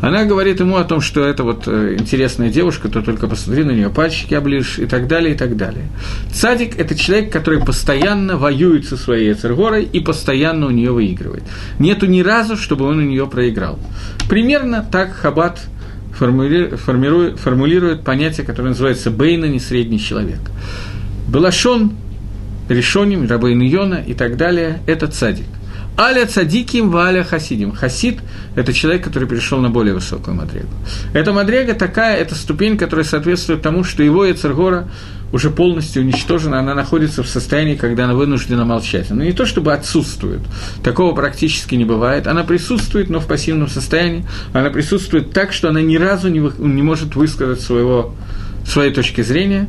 Она 0.00 0.24
говорит 0.24 0.60
ему 0.60 0.76
о 0.76 0.84
том, 0.84 1.00
что 1.00 1.24
это 1.24 1.42
вот 1.44 1.64
э, 1.66 1.96
интересная 1.98 2.50
девушка, 2.50 2.88
то 2.88 3.02
только 3.02 3.26
посмотри 3.26 3.64
на 3.64 3.72
нее, 3.72 3.90
пальчики 3.90 4.34
оближешь 4.34 4.78
и 4.78 4.86
так 4.86 5.08
далее, 5.08 5.34
и 5.34 5.38
так 5.38 5.56
далее. 5.56 5.88
Цадик– 6.32 6.76
это 6.78 6.94
человек, 6.94 7.32
который 7.32 7.60
постоянно 7.64 8.36
воюет 8.36 8.86
со 8.86 8.96
своей 8.96 9.32
Ицергорой 9.32 9.84
и 9.84 10.00
постоянно 10.00 10.66
у 10.66 10.70
нее 10.70 10.92
выигрывает. 10.92 11.44
Нету 11.78 12.06
ни 12.06 12.20
разу, 12.20 12.56
чтобы 12.56 12.84
он 12.84 12.98
у 12.98 13.02
нее 13.02 13.26
проиграл. 13.26 13.78
Примерно 14.28 14.86
так 14.90 15.14
Хаббат– 16.18 16.80
формулирует, 16.80 17.38
формулирует 17.38 18.04
понятие, 18.04 18.46
которое 18.46 18.70
называется 18.70 19.10
«бейна, 19.10 19.46
не 19.46 19.60
средний 19.60 20.00
человек». 20.00 20.40
Балашон 21.28 21.92
решоним, 22.68 23.28
рабейн 23.28 23.60
Йона 23.60 24.02
и 24.06 24.14
так 24.14 24.36
далее– 24.36 24.80
это 24.86 25.06
цадик. 25.06 25.46
Аля 25.98 26.26
цадиким, 26.26 26.90
валя 26.90 27.24
хасидим. 27.24 27.72
Хасид– 27.72 28.20
это 28.54 28.72
человек, 28.72 29.02
который 29.02 29.28
перешел 29.28 29.58
на 29.58 29.68
более 29.68 29.94
высокую 29.94 30.36
мадрегу. 30.36 30.68
Эта 31.12 31.32
мадрега 31.32 31.74
такая, 31.74 32.16
это 32.16 32.36
ступень, 32.36 32.78
которая 32.78 33.04
соответствует 33.04 33.62
тому, 33.62 33.82
что 33.82 34.04
его 34.04 34.24
Яцергора 34.24 34.88
уже 35.32 35.50
полностью 35.50 36.02
уничтожена, 36.02 36.58
она 36.58 36.74
находится 36.74 37.22
в 37.22 37.28
состоянии, 37.28 37.74
когда 37.74 38.04
она 38.04 38.14
вынуждена 38.14 38.64
молчать. 38.64 39.10
Она 39.10 39.24
не 39.24 39.32
то 39.32 39.46
чтобы 39.46 39.72
отсутствует, 39.72 40.40
такого 40.82 41.14
практически 41.14 41.74
не 41.74 41.84
бывает. 41.84 42.26
Она 42.26 42.44
присутствует, 42.44 43.10
но 43.10 43.20
в 43.20 43.26
пассивном 43.26 43.68
состоянии. 43.68 44.24
Она 44.52 44.70
присутствует 44.70 45.32
так, 45.32 45.52
что 45.52 45.68
она 45.68 45.82
ни 45.82 45.96
разу 45.96 46.28
не, 46.28 46.40
вы, 46.40 46.52
не 46.58 46.82
может 46.82 47.14
высказать 47.14 47.60
своего, 47.60 48.14
своей 48.66 48.92
точки 48.92 49.20
зрения. 49.20 49.68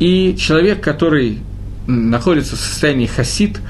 И 0.00 0.36
человек, 0.38 0.80
который 0.80 1.38
находится 1.86 2.56
в 2.56 2.58
состоянии 2.58 3.06
хасид, 3.06 3.60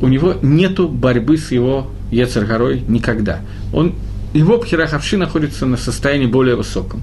у 0.00 0.08
него 0.08 0.34
нет 0.42 0.78
борьбы 0.80 1.36
с 1.36 1.52
его 1.52 1.90
Ецаргорой 2.10 2.82
никогда. 2.86 3.40
Он, 3.72 3.94
его 4.36 4.58
Пхирахавши 4.58 5.16
находится 5.16 5.66
на 5.66 5.76
состоянии 5.76 6.26
более 6.26 6.56
высоком. 6.56 7.02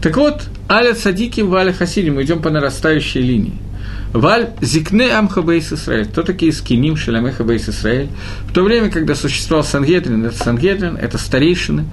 Так 0.00 0.16
вот, 0.16 0.42
Аля 0.70 0.94
Садики, 0.94 1.40
Валя 1.40 1.72
Хасидим, 1.72 2.16
мы 2.16 2.22
идем 2.22 2.40
по 2.40 2.50
нарастающей 2.50 3.20
линии. 3.20 3.58
Валь 4.12 4.50
зикне 4.62 5.10
амха 5.10 5.42
бейс 5.42 5.70
Исраэль. 5.72 6.06
Кто 6.06 6.22
такие 6.22 6.52
скиним 6.52 6.96
шелямеха 6.96 7.44
бейс 7.44 7.68
Исраэль? 7.68 8.08
В 8.48 8.52
то 8.52 8.62
время, 8.62 8.90
когда 8.90 9.14
существовал 9.14 9.64
Сангедрин, 9.64 10.24
это 10.24 10.36
Сангедрин, 10.36 10.96
это 10.96 11.18
старейшины, 11.18 11.84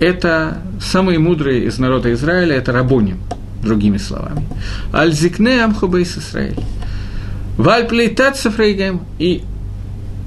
это 0.00 0.62
самые 0.80 1.18
мудрые 1.18 1.66
из 1.66 1.78
народа 1.78 2.12
Израиля, 2.12 2.56
это 2.56 2.72
рабоним, 2.72 3.20
другими 3.62 3.98
словами. 3.98 4.46
Аль 4.92 5.12
зикне 5.12 5.62
амха 5.62 5.86
бейс 5.86 6.18
Исраэль. 6.18 6.56
Валь 7.56 7.86
плейтат 7.86 8.36
сафрейгем. 8.36 9.02
И 9.18 9.44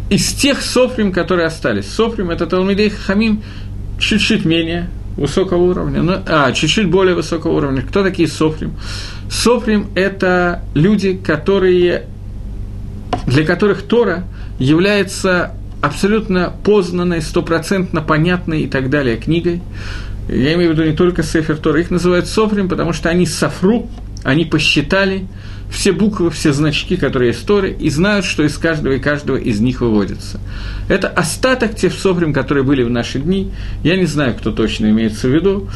из 0.09 0.33
тех 0.33 0.61
софрим, 0.61 1.11
которые 1.11 1.47
остались. 1.47 1.87
Софрим– 1.87 2.29
это 2.31 2.45
Талмидей 2.45 2.89
Хамим 2.89 3.41
чуть-чуть 4.03 4.45
менее 4.45 4.89
высокого 5.17 5.63
уровня, 5.63 6.01
но, 6.01 6.21
а, 6.25 6.51
чуть-чуть 6.51 6.89
более 6.89 7.15
высокого 7.15 7.53
уровня. 7.53 7.81
Кто 7.81 8.03
такие 8.03 8.27
софрим? 8.27 8.73
Софрим– 9.29 9.87
это 9.95 10.63
люди, 10.73 11.13
которые, 11.13 12.05
для 13.27 13.45
которых 13.45 13.83
Тора 13.83 14.23
является 14.59 15.53
абсолютно 15.81 16.53
познанной, 16.63 17.21
стопроцентно 17.21 18.01
понятной 18.01 18.61
и 18.61 18.67
так 18.67 18.89
далее 18.89 19.17
книгой. 19.17 19.61
Я 20.29 20.53
имею 20.53 20.69
в 20.69 20.73
виду 20.73 20.85
не 20.85 20.95
только 20.95 21.21
Сефер 21.21 21.57
Тора, 21.57 21.81
их 21.81 21.91
называют 21.91 22.27
софрим, 22.27 22.69
потому 22.69 22.93
что 22.93 23.09
они 23.09 23.25
сафру, 23.25 23.89
они 24.23 24.45
посчитали– 24.45 25.27
все 25.71 25.91
буквы, 25.91 26.29
все 26.29 26.53
значки, 26.53 26.97
которые 26.97 27.29
есть 27.29 27.43
в 27.43 27.45
Торе, 27.45 27.75
и 27.77 27.89
знают, 27.89 28.25
что 28.25 28.43
из 28.43 28.57
каждого 28.57 28.93
и 28.93 28.99
каждого 28.99 29.37
из 29.37 29.59
них 29.59 29.81
выводится. 29.81 30.39
Это 30.87 31.07
остаток 31.07 31.75
тех 31.75 31.93
софрим, 31.93 32.33
которые 32.33 32.63
были 32.63 32.83
в 32.83 32.89
наши 32.89 33.19
дни. 33.19 33.51
Я 33.83 33.95
не 33.95 34.05
знаю, 34.05 34.35
кто 34.35 34.51
точно 34.51 34.87
имеется 34.91 35.27
в 35.27 35.33
виду. 35.33 35.69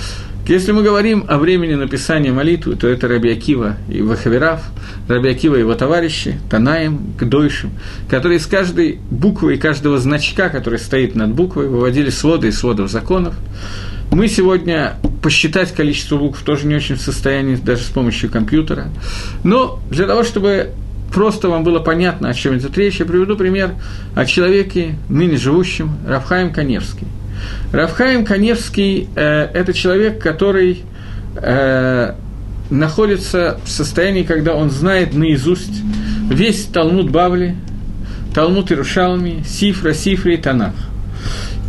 Если 0.48 0.72
мы 0.72 0.82
говорим 0.82 1.26
о 1.28 1.40
времени 1.40 1.76
написания 1.76 2.32
молитвы, 2.32 2.78
то 2.78 2.88
это 2.88 3.10
Раби 3.10 3.30
Акива 3.30 3.76
и 3.90 4.02
Вахаверав, 4.02 4.62
Раби 5.10 5.30
Акива 5.30 5.58
и 5.58 5.60
его 5.60 5.76
товарищи, 5.76 6.40
Танаем, 6.50 7.14
Гдойшим, 7.20 7.72
которые 8.10 8.40
из 8.40 8.46
каждой 8.46 9.00
буквы 9.12 9.56
и 9.56 9.58
каждого 9.58 9.98
значка, 9.98 10.48
который 10.48 10.80
стоит 10.80 11.16
над 11.16 11.34
буквой, 11.34 11.68
выводили 11.68 12.10
своды 12.10 12.48
и 12.48 12.52
сводов 12.52 12.90
законов. 12.90 13.36
Мы 14.12 14.28
сегодня 14.30 14.96
посчитать 15.22 15.74
количество 15.74 16.18
букв 16.18 16.42
тоже 16.42 16.66
не 16.66 16.76
очень 16.76 16.96
в 16.96 17.02
состоянии, 17.02 17.56
даже 17.56 17.84
с 17.84 17.88
помощью 17.88 18.30
компьютера. 18.30 18.88
Но 19.44 19.80
для 19.90 20.08
того, 20.08 20.24
чтобы 20.24 20.72
просто 21.14 21.50
вам 21.50 21.64
было 21.64 21.80
понятно, 21.80 22.30
о 22.30 22.34
чем 22.34 22.58
идет 22.58 22.78
речь, 22.78 23.00
я 23.00 23.06
приведу 23.06 23.36
пример 23.36 23.72
о 24.16 24.26
человеке, 24.26 24.96
ныне 25.10 25.38
живущем, 25.38 25.98
Рафхаем 26.08 26.54
Каневский. 26.54 27.08
Рафхаим 27.72 28.26
Каневский 28.26 29.10
э,– 29.16 29.50
это 29.54 29.74
человек, 29.74 30.20
который 30.22 30.84
э, 31.36 32.14
находится 32.70 33.60
в 33.66 33.70
состоянии, 33.70 34.24
когда 34.24 34.56
он 34.56 34.72
знает 34.72 35.14
наизусть 35.14 35.82
весь 36.30 36.66
Талмуд 36.66 37.12
Бавли, 37.12 37.56
Талмуд 38.34 38.72
Ирушалми, 38.72 39.44
Сифра, 39.46 39.94
Сифра 39.94 40.34
и 40.34 40.38
Танах– 40.38 40.74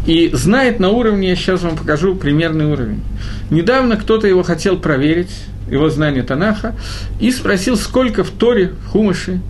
и 0.09 0.30
знает 0.32 0.80
на 0.80 0.88
уровне, 0.88 1.28
я 1.28 1.36
сейчас 1.36 1.62
вам 1.62 1.76
покажу 1.76 2.14
примерный 2.14 2.64
уровень. 2.64 3.02
Недавно 3.50 3.98
кто-то 3.98 4.26
его 4.26 4.42
хотел 4.42 4.78
проверить, 4.78 5.30
его 5.70 5.90
знание 5.90 6.22
Танаха, 6.22 6.74
и 7.20 7.30
спросил, 7.30 7.76
сколько 7.76 8.24
в 8.24 8.30
Торе, 8.30 8.72
в 8.86 8.88
Хумыше, 8.88 9.42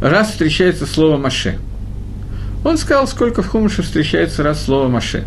раз 0.00 0.30
встречается 0.30 0.86
слово 0.86 1.16
«маше». 1.16 1.58
Он 2.64 2.78
сказал, 2.78 3.08
сколько 3.08 3.42
в 3.42 3.48
Хумыше 3.48 3.82
встречается 3.82 4.44
раз 4.44 4.64
слово 4.64 4.86
«маше». 4.86 5.24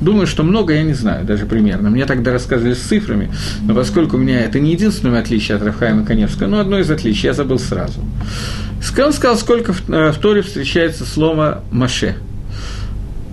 Думаю, 0.00 0.28
что 0.28 0.44
много, 0.44 0.74
я 0.74 0.84
не 0.84 0.94
знаю, 0.94 1.24
даже 1.24 1.44
примерно. 1.44 1.90
Мне 1.90 2.06
тогда 2.06 2.30
рассказывали 2.30 2.74
с 2.74 2.82
цифрами, 2.82 3.32
но 3.62 3.74
поскольку 3.74 4.16
у 4.16 4.20
меня 4.20 4.42
это 4.42 4.60
не 4.60 4.72
единственное 4.72 5.18
отличие 5.18 5.56
от 5.56 5.64
Рафхайма 5.64 6.06
Коневского, 6.06 6.46
но 6.46 6.60
одно 6.60 6.78
из 6.78 6.88
отличий, 6.88 7.26
я 7.26 7.32
забыл 7.32 7.58
сразу. 7.58 8.00
Он 8.96 9.12
сказал, 9.12 9.36
сколько 9.36 9.72
в, 9.72 9.90
э, 9.90 10.12
в 10.12 10.18
Торе 10.18 10.42
встречается 10.42 11.04
слово 11.04 11.64
«маше». 11.72 12.14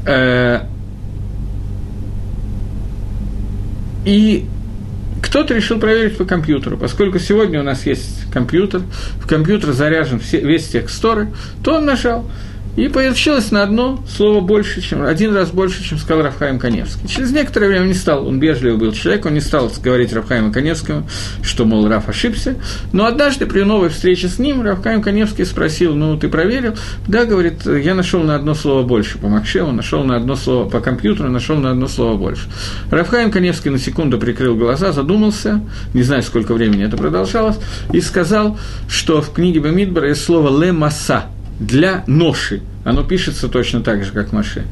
Э, 0.05 0.61
и 4.05 4.45
кто-то 5.21 5.53
решил 5.53 5.79
проверить 5.79 6.17
по 6.17 6.25
компьютеру. 6.25 6.77
Поскольку 6.77 7.19
сегодня 7.19 7.59
у 7.59 7.63
нас 7.63 7.85
есть 7.85 8.31
компьютер, 8.31 8.81
в 9.17 9.27
компьютер 9.27 9.71
заряжен 9.73 10.19
все, 10.19 10.39
весь 10.41 10.67
текст 10.67 11.01
Торы, 11.01 11.29
то 11.63 11.75
он 11.75 11.85
нажал– 11.85 12.29
и 12.77 12.87
получилось 12.87 13.51
на 13.51 13.63
одно 13.63 14.03
слово 14.07 14.39
больше, 14.39 14.81
чем 14.81 15.03
один 15.03 15.35
раз 15.35 15.51
больше, 15.51 15.83
чем 15.83 15.97
сказал 15.97 16.23
Рафхаим 16.23 16.59
Коневский. 16.59 17.07
Через 17.07 17.31
некоторое 17.31 17.67
время 17.67 17.85
не 17.85 17.93
стал, 17.93 18.27
он 18.27 18.39
вежливый 18.39 18.77
был 18.77 18.93
человек, 18.93 19.25
он 19.25 19.33
не 19.33 19.41
стал 19.41 19.71
говорить 19.83 20.13
Рафхаиму 20.13 20.51
Коневскому, 20.51 21.07
что, 21.41 21.65
мол, 21.65 21.87
Раф 21.87 22.07
ошибся. 22.07 22.55
Но 22.93 23.05
однажды 23.05 23.45
при 23.45 23.61
новой 23.63 23.89
встрече 23.89 24.27
с 24.27 24.39
ним 24.39 24.61
Рафхаим 24.61 25.01
Коневский 25.01 25.45
спросил, 25.45 25.95
ну, 25.95 26.17
ты 26.17 26.29
проверил? 26.29 26.75
Да, 27.07 27.25
говорит, 27.25 27.65
я 27.65 27.93
нашел 27.93 28.23
на 28.23 28.35
одно 28.35 28.53
слово 28.53 28.83
больше 28.83 29.17
по 29.17 29.27
Макшеву, 29.27 29.71
нашел 29.71 30.03
на 30.03 30.15
одно 30.15 30.35
слово 30.35 30.69
по 30.69 30.79
компьютеру, 30.79 31.29
нашел 31.29 31.57
на 31.57 31.71
одно 31.71 31.87
слово 31.87 32.17
больше. 32.17 32.47
Рафхаим 32.89 33.31
Коневский 33.31 33.69
на 33.69 33.79
секунду 33.79 34.17
прикрыл 34.17 34.55
глаза, 34.55 34.91
задумался, 34.91 35.61
не 35.93 36.03
знаю, 36.03 36.23
сколько 36.23 36.53
времени 36.53 36.85
это 36.85 36.97
продолжалось, 36.97 37.57
и 37.91 38.01
сказал, 38.01 38.57
что 38.87 39.21
в 39.21 39.33
книге 39.33 39.59
Бамидбара 39.59 40.09
есть 40.09 40.23
слово 40.23 40.61
«ле 40.61 40.71
масса», 40.71 41.25
для 41.61 42.03
ноши. 42.07 42.61
Оно 42.83 43.03
пишется 43.03 43.47
точно 43.47 43.81
так 43.81 44.03
же, 44.03 44.11
как 44.11 44.33
Маше. 44.33 44.63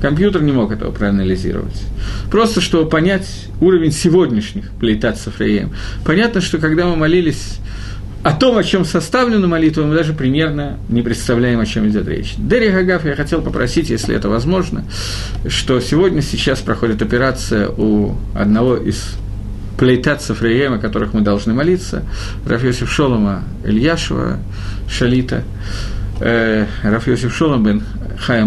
Компьютер 0.00 0.42
не 0.42 0.52
мог 0.52 0.70
этого 0.70 0.92
проанализировать. 0.92 1.82
Просто, 2.30 2.60
чтобы 2.60 2.88
понять 2.88 3.48
уровень 3.60 3.90
сегодняшних 3.90 4.70
плейтат 4.78 5.18
Сафраем. 5.18 5.72
Понятно, 6.04 6.40
что 6.40 6.58
когда 6.58 6.86
мы 6.86 6.94
молились 6.94 7.56
о 8.22 8.32
том, 8.32 8.58
о 8.58 8.62
чем 8.62 8.84
составлена 8.84 9.46
молитва, 9.48 9.82
мы 9.82 9.94
даже 9.94 10.12
примерно 10.12 10.78
не 10.88 11.02
представляем, 11.02 11.58
о 11.58 11.66
чем 11.66 11.88
идет 11.88 12.06
речь. 12.06 12.34
Дерри 12.36 12.70
Гагав, 12.70 13.06
я 13.06 13.16
хотел 13.16 13.42
попросить, 13.42 13.90
если 13.90 14.14
это 14.14 14.28
возможно, 14.28 14.84
что 15.48 15.80
сегодня, 15.80 16.22
сейчас 16.22 16.60
проходит 16.60 17.00
операция 17.02 17.68
у 17.68 18.14
одного 18.34 18.76
из 18.76 19.16
плейтат 19.78 20.22
Сафраем, 20.22 20.74
о 20.74 20.78
которых 20.78 21.14
мы 21.14 21.22
должны 21.22 21.54
молиться, 21.54 22.02
Рафиосиф 22.46 22.92
Шолома 22.92 23.44
Ильяшева, 23.64 24.38
Шалита, 24.88 25.42
э, 26.20 26.66
Рафиосиф 26.82 27.34
Шолом 27.34 27.64
бен 27.64 27.82
Хая 28.18 28.44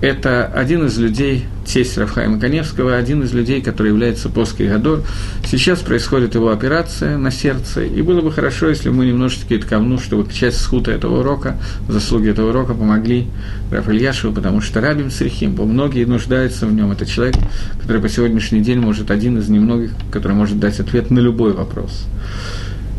это 0.00 0.46
один 0.46 0.86
из 0.86 0.96
людей, 0.96 1.46
тесть 1.66 1.98
Рафхайма 1.98 2.38
Коневского, 2.38 2.94
один 2.94 3.24
из 3.24 3.32
людей, 3.32 3.60
который 3.60 3.88
является 3.88 4.28
Поской 4.28 4.68
Гадор. 4.68 5.02
Сейчас 5.44 5.80
происходит 5.80 6.36
его 6.36 6.50
операция 6.50 7.18
на 7.18 7.32
сердце, 7.32 7.82
и 7.82 8.00
было 8.02 8.20
бы 8.20 8.30
хорошо, 8.30 8.68
если 8.68 8.90
мы 8.90 9.06
немножечко 9.06 9.58
ткавну, 9.58 9.98
чтобы 9.98 10.32
часть 10.32 10.60
схута 10.60 10.92
этого 10.92 11.20
урока, 11.20 11.58
заслуги 11.88 12.30
этого 12.30 12.50
урока 12.50 12.74
помогли 12.74 13.26
Раф 13.72 13.88
Ильяшеву, 13.88 14.32
потому 14.32 14.60
что 14.60 14.80
Рабим 14.80 15.10
Срихим, 15.10 15.56
многие 15.58 16.04
нуждаются 16.04 16.66
в 16.66 16.72
нем. 16.72 16.92
Это 16.92 17.04
человек, 17.04 17.34
который 17.80 18.00
по 18.00 18.08
сегодняшний 18.08 18.60
день 18.60 18.78
может 18.78 19.10
один 19.10 19.36
из 19.38 19.48
немногих, 19.48 19.90
который 20.12 20.34
может 20.34 20.60
дать 20.60 20.78
ответ 20.78 21.10
на 21.10 21.18
любой 21.18 21.54
вопрос. 21.54 22.06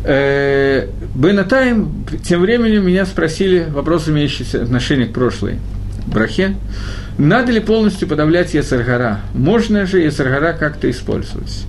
Э, 0.02 0.86
Бенатайм, 1.14 2.06
тем 2.24 2.40
временем 2.40 2.86
меня 2.86 3.04
спросили 3.04 3.66
вопрос, 3.68 4.08
имеющийся 4.08 4.62
отношение 4.62 5.06
к 5.06 5.12
прошлой 5.12 5.58
брахе. 6.06 6.56
Надо 7.18 7.52
ли 7.52 7.60
полностью 7.60 8.08
подавлять 8.08 8.54
Яцергара? 8.54 9.20
Можно 9.34 9.86
же 9.86 10.00
Яцергара 10.00 10.54
как-то 10.54 10.90
использовать? 10.90 11.64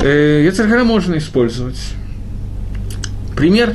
Э, 0.00 0.42
Яцергара 0.44 0.82
можно 0.82 1.16
использовать. 1.18 1.78
Пример, 3.36 3.74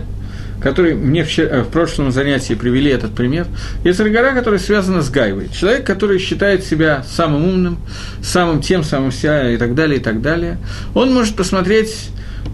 который 0.62 0.94
мне 0.94 1.24
вчера, 1.24 1.48
э, 1.48 1.62
в 1.62 1.70
прошлом 1.70 2.12
занятии 2.12 2.56
привели 2.56 2.92
этот 2.92 3.16
пример. 3.16 3.48
Яцергара, 3.86 4.34
который 4.34 4.60
связан 4.60 5.02
с 5.02 5.10
Гайвой. 5.10 5.50
Человек, 5.50 5.86
который 5.86 6.20
считает 6.20 6.66
себя 6.66 7.06
самым 7.08 7.46
умным, 7.46 7.80
самым 8.22 8.62
тем, 8.62 8.84
самым 8.84 9.12
вся 9.12 9.50
и 9.52 9.58
так 9.58 9.76
далее, 9.76 10.00
и 10.00 10.04
так 10.04 10.22
далее. 10.22 10.58
Он 10.94 11.14
может 11.14 11.36
посмотреть 11.36 12.10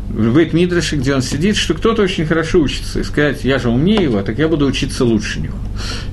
в 0.10 0.34
бейт 0.34 0.54
Мидраше, 0.54 0.96
где 0.96 1.14
он 1.14 1.22
сидит, 1.22 1.58
что 1.58 1.74
кто-то 1.74 2.02
очень 2.02 2.26
хорошо 2.26 2.60
учится, 2.60 3.00
и 3.00 3.04
сказать, 3.04 3.44
я 3.44 3.60
же 3.60 3.70
умнее 3.70 4.04
его, 4.04 4.22
так 4.22 4.40
я 4.40 4.48
буду 4.48 4.66
учиться 4.66 5.04
лучше 5.06 5.40
него. 5.40 5.58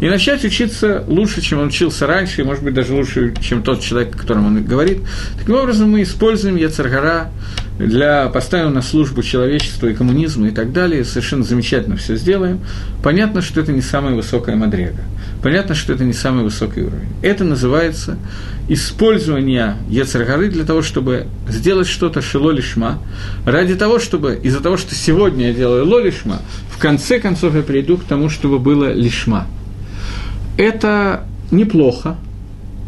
И 0.01 0.09
начать 0.09 0.45
учиться 0.45 1.05
лучше, 1.07 1.41
чем 1.41 1.61
он 1.61 1.69
учился 1.69 2.07
раньше, 2.07 2.43
и, 2.43 2.45
может 2.45 2.65
быть, 2.65 2.75
даже 2.75 2.93
лучше, 2.93 3.35
чем 3.41 3.63
тот 3.63 3.81
человек, 3.81 4.15
о 4.15 4.19
котором 4.19 4.47
он 4.47 4.65
говорит. 4.65 4.99
Таким 5.39 5.55
образом, 5.55 5.91
мы 5.91 6.03
используем 6.03 6.57
Яцергара 6.57 7.31
для 7.79 8.29
поставим 8.29 8.73
на 8.73 8.83
службу 8.83 9.23
человечеству 9.23 9.89
и 9.89 9.95
коммунизму 9.95 10.47
и 10.47 10.51
так 10.51 10.73
далее, 10.73 11.05
совершенно 11.05 11.43
замечательно 11.43 11.97
все 11.97 12.17
сделаем. 12.17 12.61
Понятно, 13.03 13.43
что 13.43 13.61
это 13.61 13.73
не 13.73 13.83
самая 13.83 14.15
высокая 14.15 14.55
мадрега. 14.57 15.03
Понятно, 15.43 15.75
что 15.75 15.93
это 15.93 16.05
не 16.05 16.13
самый 16.13 16.45
высокий 16.45 16.83
уровень. 16.83 17.09
Это 17.21 17.45
называется 17.45 18.17
использование 18.69 19.77
Ецаргары 19.89 20.49
для 20.49 20.65
того, 20.65 20.83
чтобы 20.83 21.27
сделать 21.49 21.87
что-то 21.87 22.23
шило 22.23 22.51
лишма, 22.51 23.03
ради 23.45 23.75
того, 23.75 23.99
чтобы, 23.99 24.41
из-за 24.43 24.61
того, 24.61 24.77
что 24.77 24.95
сегодня 24.95 25.49
я 25.49 25.53
делаю 25.53 25.87
ло 25.87 26.01
лишма, 26.01 26.41
в 26.71 26.79
конце 26.79 27.19
концов 27.19 27.55
я 27.55 27.63
приду 27.63 27.99
к 27.99 28.05
тому, 28.05 28.29
чтобы 28.29 28.59
было 28.59 28.93
лишма. 28.93 29.47
Это 30.57 31.25
неплохо, 31.51 32.17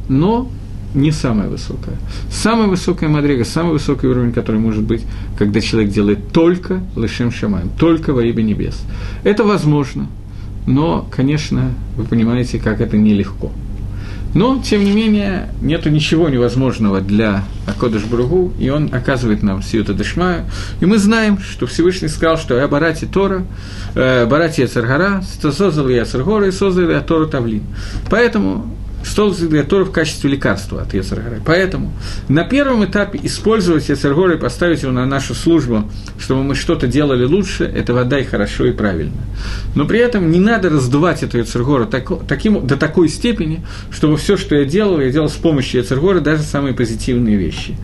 но 0.09 0.51
не 0.97 1.13
самая 1.13 1.49
высокая. 1.49 1.97
Самая 2.31 2.67
высокая 2.67 3.09
мадрега, 3.09 3.45
самый 3.45 3.73
высокий 3.73 4.07
уровень, 4.07 4.33
который 4.33 4.61
может 4.61 4.83
быть, 4.83 5.03
когда 5.39 5.61
человек 5.61 5.93
делает 5.93 6.33
только 6.33 6.81
лишем 6.97 7.31
шамаем, 7.31 7.71
только 7.79 8.13
во 8.13 8.25
имя 8.25 8.43
небес. 8.43 8.83
Это 9.23 9.45
возможно, 9.45 10.09
но, 10.67 11.07
конечно, 11.15 11.71
вы 11.97 12.05
понимаете, 12.05 12.59
как 12.59 12.81
это 12.81 12.97
нелегко. 12.97 13.53
Но, 14.35 14.61
тем 14.63 14.85
не 14.85 14.93
менее, 14.93 15.49
нет 15.63 15.87
ничего 15.87 16.29
невозможного 16.29 17.01
для 17.01 17.45
Акодыш 17.67 18.05
Бругу, 18.05 18.53
и 18.59 18.69
он 18.69 18.91
оказывает 18.93 19.43
нам 19.43 19.63
Сиюта 19.63 19.95
Дешмаю. 19.95 20.45
И 20.81 20.87
мы 20.87 20.99
знаем, 20.99 21.39
что 21.39 21.67
Всевышний 21.67 22.09
сказал, 22.09 22.37
что 22.37 22.55
я 22.57 22.69
Барати 22.69 23.07
Тора, 23.07 23.45
э, 23.95 24.27
Барати 24.27 24.61
Яцергара, 24.61 25.23
создал 25.41 25.89
я 25.89 26.01
Яцергора 26.01 26.49
и 26.49 26.51
создал 26.51 26.91
я 26.91 27.01
Тору 27.01 27.27
Тавлин. 27.27 27.63
Поэтому 28.11 28.67
стол 29.07 29.35
для 29.35 29.63
в 29.63 29.91
качестве 29.91 30.31
лекарства 30.31 30.83
от 30.83 30.95
Ецергора. 30.95 31.41
Поэтому 31.45 31.93
на 32.29 32.45
первом 32.45 32.85
этапе 32.85 33.21
использовать 33.23 33.89
Ецергора 33.89 34.35
и 34.35 34.39
поставить 34.39 34.83
его 34.83 34.93
на 34.93 35.07
нашу 35.07 35.35
службу, 35.35 35.91
чтобы 36.19 36.43
мы 36.43 36.55
что-то 36.55 36.87
делали 36.87 37.25
лучше, 37.25 37.65
это 37.65 37.95
вода 37.95 38.19
и 38.19 38.25
хорошо 38.25 38.67
и 38.67 38.73
правильно. 38.73 39.17
Но 39.75 39.87
при 39.87 40.01
этом 40.01 40.31
не 40.31 40.41
надо 40.41 40.71
раздувать 40.71 41.23
эту 41.23 41.39
Ецергора 41.39 41.87
так, 41.87 42.11
таким, 42.27 42.67
до 42.67 42.77
такой 42.77 43.09
степени, 43.09 43.65
чтобы 43.91 44.17
все, 44.17 44.37
что 44.37 44.57
я 44.57 44.65
делал, 44.65 45.01
я 45.01 45.11
делал 45.11 45.29
с 45.29 45.35
помощью 45.35 45.83
Ецергора, 45.83 46.21
даже 46.21 46.43
самые 46.43 46.75
позитивные 46.75 47.37
вещи. 47.37 47.77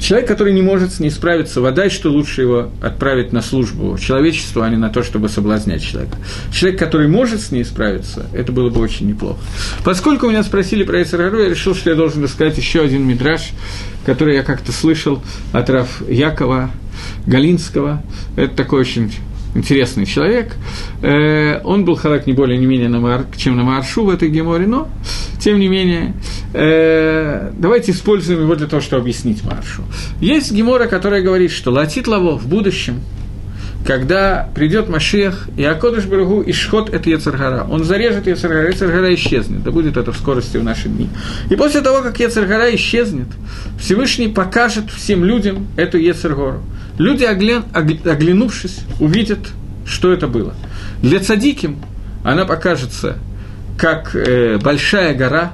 Человек, 0.00 0.28
который 0.28 0.52
не 0.52 0.62
может 0.62 0.92
с 0.92 1.00
ней 1.00 1.10
справиться, 1.10 1.60
вода, 1.60 1.90
что 1.90 2.10
лучше 2.10 2.42
его 2.42 2.70
отправить 2.80 3.32
на 3.32 3.42
службу 3.42 3.98
человечеству, 3.98 4.62
а 4.62 4.68
не 4.68 4.76
на 4.76 4.90
то, 4.90 5.02
чтобы 5.02 5.28
соблазнять 5.28 5.82
человека. 5.82 6.16
Человек, 6.52 6.78
который 6.78 7.08
может 7.08 7.40
с 7.40 7.50
ней 7.50 7.64
справиться, 7.64 8.26
это 8.32 8.52
было 8.52 8.70
бы 8.70 8.80
очень 8.80 9.08
неплохо. 9.08 9.38
Поскольку 9.84 10.28
меня 10.28 10.42
спросили 10.42 10.84
про 10.84 11.02
Эцергару, 11.02 11.42
я 11.42 11.48
решил, 11.48 11.74
что 11.74 11.90
я 11.90 11.96
должен 11.96 12.22
рассказать 12.22 12.56
еще 12.58 12.82
один 12.82 13.06
мидраж, 13.06 13.50
который 14.06 14.36
я 14.36 14.42
как-то 14.42 14.72
слышал 14.72 15.22
от 15.52 15.68
Раф 15.68 16.02
Якова 16.08 16.70
Галинского. 17.26 18.02
Это 18.36 18.54
такой 18.54 18.80
очень 18.80 19.12
интересный 19.54 20.06
человек. 20.06 20.54
Э, 21.02 21.60
он 21.64 21.84
был 21.84 21.96
халак 21.96 22.26
не 22.26 22.32
более 22.32 22.58
не 22.58 22.66
менее, 22.66 22.88
на 22.88 23.00
Мар, 23.00 23.26
чем 23.36 23.56
на 23.56 23.64
Маршу 23.64 24.04
в 24.04 24.10
этой 24.10 24.28
геморе, 24.28 24.66
но, 24.66 24.88
тем 25.40 25.58
не 25.58 25.68
менее, 25.68 26.14
э, 26.52 27.50
давайте 27.56 27.92
используем 27.92 28.42
его 28.42 28.54
для 28.54 28.66
того, 28.66 28.82
чтобы 28.82 29.02
объяснить 29.02 29.44
Маршу. 29.44 29.82
Есть 30.20 30.52
гемора, 30.52 30.86
которая 30.86 31.22
говорит, 31.22 31.50
что 31.50 31.70
латит 31.70 32.06
лаво 32.06 32.38
в 32.38 32.46
будущем, 32.46 33.00
когда 33.88 34.48
придет 34.54 34.88
Машех, 34.88 35.48
и 35.56 35.64
Акодыш 35.64 36.04
и 36.46 36.52
Шхот– 36.52 36.90
это 36.92 37.08
Ецаргара. 37.08 37.66
Он 37.70 37.84
зарежет 37.84 38.26
Ецаргара, 38.26 38.68
Ецаргара 38.68 39.14
исчезнет. 39.14 39.62
Да 39.62 39.70
будет 39.70 39.96
это 39.96 40.12
в 40.12 40.16
скорости 40.16 40.56
в 40.58 40.64
наши 40.64 40.88
дни. 40.88 41.08
И 41.48 41.56
после 41.56 41.80
того, 41.80 42.02
как 42.02 42.20
Ецаргара 42.20 42.74
исчезнет, 42.74 43.28
Всевышний 43.80 44.28
покажет 44.28 44.90
всем 44.90 45.24
людям 45.24 45.68
эту 45.76 45.96
Ецаргору. 45.96 46.62
Люди, 46.98 47.24
оглянувшись, 47.24 48.80
увидят, 49.00 49.38
что 49.86 50.12
это 50.12 50.26
было. 50.26 50.54
Для 51.00 51.20
цадиким 51.20 51.78
она 52.24 52.44
покажется 52.44 53.18
как 53.78 54.14
э, 54.14 54.58
большая 54.58 55.14
гора, 55.14 55.52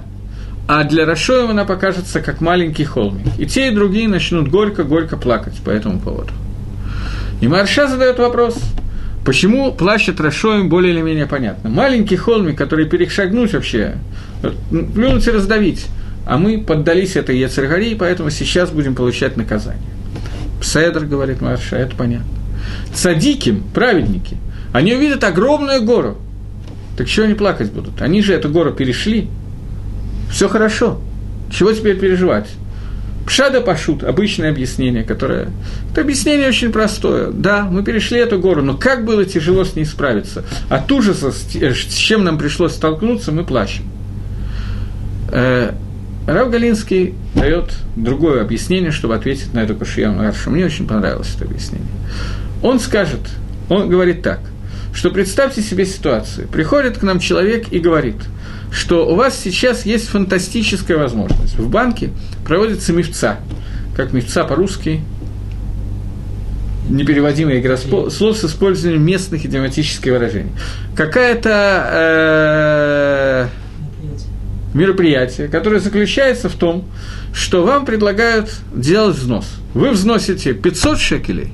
а 0.67 0.85
для 0.85 1.05
Рашоем 1.05 1.51
она 1.51 1.67
покажется 1.67 2.21
как 2.21 2.41
маленький 2.41 2.85
холмик. 2.85 3.27
И 3.39 3.47
те, 3.47 3.69
и 3.69 3.75
другие 3.75 4.09
начнут 4.09 4.49
горько-горько 4.49 5.19
плакать 5.19 5.61
по 5.63 5.69
этому 5.69 6.01
поводу. 6.01 6.33
И 7.43 7.49
Марша 7.49 7.87
задает 7.87 8.19
вопрос, 8.19 8.57
почему 9.27 9.71
плачет 9.73 10.21
Рашоем 10.23 10.71
более 10.71 10.95
или 10.95 11.03
менее 11.03 11.27
понятно. 11.27 11.69
Маленький 11.69 12.17
холмик, 12.17 12.57
который 12.57 12.87
перешагнуть 12.87 13.53
вообще, 13.53 13.97
плюнуть 14.71 15.27
и 15.27 15.31
раздавить, 15.31 15.87
а 16.27 16.39
мы 16.39 16.63
поддались 16.63 17.17
этой 17.17 17.39
Ецергари, 17.39 17.95
поэтому 17.95 18.31
сейчас 18.31 18.71
будем 18.71 18.95
получать 18.95 19.37
наказание. 19.37 19.83
Седр, 20.65 21.05
говорит 21.05 21.41
Марша, 21.41 21.77
это 21.77 21.95
понятно. 21.95 22.27
Цадиким, 22.93 23.63
праведники, 23.75 24.37
они 24.73 24.95
увидят 24.95 25.23
огромную 25.23 25.83
гору. 25.85 26.17
Так 26.97 27.09
чего 27.09 27.27
они 27.27 27.35
плакать 27.35 27.71
будут? 27.71 28.01
Они 28.01 28.23
же 28.23 28.33
эту 28.33 28.49
гору 28.49 28.73
перешли. 28.73 29.29
Все 30.31 30.49
хорошо. 30.49 31.01
Чего 31.51 31.73
теперь 31.73 31.99
переживать? 31.99 32.49
Пшада 33.27 33.61
Пашут, 33.61 34.05
обычное 34.05 34.51
объяснение, 34.51 35.03
которое... 35.03 35.49
Это 35.91 36.03
объяснение 36.03 36.49
очень 36.49 36.73
простое. 36.73 37.31
Да, 37.31 37.65
мы 37.65 37.83
перешли 37.83 38.19
эту 38.19 38.39
гору, 38.39 38.63
но 38.63 38.77
как 38.77 39.05
было 39.05 39.25
тяжело 39.25 39.65
с 39.65 39.77
ней 39.77 39.85
справиться. 39.85 40.45
От 40.69 40.91
ужаса, 40.93 41.33
с 41.33 41.95
чем 41.95 42.25
нам 42.25 42.39
пришлось 42.39 42.73
столкнуться, 42.73 43.33
мы 43.33 43.45
плачем. 43.45 43.85
Рав 46.27 46.51
Галинский 46.51 47.15
дает 47.35 47.75
другое 47.97 48.41
объяснение, 48.41 48.91
чтобы 48.91 49.15
ответить 49.15 49.53
на 49.53 49.61
эту 49.61 49.77
Кашияну 49.77 50.27
Аршу. 50.27 50.51
Мне 50.51 50.65
очень 50.65 50.87
понравилось 50.87 51.35
это 51.37 51.45
объяснение. 51.45 51.89
Он 52.63 52.81
скажет, 52.81 53.21
он 53.69 53.91
говорит 53.91 54.23
так, 54.23 54.41
что 54.95 55.11
представьте 55.11 55.61
себе 55.61 55.85
ситуацию. 55.85 56.49
Приходит 56.49 56.99
к 56.99 57.03
нам 57.03 57.19
человек 57.19 57.73
и 57.73 57.79
говорит, 57.79 58.17
что 58.73 59.07
у 59.07 59.17
вас 59.17 59.39
сейчас 59.39 59.85
есть 59.85 60.09
фантастическая 60.09 60.97
возможность. 60.97 61.59
В 61.59 61.69
банке 61.69 62.11
проводится 62.45 62.93
мифца, 62.93 63.39
как 63.95 64.13
мифца 64.13 64.45
по-русски, 64.45 65.03
непереводимая 66.89 67.61
игра 67.61 67.77
слов 67.77 68.37
с 68.37 68.45
использованием 68.45 69.05
местных 69.05 69.45
идиоматических 69.45 70.11
выражений. 70.11 70.53
Какая-то... 70.97 71.89
Э, 73.51 73.64
мероприятие, 74.75 75.49
которое 75.49 75.81
заключается 75.81 76.49
в 76.49 76.55
том, 76.55 76.85
что 77.33 77.65
вам 77.65 77.87
предлагают 77.87 78.51
делать 78.75 79.17
взнос. 79.17 79.47
Вы 79.73 79.91
взносите 79.91 80.53
500 80.53 80.99
шекелей, 80.99 81.53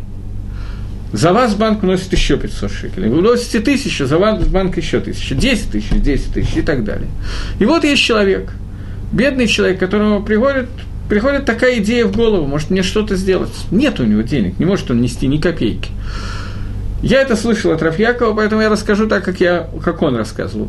за 1.13 1.33
вас 1.33 1.55
банк 1.55 1.83
вносит 1.83 2.13
еще 2.13 2.37
500 2.37 2.71
шекелей. 2.71 3.09
Вы 3.09 3.19
вносите 3.19 3.61
тысячу, 3.61 4.07
за 4.07 4.19
вас 4.19 4.45
банк 4.47 4.77
еще 4.77 5.01
тысячу, 5.01 5.35
10 5.35 5.71
тысяч, 5.73 5.91
10 5.91 6.35
тысяч 6.35 6.57
и 6.57 6.63
так 6.63 6.85
далее. 6.85 7.09
И 7.59 7.65
вот 7.65 7.85
есть 7.85 8.03
человек, 8.03 8.51
бедный 9.13 9.49
человек, 9.49 9.81
которому 9.81 10.23
приходит, 10.23 10.69
приходит 11.09 11.47
такая 11.47 11.79
идея 11.79 12.07
в 12.07 12.17
голову, 12.17 12.47
может 12.47 12.71
мне 12.71 12.85
что-то 12.85 13.17
сделать. 13.17 13.51
Нет 13.73 13.99
у 13.99 14.05
него 14.05 14.23
денег, 14.23 14.59
не 14.61 14.65
может 14.65 14.91
он 14.91 15.03
нести 15.03 15.27
ни 15.27 15.39
копейки. 15.39 15.91
Я 17.03 17.23
это 17.23 17.35
слышал 17.35 17.73
от 17.73 17.83
Рафьякова, 17.83 18.35
поэтому 18.35 18.63
я 18.63 18.69
расскажу 18.69 19.09
так, 19.09 19.25
как, 19.25 19.41
я, 19.41 19.69
как 19.83 20.03
он 20.03 20.17
рассказывал. 20.17 20.69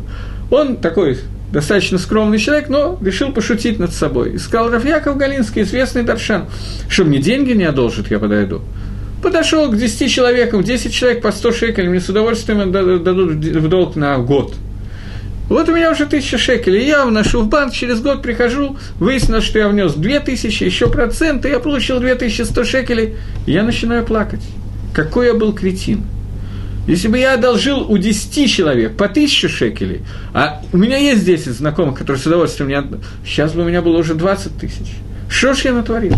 Он 0.50 0.76
такой 0.76 1.18
достаточно 1.52 1.98
скромный 1.98 2.38
человек, 2.38 2.68
но 2.68 2.98
решил 3.00 3.32
пошутить 3.32 3.78
над 3.78 3.92
собой. 3.92 4.32
И 4.34 4.38
сказал 4.38 4.70
Рафьяков 4.70 5.16
Галинский, 5.16 5.62
известный 5.62 6.02
Даршан, 6.02 6.46
что 6.88 7.04
мне 7.04 7.18
деньги 7.18 7.52
не 7.52 7.64
одолжит, 7.64 8.10
я 8.10 8.18
подойду. 8.18 8.62
Подошел 9.22 9.70
к 9.70 9.76
10 9.76 10.10
человекам, 10.10 10.64
10 10.64 10.92
человек 10.92 11.22
по 11.22 11.30
100 11.30 11.52
шекелей, 11.52 11.88
мне 11.88 12.00
с 12.00 12.08
удовольствием 12.08 12.72
дадут 12.72 13.32
в 13.32 13.68
долг 13.68 13.94
на 13.94 14.18
год. 14.18 14.54
Вот 15.48 15.68
у 15.68 15.74
меня 15.74 15.92
уже 15.92 16.06
тысяча 16.06 16.38
шекелей, 16.38 16.86
я 16.86 17.04
вношу 17.04 17.42
в 17.42 17.48
банк, 17.48 17.74
через 17.74 18.00
год 18.00 18.22
прихожу, 18.22 18.78
выяснилось, 18.98 19.44
что 19.44 19.58
я 19.58 19.68
внес 19.68 19.92
2000, 19.92 20.64
еще 20.64 20.88
проценты, 20.88 21.50
я 21.50 21.58
получил 21.58 22.00
2100 22.00 22.64
шекелей, 22.64 23.16
и 23.46 23.52
я 23.52 23.62
начинаю 23.62 24.04
плакать. 24.04 24.40
Какой 24.94 25.26
я 25.26 25.34
был 25.34 25.52
кретин. 25.52 26.04
Если 26.86 27.08
бы 27.08 27.18
я 27.18 27.34
одолжил 27.34 27.90
у 27.90 27.96
10 27.96 28.50
человек 28.50 28.96
по 28.96 29.06
1000 29.06 29.48
шекелей, 29.48 30.02
а 30.34 30.62
у 30.72 30.76
меня 30.76 30.96
есть 30.96 31.24
10 31.24 31.52
знакомых, 31.52 31.98
которые 31.98 32.20
с 32.20 32.26
удовольствием 32.26 32.68
мне 32.68 33.00
сейчас 33.24 33.52
бы 33.52 33.62
у 33.62 33.64
меня 33.64 33.82
было 33.82 33.98
уже 33.98 34.14
20 34.14 34.56
тысяч. 34.58 34.96
Что 35.28 35.54
ж 35.54 35.66
я 35.66 35.72
натворил? 35.72 36.16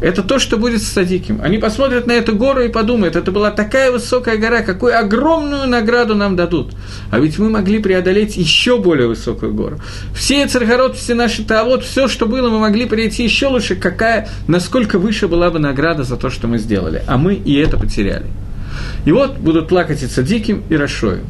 это 0.00 0.22
то, 0.22 0.38
что 0.38 0.56
будет 0.58 0.82
с 0.82 0.86
садиким. 0.86 1.40
Они 1.42 1.58
посмотрят 1.58 2.06
на 2.06 2.12
эту 2.12 2.36
гору 2.36 2.60
и 2.60 2.68
подумают, 2.68 3.16
это 3.16 3.32
была 3.32 3.50
такая 3.50 3.90
высокая 3.90 4.36
гора, 4.36 4.62
какую 4.62 4.98
огромную 4.98 5.66
награду 5.66 6.14
нам 6.14 6.36
дадут. 6.36 6.72
А 7.10 7.18
ведь 7.18 7.38
мы 7.38 7.48
могли 7.48 7.78
преодолеть 7.78 8.36
еще 8.36 8.78
более 8.78 9.08
высокую 9.08 9.54
гору. 9.54 9.80
Все 10.14 10.46
Царгород, 10.46 10.96
все 10.96 11.14
наши 11.14 11.44
Таавод, 11.44 11.82
все, 11.84 12.08
что 12.08 12.26
было, 12.26 12.50
мы 12.50 12.58
могли 12.58 12.86
прийти 12.86 13.24
еще 13.24 13.46
лучше, 13.46 13.76
какая, 13.76 14.28
насколько 14.48 14.98
выше 14.98 15.28
была 15.28 15.50
бы 15.50 15.58
награда 15.58 16.02
за 16.02 16.16
то, 16.16 16.28
что 16.30 16.46
мы 16.46 16.58
сделали. 16.58 17.02
А 17.06 17.16
мы 17.16 17.34
и 17.34 17.54
это 17.54 17.78
потеряли. 17.78 18.26
И 19.04 19.12
вот 19.12 19.38
будут 19.38 19.68
плакать 19.68 20.02
и 20.02 20.06
Цадиким, 20.06 20.62
и 20.68 20.76
Рашоем. 20.76 21.24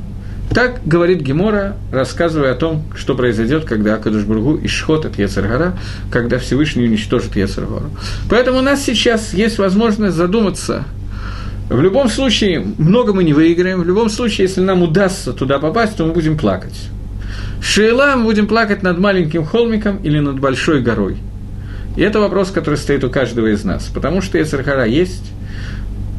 Так 0.50 0.80
говорит 0.86 1.20
Гемора, 1.20 1.76
рассказывая 1.92 2.52
о 2.52 2.54
том, 2.54 2.84
что 2.94 3.14
произойдет, 3.14 3.64
когда 3.64 3.94
Акадушбургу 3.94 4.60
исход 4.64 5.04
от 5.04 5.18
Ецаргара, 5.18 5.76
когда 6.10 6.38
Всевышний 6.38 6.84
уничтожит 6.84 7.36
Ецаргару. 7.36 7.90
Поэтому 8.30 8.58
у 8.58 8.62
нас 8.62 8.82
сейчас 8.82 9.34
есть 9.34 9.58
возможность 9.58 10.16
задуматься. 10.16 10.84
В 11.68 11.80
любом 11.80 12.08
случае, 12.08 12.64
много 12.78 13.12
мы 13.12 13.24
не 13.24 13.32
выиграем. 13.32 13.80
В 13.80 13.84
любом 13.84 14.08
случае, 14.08 14.46
если 14.46 14.60
нам 14.60 14.82
удастся 14.82 15.32
туда 15.32 15.58
попасть, 15.58 15.96
то 15.96 16.06
мы 16.06 16.12
будем 16.12 16.38
плакать. 16.38 16.78
Шейла 17.60 18.14
мы 18.16 18.24
будем 18.24 18.46
плакать 18.46 18.82
над 18.82 18.98
маленьким 18.98 19.44
холмиком 19.44 19.96
или 19.98 20.20
над 20.20 20.38
большой 20.38 20.80
горой. 20.80 21.16
И 21.96 22.02
это 22.02 22.20
вопрос, 22.20 22.50
который 22.50 22.76
стоит 22.76 23.02
у 23.02 23.10
каждого 23.10 23.48
из 23.48 23.64
нас. 23.64 23.90
Потому 23.92 24.22
что 24.22 24.38
Ецаргара 24.38 24.86
есть, 24.86 25.32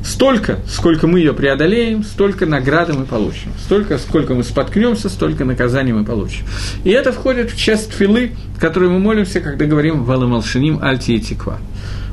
Столько, 0.08 0.60
сколько 0.70 1.05
мы 1.05 1.20
ее 1.20 1.34
преодолеем, 1.34 2.01
столько 2.01 2.45
награды 2.45 2.93
мы 2.93 3.03
получим. 3.03 3.51
Столько, 3.62 3.97
сколько 3.97 4.34
мы 4.36 4.45
споткнемся, 4.45 5.10
столько 5.10 5.43
наказаний 5.43 5.91
мы 5.91 6.05
получим. 6.05 6.45
И 6.86 6.91
это 6.91 7.12
входит 7.12 7.51
в 7.51 7.58
часть 7.58 7.91
филы, 7.91 8.32
которую 8.58 8.93
мы 8.93 8.99
молимся, 8.99 9.41
когда 9.41 9.66
говорим 9.66 10.05
«Валамалшиним 10.05 10.80
альти 10.82 11.16
и 11.16 11.20
тиква». 11.20 11.60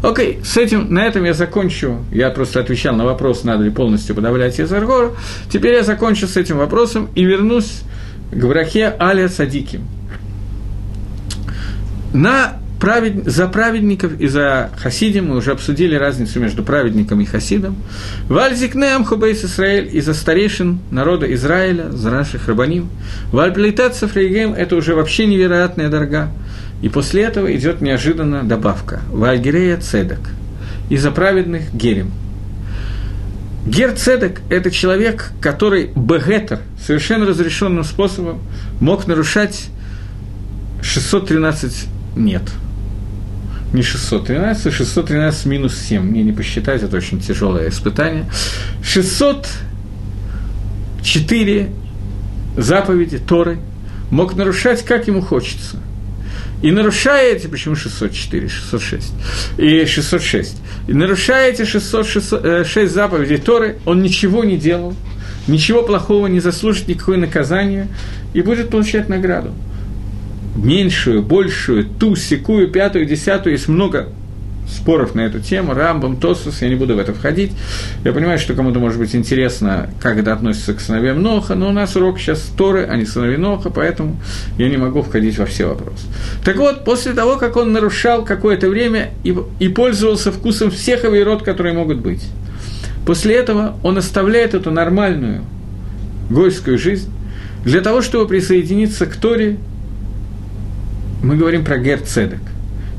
Окей, 0.03 0.41
с 0.45 0.57
этим, 0.57 0.93
на 0.93 1.07
этом 1.07 1.23
я 1.23 1.35
закончу. 1.35 2.05
Я 2.11 2.31
просто 2.31 2.59
отвечал 2.59 2.97
на 2.97 3.05
вопрос, 3.05 3.45
надо 3.45 3.63
ли 3.63 3.71
полностью 3.71 4.17
подавлять 4.17 4.59
Езаргору. 4.59 5.15
Теперь 5.49 5.75
я 5.75 5.85
закончу 5.85 6.27
с 6.27 6.37
этим 6.37 6.59
вопросом 6.59 7.09
и 7.15 7.23
вернусь 7.25 7.83
к 8.33 8.45
брахе 8.45 8.93
Аля 8.99 9.29
Садики. 9.29 9.79
На 12.13 12.55
правед... 12.85 13.25
за 13.25 13.49
праведников 13.49 14.21
и 14.21 14.29
за 14.29 14.71
хасидим, 14.77 15.29
мы 15.29 15.37
уже 15.37 15.53
обсудили 15.53 15.95
разницу 15.95 16.39
между 16.39 16.63
праведником 16.63 17.19
и 17.23 17.25
хасидом. 17.25 17.77
Вальзикнеам 18.29 19.07
хубейс 19.07 19.43
Исраэль 19.43 19.89
и 19.91 20.03
за 20.03 20.13
старейшин 20.13 20.81
народа 20.91 21.33
Израиля, 21.33 21.91
за 21.91 22.11
наших 22.11 22.47
рабаним. 22.47 22.91
Вальплейтация 23.33 24.07
фрейгем– 24.07 24.53
это 24.59 24.77
уже 24.77 24.95
вообще 24.95 25.25
невероятная 25.25 25.89
дорога. 25.89 26.29
И 26.83 26.91
после 26.91 27.23
этого 27.23 27.55
идет 27.57 27.81
неожиданно 27.81 28.43
добавка. 28.43 29.01
Вальгирея 29.11 29.79
цедок. 29.79 30.21
И 30.91 30.99
за 30.99 31.11
праведных 31.11 31.75
герем. 31.75 32.11
Гер 33.67 33.93
Цедек– 33.93 34.43
это 34.51 34.71
человек, 34.71 35.31
который 35.41 35.87
бегетер, 35.97 36.59
совершенно 36.79 37.25
разрешенным 37.25 37.83
способом, 37.83 38.41
мог 38.79 39.07
нарушать 39.07 39.69
613 40.83 41.87
нет– 42.15 42.43
не 43.75 43.83
613, 43.83 44.67
а 44.67 44.71
613 44.71 45.47
минус 45.47 45.77
7. 45.77 46.01
Мне 46.01 46.23
не 46.23 46.33
посчитать, 46.33 46.83
это 46.83 46.97
очень 46.97 47.21
тяжелое 47.21 47.69
испытание. 47.69 48.25
604 48.83 51.69
заповеди 52.57 53.19
Торы 53.19 53.59
мог 54.11 54.37
нарушать, 54.37 54.85
как 54.85 55.09
ему 55.09 55.21
хочется. 55.21 55.79
И 56.63 56.71
нарушая 56.71 57.35
эти, 57.35 57.49
почему 57.49 57.75
604, 57.75 58.49
606, 58.49 59.13
и 59.59 59.85
606, 59.85 60.57
и 60.87 60.93
нарушая 60.95 61.51
эти 61.51 61.65
606 61.65 62.33
э, 62.33 62.87
заповедей 62.87 63.39
Торы, 63.39 63.79
он 63.85 64.03
ничего 64.03 64.45
не 64.45 64.57
делал, 64.57 64.95
ничего 65.47 65.83
плохого 65.83 66.29
не 66.29 66.41
заслужит, 66.41 66.89
никакое 66.89 67.19
наказание, 67.19 67.89
и 68.33 68.41
будет 68.41 68.71
получать 68.71 69.11
награду 69.11 69.53
меньшую, 70.57 71.23
большую, 71.23 71.85
ту, 71.85 72.17
секую, 72.17 72.69
пятую, 72.69 73.07
десятую, 73.07 73.53
есть 73.53 73.69
много 73.69 74.09
споров 74.69 75.15
на 75.15 75.21
эту 75.23 75.41
тему, 75.41 75.75
Рамбам, 75.75 76.17
Тосус, 76.17 76.63
я 76.63 76.69
не 76.69 76.75
буду 76.75 76.95
в 76.95 76.99
это 76.99 77.13
входить. 77.13 77.53
Я 78.05 78.13
понимаю, 78.13 78.39
что 78.39 78.55
кому-то 78.55 78.81
может 78.81 78.99
быть 78.99 79.15
интересно, 79.15 79.91
как 80.01 80.17
это 80.17 80.33
относится 80.33 80.75
к 80.75 80.81
сыновьям 80.81 81.23
Ноха, 81.23 81.55
но 81.55 81.69
у 81.69 81.73
нас 81.73 81.97
урок 81.97 82.19
сейчас 82.19 82.41
Торы, 82.57 82.87
а 82.89 82.97
не 82.97 83.05
сыновей 83.05 83.37
Ноха, 83.37 83.71
поэтому 83.71 84.17
я 84.59 84.69
не 84.69 84.77
могу 84.77 85.03
входить 85.03 85.39
во 85.39 85.47
все 85.47 85.67
вопросы. 85.67 86.07
Так 86.45 86.57
вот, 86.57 86.85
после 86.85 87.13
того, 87.13 87.37
как 87.37 87.57
он 87.57 87.73
нарушал 87.73 88.25
какое-то 88.25 88.69
время 88.69 89.11
и, 89.23 89.37
и 89.59 89.69
пользовался 89.69 90.33
вкусом 90.33 90.71
всех 90.71 91.05
авирот, 91.05 91.43
которые 91.43 91.75
могут 91.75 91.99
быть, 91.99 92.23
после 93.07 93.35
этого 93.37 93.77
он 93.83 93.99
оставляет 93.99 94.55
эту 94.55 94.71
нормальную 94.71 95.45
гойскую 96.31 96.79
жизнь 96.79 97.11
для 97.65 97.81
того, 97.81 98.03
чтобы 98.03 98.27
присоединиться 98.27 99.07
к 99.07 99.17
Торе 99.17 99.59
мы 101.23 101.37
говорим 101.37 101.65
про 101.65 101.79
герцедек. 101.79 102.41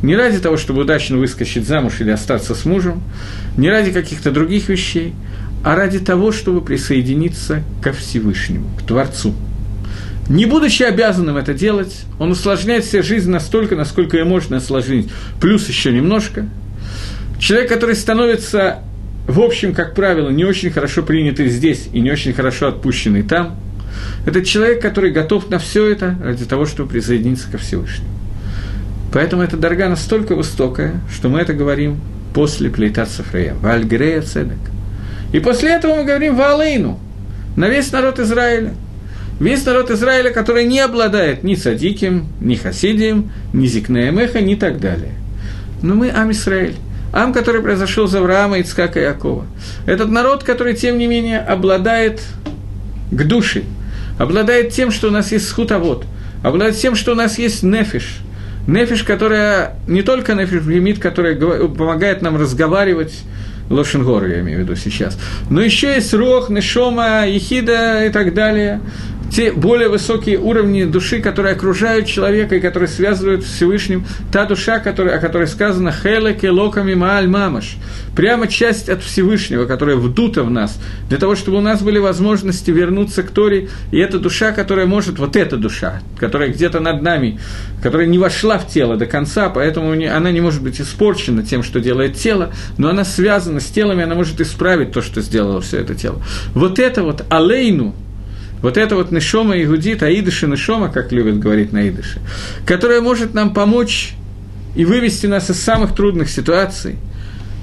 Не 0.01 0.16
ради 0.16 0.39
того, 0.39 0.57
чтобы 0.57 0.82
удачно 0.82 1.18
выскочить 1.18 1.68
замуж 1.68 1.95
или 1.99 2.11
остаться 2.11 2.53
с 2.53 2.66
мужем, 2.66 3.01
не 3.57 3.70
ради 3.70 3.91
каких-то 3.91 4.32
других 4.32 4.70
вещей, 4.70 5.13
а 5.63 5.76
ради 5.76 5.99
того, 5.99 6.32
чтобы 6.32 6.61
присоединиться 6.61 7.63
ко 7.82 7.91
Всевышнему, 7.91 8.70
к 8.78 8.84
Творцу. 8.84 9.34
Не 10.30 10.45
будучи 10.45 10.84
обязанным 10.84 11.38
это 11.38 11.53
делать, 11.53 12.03
он 12.20 12.32
усложняет 12.32 12.86
себе 12.86 13.01
жизнь 13.01 13.30
настолько, 13.30 13.76
насколько 13.76 14.18
ее 14.18 14.26
можно 14.26 14.57
осложнить, 14.57 15.09
плюс 15.39 15.68
еще 15.68 15.91
немножко. 15.91 16.47
Человек, 17.39 17.70
который 17.70 17.95
становится, 17.95 18.80
в 19.28 19.39
общем, 19.39 19.74
как 19.74 19.93
правило, 19.93 20.30
не 20.30 20.45
очень 20.45 20.72
хорошо 20.72 21.03
принятый 21.03 21.47
здесь 21.49 21.88
и 21.93 21.99
не 21.99 22.11
очень 22.11 22.34
хорошо 22.34 22.68
отпущенный 22.68 23.24
там, 23.24 23.55
это 24.25 24.43
человек, 24.43 24.81
который 24.81 25.11
готов 25.11 25.49
на 25.49 25.59
все 25.59 25.87
это 25.87 26.15
ради 26.23 26.45
того, 26.45 26.65
чтобы 26.65 26.89
присоединиться 26.89 27.49
ко 27.51 27.57
Всевышнему. 27.57 28.09
Поэтому 29.13 29.43
эта 29.43 29.55
дорога 29.55 29.87
настолько 29.87 30.35
высокая, 30.35 30.99
что 31.13 31.29
мы 31.29 31.39
это 31.39 31.53
говорим 31.53 31.99
после 32.33 32.69
плейта 32.69 33.05
Сафрея, 33.05 33.53
Вальгрея 33.55 34.21
Цедек. 34.21 34.57
И 35.31 35.39
после 35.39 35.71
этого 35.71 35.95
мы 35.95 36.03
говорим 36.03 36.35
Валейну, 36.35 36.99
на 37.55 37.69
весь 37.69 37.91
народ 37.91 38.19
Израиля. 38.19 38.73
Весь 39.39 39.65
народ 39.65 39.91
Израиля, 39.91 40.31
который 40.31 40.65
не 40.65 40.79
обладает 40.79 41.43
ни 41.43 41.55
садиким, 41.55 42.27
ни 42.39 42.55
хасидием, 42.55 43.31
ни 43.53 43.67
зикнеемеха, 43.67 44.41
ни 44.41 44.55
так 44.55 44.79
далее. 44.79 45.13
Но 45.81 45.93
мы 45.93 46.09
Ам 46.09 46.31
Исраиль. 46.31 46.75
Ам, 47.11 47.31
который 47.31 47.61
произошел 47.61 48.05
из 48.05 48.15
Авраама, 48.15 48.59
Ицкака 48.59 48.99
и 48.99 49.03
Якова. 49.03 49.45
Этот 49.85 50.09
народ, 50.09 50.43
который, 50.43 50.73
тем 50.73 50.97
не 50.97 51.07
менее, 51.07 51.39
обладает 51.39 52.21
к 53.11 53.23
душе, 53.23 53.63
обладает 54.18 54.72
тем, 54.72 54.91
что 54.91 55.07
у 55.07 55.11
нас 55.11 55.32
есть 55.32 55.47
схутовод, 55.47 56.05
обладает 56.43 56.78
тем, 56.78 56.95
что 56.95 57.13
у 57.13 57.16
нас 57.16 57.38
есть 57.38 57.63
нефиш. 57.63 58.20
Нефиш, 58.68 59.03
которая 59.03 59.76
не 59.88 60.01
только 60.01 60.34
нефиш 60.34 60.63
лимит, 60.66 60.99
которая 60.99 61.36
помогает 61.36 62.22
нам 62.22 62.36
разговаривать, 62.38 63.13
Лошенгор, 63.70 64.26
я 64.26 64.41
имею 64.41 64.59
в 64.59 64.61
виду 64.61 64.76
сейчас. 64.76 65.18
Но 65.49 65.61
еще 65.61 65.95
есть 65.95 66.13
Рох, 66.13 66.49
Нешома, 66.49 67.28
Ехида 67.28 68.05
и 68.05 68.09
так 68.09 68.34
далее 68.34 68.80
те 69.36 69.51
более 69.51 69.89
высокие 69.89 70.39
уровни 70.39 70.86
души, 70.86 71.19
которые 71.19 71.55
окружают 71.55 72.07
человека 72.07 72.55
и 72.55 72.61
которые 72.61 72.88
связывают 72.88 73.43
с 73.43 73.47
Всевышним, 73.47 74.05
та 74.31 74.45
душа, 74.45 74.79
которая, 74.79 75.17
о 75.17 75.19
которой 75.19 75.47
сказано 75.47 75.91
«Хелеке 75.91 76.49
локами 76.49 76.93
мааль 76.93 77.27
мамаш», 77.27 77.75
прямо 78.15 78.47
часть 78.47 78.88
от 78.88 79.03
Всевышнего, 79.03 79.65
которая 79.65 79.97
вдута 79.97 80.43
в 80.43 80.49
нас, 80.49 80.79
для 81.09 81.17
того, 81.17 81.36
чтобы 81.36 81.57
у 81.57 81.61
нас 81.61 81.81
были 81.81 81.99
возможности 81.99 82.71
вернуться 82.71 83.23
к 83.23 83.29
Торе, 83.31 83.67
и 83.91 83.97
эта 83.97 84.19
душа, 84.19 84.53
которая 84.53 84.86
может, 84.86 85.19
вот 85.19 85.36
эта 85.36 85.57
душа, 85.57 85.99
которая 86.17 86.47
где-то 86.47 86.79
над 86.79 87.01
нами, 87.01 87.38
которая 87.83 88.07
не 88.07 88.17
вошла 88.17 88.57
в 88.57 88.69
тело 88.69 88.95
до 88.95 89.05
конца, 89.05 89.49
поэтому 89.49 89.91
она 89.91 90.31
не 90.31 90.39
может 90.39 90.63
быть 90.63 90.79
испорчена 90.79 91.43
тем, 91.43 91.61
что 91.61 91.81
делает 91.81 92.15
тело, 92.15 92.53
но 92.77 92.88
она 92.88 93.03
связана 93.03 93.59
с 93.59 93.65
телом, 93.65 93.99
и 93.99 94.03
она 94.03 94.15
может 94.15 94.39
исправить 94.39 94.93
то, 94.93 95.01
что 95.01 95.19
сделало 95.19 95.59
все 95.59 95.81
это 95.81 95.93
тело. 95.93 96.21
Вот 96.53 96.79
это 96.79 97.03
вот 97.03 97.25
алейну, 97.29 97.93
вот 98.66 98.78
это 98.78 98.95
вот 98.95 99.11
Нешома 99.11 99.61
Игудит, 99.61 100.01
Аидыши 100.01 100.47
Нешома, 100.47 100.89
как 100.89 101.11
любят 101.11 101.38
говорить 101.38 101.72
на 101.72 101.88
Идыше, 101.88 102.20
которая 102.66 102.99
может 102.99 103.36
нам 103.36 103.53
помочь 103.53 104.16
и 104.76 104.86
вывести 104.86 105.28
нас 105.28 105.51
из 105.51 105.61
самых 105.61 105.93
трудных 105.93 106.32
ситуаций. 106.32 106.95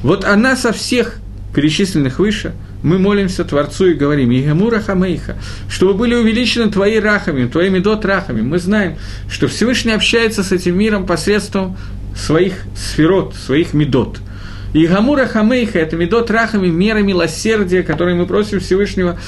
Вот 0.04 0.24
она 0.24 0.54
со 0.54 0.72
всех 0.72 1.16
перечисленных 1.56 2.20
выше, 2.20 2.52
мы 2.84 3.00
молимся 3.00 3.44
Творцу 3.44 3.86
и 3.86 3.94
говорим, 3.94 4.30
Игамура 4.30 4.78
Хамейха, 4.78 5.38
чтобы 5.68 5.94
были 5.94 6.14
увеличены 6.14 6.70
твои 6.70 7.00
рахами, 7.00 7.48
твои 7.48 7.68
медот 7.68 8.04
рахами. 8.04 8.42
Мы 8.42 8.60
знаем, 8.60 8.94
что 9.28 9.48
Всевышний 9.48 9.94
общается 9.94 10.44
с 10.44 10.52
этим 10.52 10.78
миром 10.78 11.04
посредством 11.04 11.76
своих 12.14 12.62
сферот, 12.76 13.34
своих 13.34 13.74
медот. 13.74 14.20
И 14.72 14.86
Гамура 14.86 15.26
Хамейха– 15.26 15.78
это 15.80 15.96
медот 15.96 16.30
рахами, 16.30 16.68
мера 16.68 16.98
милосердия, 16.98 17.82
которые 17.82 18.14
мы 18.14 18.26
просим 18.26 18.60
Всевышнего 18.60 19.18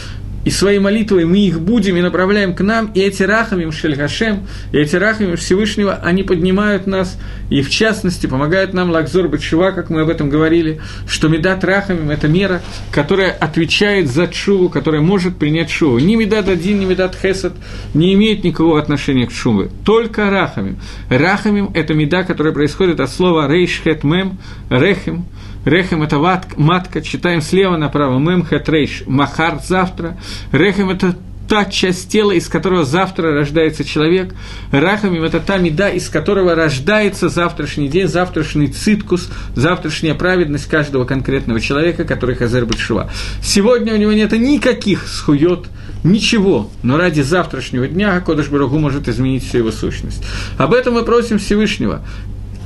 и 0.44 0.50
своей 0.50 0.78
молитвой 0.78 1.24
мы 1.24 1.38
их 1.38 1.60
будем 1.60 1.96
и 1.96 2.02
направляем 2.02 2.54
к 2.54 2.60
нам, 2.60 2.90
и 2.94 3.00
эти 3.00 3.22
рахамим 3.22 3.72
Шельгашем, 3.72 4.46
и 4.72 4.78
эти 4.78 4.96
рахамим 4.96 5.36
Всевышнего, 5.36 5.94
они 6.02 6.22
поднимают 6.22 6.86
нас, 6.86 7.18
и 7.50 7.62
в 7.62 7.70
частности 7.70 8.26
помогают 8.26 8.74
нам 8.74 8.90
Лакзор 8.90 9.28
Батшува, 9.28 9.72
как 9.72 9.90
мы 9.90 10.02
об 10.02 10.08
этом 10.08 10.28
говорили, 10.28 10.80
что 11.06 11.28
Медат 11.28 11.64
Рахамим– 11.64 12.10
это 12.10 12.28
мера, 12.28 12.62
которая 12.90 13.30
отвечает 13.30 14.10
за 14.10 14.26
Чуву, 14.26 14.68
которая 14.68 15.00
может 15.00 15.36
принять 15.36 15.68
Чуву. 15.68 15.98
Ни 15.98 16.16
Медат 16.16 16.48
один, 16.48 16.80
ни 16.80 16.84
Медат 16.84 17.16
Хесад 17.20 17.54
не 17.94 18.14
имеют 18.14 18.44
никакого 18.44 18.78
отношения 18.78 19.26
к 19.26 19.32
Чуве, 19.32 19.70
только 19.84 20.30
Рахамим. 20.30 20.78
Рахамим– 21.08 21.70
это 21.74 21.94
меда, 21.94 22.22
которая 22.22 22.52
происходит 22.52 23.00
от 23.00 23.10
слова 23.10 23.48
Рейш 23.48 23.80
Хет 23.82 24.04
Мем, 24.04 24.38
Рехим, 24.70 25.26
Рехем– 25.64 26.02
это 26.04 26.18
матка, 26.56 27.02
читаем 27.02 27.40
слева 27.40 27.76
направо, 27.76 28.18
Мем 28.18 28.44
Хет 28.44 28.68
Рейш, 28.68 29.04
Махар– 29.06 29.60
завтра, 29.66 30.16
Рехем– 30.52 30.90
это 30.90 31.16
та 31.48 31.64
часть 31.64 32.10
тела, 32.10 32.32
из 32.32 32.48
которого 32.48 32.84
завтра 32.84 33.32
рождается 33.32 33.84
человек. 33.84 34.34
רחמים– 34.70 35.22
это 35.24 35.40
та 35.40 35.58
מידה, 35.58 35.88
из 35.88 36.08
которого 36.08 36.54
рождается 36.54 37.28
завтрашний 37.28 37.88
день, 37.88 38.08
завтрашний 38.08 38.68
צדקות, 38.68 39.28
завтрашняя 39.54 40.14
праведность 40.14 40.66
каждого 40.68 41.04
конкретного 41.04 41.60
человека, 41.60 42.04
который 42.04 42.34
חוזר 42.34 42.66
בתשובה. 42.66 43.10
Сегодня 43.42 43.94
у 43.94 43.96
него 43.96 44.12
нет 44.12 44.32
никаких 44.32 45.06
זכויות, 45.06 45.66
ничего, 46.02 46.70
но 46.82 46.96
ради 46.96 47.20
завтрашнего 47.20 47.86
дня 47.88 48.20
קדוש 48.20 48.48
ברוך 48.48 48.67
הוא 48.67 48.78
может 48.78 49.08
изменить 49.08 49.46
всю 49.46 49.58
его 49.58 49.72
сущность. 49.72 50.24
Об 50.58 50.72
этом 50.72 50.94
мы 50.94 51.04
просим 51.04 51.38
Всевышнего. 51.38 52.02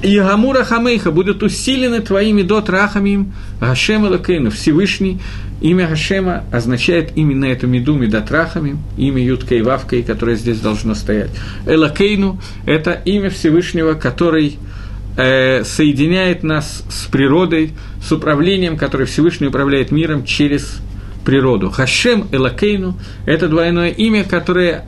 И 0.03 0.19
Гамура 0.19 0.63
Хамейха 0.63 1.11
будут 1.11 1.43
усилены 1.43 2.01
твои 2.01 2.43
מידות 2.43 2.71
רחמים 2.71 3.33
Гашем 3.61 4.07
Элакейну, 4.07 4.51
Всевышний, 4.51 5.21
Имя 5.61 5.89
Гашема 5.89 6.45
означает 6.53 7.13
именно 7.17 7.47
эту 7.47 7.67
меду, 7.67 7.97
медатрахами, 7.97 8.79
имя 8.97 9.23
Юткой 9.23 9.63
Вавкой, 9.63 10.05
которое 10.05 10.37
здесь 10.37 10.61
должно 10.61 10.95
стоять. 10.95 11.31
Элакейну– 11.67 12.41
это 12.67 12.93
имя 12.93 13.29
Всевышнего, 13.29 13.95
который 13.95 14.57
э, 15.17 15.65
соединяет 15.65 16.45
нас 16.45 16.85
с 16.89 17.07
природой, 17.07 17.73
с 18.01 18.13
управлением, 18.13 18.77
которое 18.77 19.07
Всевышний 19.07 19.49
управляет 19.49 19.91
миром 19.91 20.25
через 20.25 20.79
природу. 21.25 21.71
Хашем 21.71 22.29
Элакейну– 22.31 22.97
это 23.27 23.49
двойное 23.49 23.89
имя, 23.89 24.23
которое 24.23 24.85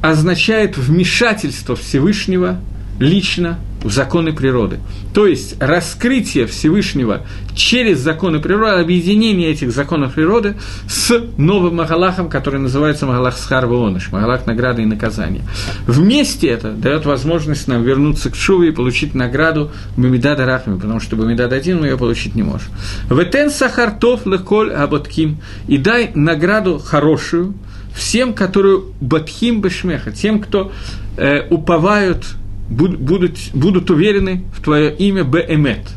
означает 0.00 0.76
вмешательство 0.76 1.76
Всевышнего 1.76 2.60
лично 2.98 3.60
законы 3.84 4.32
природы. 4.32 4.80
То 5.14 5.26
есть 5.26 5.60
раскрытие 5.60 6.46
Всевышнего 6.46 7.22
через 7.54 7.98
законы 7.98 8.40
природы, 8.40 8.80
объединение 8.80 9.50
этих 9.50 9.72
законов 9.72 10.14
природы 10.14 10.56
с 10.88 11.20
новым 11.36 11.76
Магалахом, 11.76 12.28
который 12.28 12.60
называется 12.60 13.06
Магалах 13.06 13.36
Схарва 13.36 13.86
Оныш, 13.86 14.10
Магалах 14.12 14.46
награды 14.46 14.82
и 14.82 14.86
наказания. 14.86 15.42
Вместе 15.86 16.48
это 16.48 16.72
дает 16.72 17.04
возможность 17.04 17.68
нам 17.68 17.82
вернуться 17.82 18.30
к 18.30 18.34
Шуве 18.34 18.68
и 18.68 18.72
получить 18.72 19.14
награду 19.14 19.70
Бамидада 19.96 20.46
Рахами, 20.46 20.78
потому 20.78 21.00
что 21.00 21.16
Бамидад 21.16 21.52
один 21.52 21.80
мы 21.80 21.88
ее 21.88 21.98
получить 21.98 22.34
не 22.34 22.42
можем. 22.42 22.68
Ветен 23.10 23.50
Сахартов 23.50 24.26
Леколь 24.26 24.72
Аботким 24.72 25.38
и 25.68 25.78
дай 25.78 26.12
награду 26.14 26.78
хорошую 26.78 27.54
всем, 27.94 28.32
которые 28.34 28.82
Батхим 29.00 29.60
Бешмеха, 29.60 30.12
тем, 30.12 30.40
кто 30.40 30.72
э, 31.16 31.46
уповают 31.50 32.24
будут, 32.72 33.38
будут 33.52 33.90
уверены 33.90 34.44
в 34.56 34.62
твое 34.62 34.94
имя 34.94 35.24
Беэмет, 35.24 35.88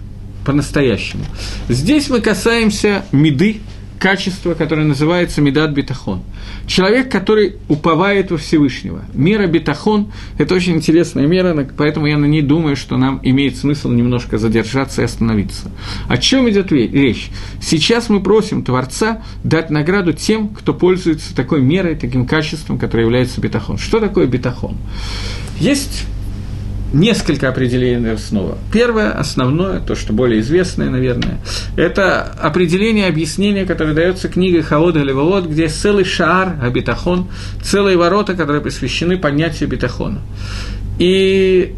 по-настоящему. 0.45 1.23
Здесь 1.69 2.09
мы 2.09 2.21
касаемся 2.21 3.05
меды, 3.11 3.61
качества, 3.99 4.53
которое 4.53 4.85
называется 4.85 5.41
медат 5.41 5.71
битахон. 5.71 6.21
Человек, 6.67 7.11
который 7.11 7.55
уповает 7.67 8.29
во 8.29 8.37
Всевышнего. 8.37 9.03
Мера 9.13 9.47
битахон– 9.47 10.11
это 10.37 10.53
очень 10.53 10.75
интересная 10.75 11.25
мера, 11.27 11.67
поэтому 11.77 12.05
я 12.05 12.17
на 12.17 12.25
ней 12.25 12.41
думаю, 12.41 12.75
что 12.75 12.97
нам 12.97 13.19
имеет 13.23 13.57
смысл 13.57 13.89
немножко 13.89 14.37
задержаться 14.37 15.01
и 15.01 15.05
остановиться. 15.05 15.71
О 16.07 16.17
чем 16.17 16.49
идет 16.49 16.71
речь? 16.71 17.29
Сейчас 17.61 18.09
мы 18.09 18.21
просим 18.21 18.63
Творца 18.63 19.23
дать 19.43 19.69
награду 19.69 20.13
тем, 20.13 20.49
кто 20.49 20.73
пользуется 20.73 21.35
такой 21.35 21.61
мерой, 21.61 21.95
таким 21.95 22.27
качеством, 22.27 22.77
которое 22.77 23.03
является 23.03 23.41
битахон. 23.41 23.77
Что 23.77 23.99
такое 23.99 24.27
битахон? 24.27 24.77
Есть 25.59 26.05
несколько 26.93 27.49
определений 27.49 28.17
снова. 28.17 28.57
Первое, 28.71 29.11
основное, 29.11 29.79
то, 29.79 29.95
что 29.95 30.13
более 30.13 30.39
известное, 30.39 30.89
наверное, 30.89 31.39
это 31.75 32.21
определение, 32.23 33.07
объяснение, 33.07 33.65
которое 33.65 33.93
дается 33.93 34.29
книгой 34.29 34.61
Хаода 34.61 35.01
Левовод, 35.01 35.47
где 35.47 35.67
целый 35.67 36.05
шаар, 36.05 36.57
абитахон, 36.61 37.27
целые 37.61 37.97
ворота, 37.97 38.33
которые 38.33 38.61
посвящены 38.61 39.17
понятию 39.17 39.67
битахона. 39.69 40.21
И 40.99 41.75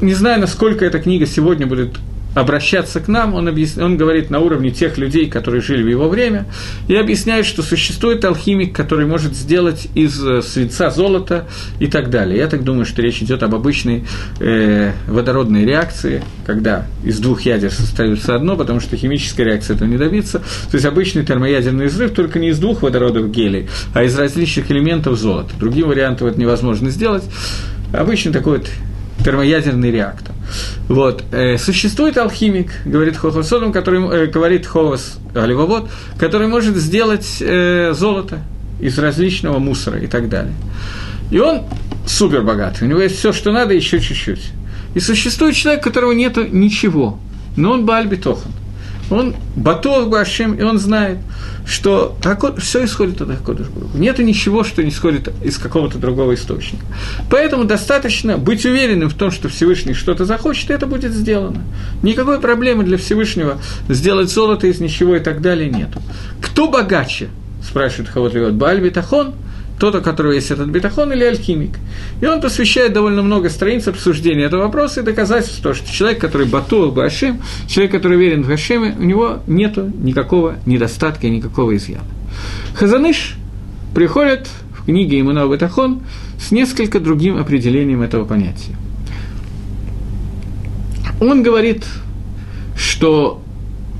не 0.00 0.14
знаю, 0.14 0.40
насколько 0.40 0.84
эта 0.84 0.98
книга 0.98 1.26
сегодня 1.26 1.66
будет 1.66 1.98
обращаться 2.36 3.00
к 3.00 3.08
нам, 3.08 3.34
он, 3.34 3.48
объяс... 3.48 3.78
он 3.78 3.96
говорит 3.96 4.28
на 4.28 4.40
уровне 4.40 4.70
тех 4.70 4.98
людей, 4.98 5.26
которые 5.26 5.62
жили 5.62 5.82
в 5.82 5.88
его 5.88 6.06
время, 6.06 6.44
и 6.86 6.94
объясняет, 6.94 7.46
что 7.46 7.62
существует 7.62 8.22
алхимик, 8.26 8.76
который 8.76 9.06
может 9.06 9.34
сделать 9.34 9.88
из 9.94 10.22
э, 10.22 10.42
свинца 10.42 10.90
золото 10.90 11.46
и 11.80 11.86
так 11.86 12.10
далее. 12.10 12.38
Я 12.38 12.46
так 12.48 12.62
думаю, 12.62 12.84
что 12.84 13.00
речь 13.00 13.22
идет 13.22 13.42
об 13.42 13.54
обычной 13.54 14.04
э, 14.38 14.92
водородной 15.08 15.64
реакции, 15.64 16.22
когда 16.44 16.86
из 17.02 17.18
двух 17.20 17.40
ядер 17.40 17.70
составится 17.70 18.34
одно, 18.34 18.54
потому 18.58 18.80
что 18.80 18.98
химическая 18.98 19.46
реакция 19.46 19.74
этого 19.74 19.88
не 19.88 19.96
добиться. 19.96 20.40
То 20.40 20.74
есть 20.74 20.84
обычный 20.84 21.24
термоядерный 21.24 21.86
взрыв 21.86 22.10
только 22.10 22.38
не 22.38 22.50
из 22.50 22.58
двух 22.58 22.82
водородов 22.82 23.30
гелий, 23.30 23.70
а 23.94 24.04
из 24.04 24.16
различных 24.18 24.70
элементов 24.70 25.18
золота. 25.18 25.54
Другим 25.58 25.88
вариантом 25.88 26.28
это 26.28 26.38
невозможно 26.38 26.90
сделать. 26.90 27.24
Обычный 27.94 28.32
такой 28.32 28.58
вот 28.58 28.68
термоядерный 29.24 29.90
реактор. 29.90 30.34
Вот. 30.88 31.24
Э, 31.32 31.58
существует 31.58 32.16
алхимик, 32.16 32.70
говорит 32.84 33.16
Хохосодом, 33.16 33.72
который 33.72 34.00
э, 34.00 34.26
говорит 34.26 34.66
Ховас 34.66 35.18
Аливовод, 35.34 35.90
который 36.18 36.48
может 36.48 36.76
сделать 36.76 37.38
э, 37.40 37.92
золото 37.94 38.40
из 38.80 38.98
различного 38.98 39.58
мусора 39.58 39.98
и 39.98 40.06
так 40.06 40.28
далее. 40.28 40.54
И 41.30 41.38
он 41.38 41.62
супер 42.06 42.42
богатый, 42.42 42.84
у 42.84 42.86
него 42.86 43.00
есть 43.00 43.18
все, 43.18 43.32
что 43.32 43.52
надо, 43.52 43.74
еще 43.74 44.00
чуть-чуть. 44.00 44.50
И 44.94 45.00
существует 45.00 45.56
человек, 45.56 45.80
у 45.82 45.84
которого 45.84 46.12
нет 46.12 46.36
ничего, 46.52 47.18
но 47.56 47.72
он 47.72 47.84
Бальбитохан– 47.84 48.52
он 49.10 49.34
Батор 49.54 50.06
Башем, 50.06 50.54
и 50.54 50.62
он 50.62 50.78
знает, 50.78 51.18
что 51.66 52.16
все 52.58 52.84
исходит 52.84 53.20
от 53.20 53.30
Акодыш 53.30 53.66
Нет 53.94 54.18
ничего, 54.18 54.64
что 54.64 54.82
не 54.82 54.90
исходит 54.90 55.32
из 55.42 55.58
какого-то 55.58 55.98
другого 55.98 56.34
источника. 56.34 56.84
Поэтому 57.30 57.64
достаточно 57.64 58.38
быть 58.38 58.64
уверенным 58.64 59.08
в 59.08 59.14
том, 59.14 59.30
что 59.30 59.48
Всевышний 59.48 59.94
что-то 59.94 60.24
захочет, 60.24 60.70
и 60.70 60.74
это 60.74 60.86
будет 60.86 61.12
сделано. 61.12 61.62
Никакой 62.02 62.40
проблемы 62.40 62.84
для 62.84 62.98
Всевышнего 62.98 63.58
сделать 63.88 64.30
золото 64.30 64.66
из 64.66 64.80
ничего 64.80 65.16
и 65.16 65.20
так 65.20 65.40
далее 65.40 65.70
нету. 65.70 66.02
Кто 66.40 66.68
богаче? 66.68 67.28
спрашивает 67.62 68.10
Хавот 68.10 68.34
Левот. 68.34 68.54
Бааль 68.54 68.80
Бетахон– 68.80 69.34
тот, 69.78 69.94
у 69.94 70.00
которого 70.00 70.32
есть 70.32 70.50
этот 70.50 70.68
бетахон 70.68 71.12
или 71.12 71.24
алхимик. 71.24 71.78
И 72.20 72.26
он 72.26 72.40
посвящает 72.40 72.92
довольно 72.92 73.22
много 73.22 73.50
страниц 73.50 73.86
обсуждения 73.88 74.44
этого 74.44 74.62
вопроса 74.62 75.00
и 75.00 75.02
доказательства, 75.02 75.74
что 75.74 75.92
человек, 75.92 76.18
который 76.20 76.46
батуал 76.46 76.92
бы 76.92 77.04
Ашем, 77.04 77.42
человек, 77.68 77.92
который 77.92 78.18
верен 78.18 78.42
в 78.42 78.50
Ашеме, 78.50 78.96
у 78.98 79.02
него 79.02 79.40
нет 79.46 79.76
никакого 79.76 80.56
недостатка 80.64 81.26
и 81.26 81.30
никакого 81.30 81.76
изъяна. 81.76 82.04
Хазаныш 82.74 83.36
приходит 83.94 84.48
в 84.78 84.86
книге 84.86 85.20
Имунова 85.20 85.54
Бетахон 85.54 86.02
с 86.40 86.50
несколько 86.50 87.00
другим 87.00 87.38
определением 87.38 88.02
этого 88.02 88.24
понятия. 88.24 88.76
Он 91.20 91.42
говорит, 91.42 91.84
что 92.76 93.42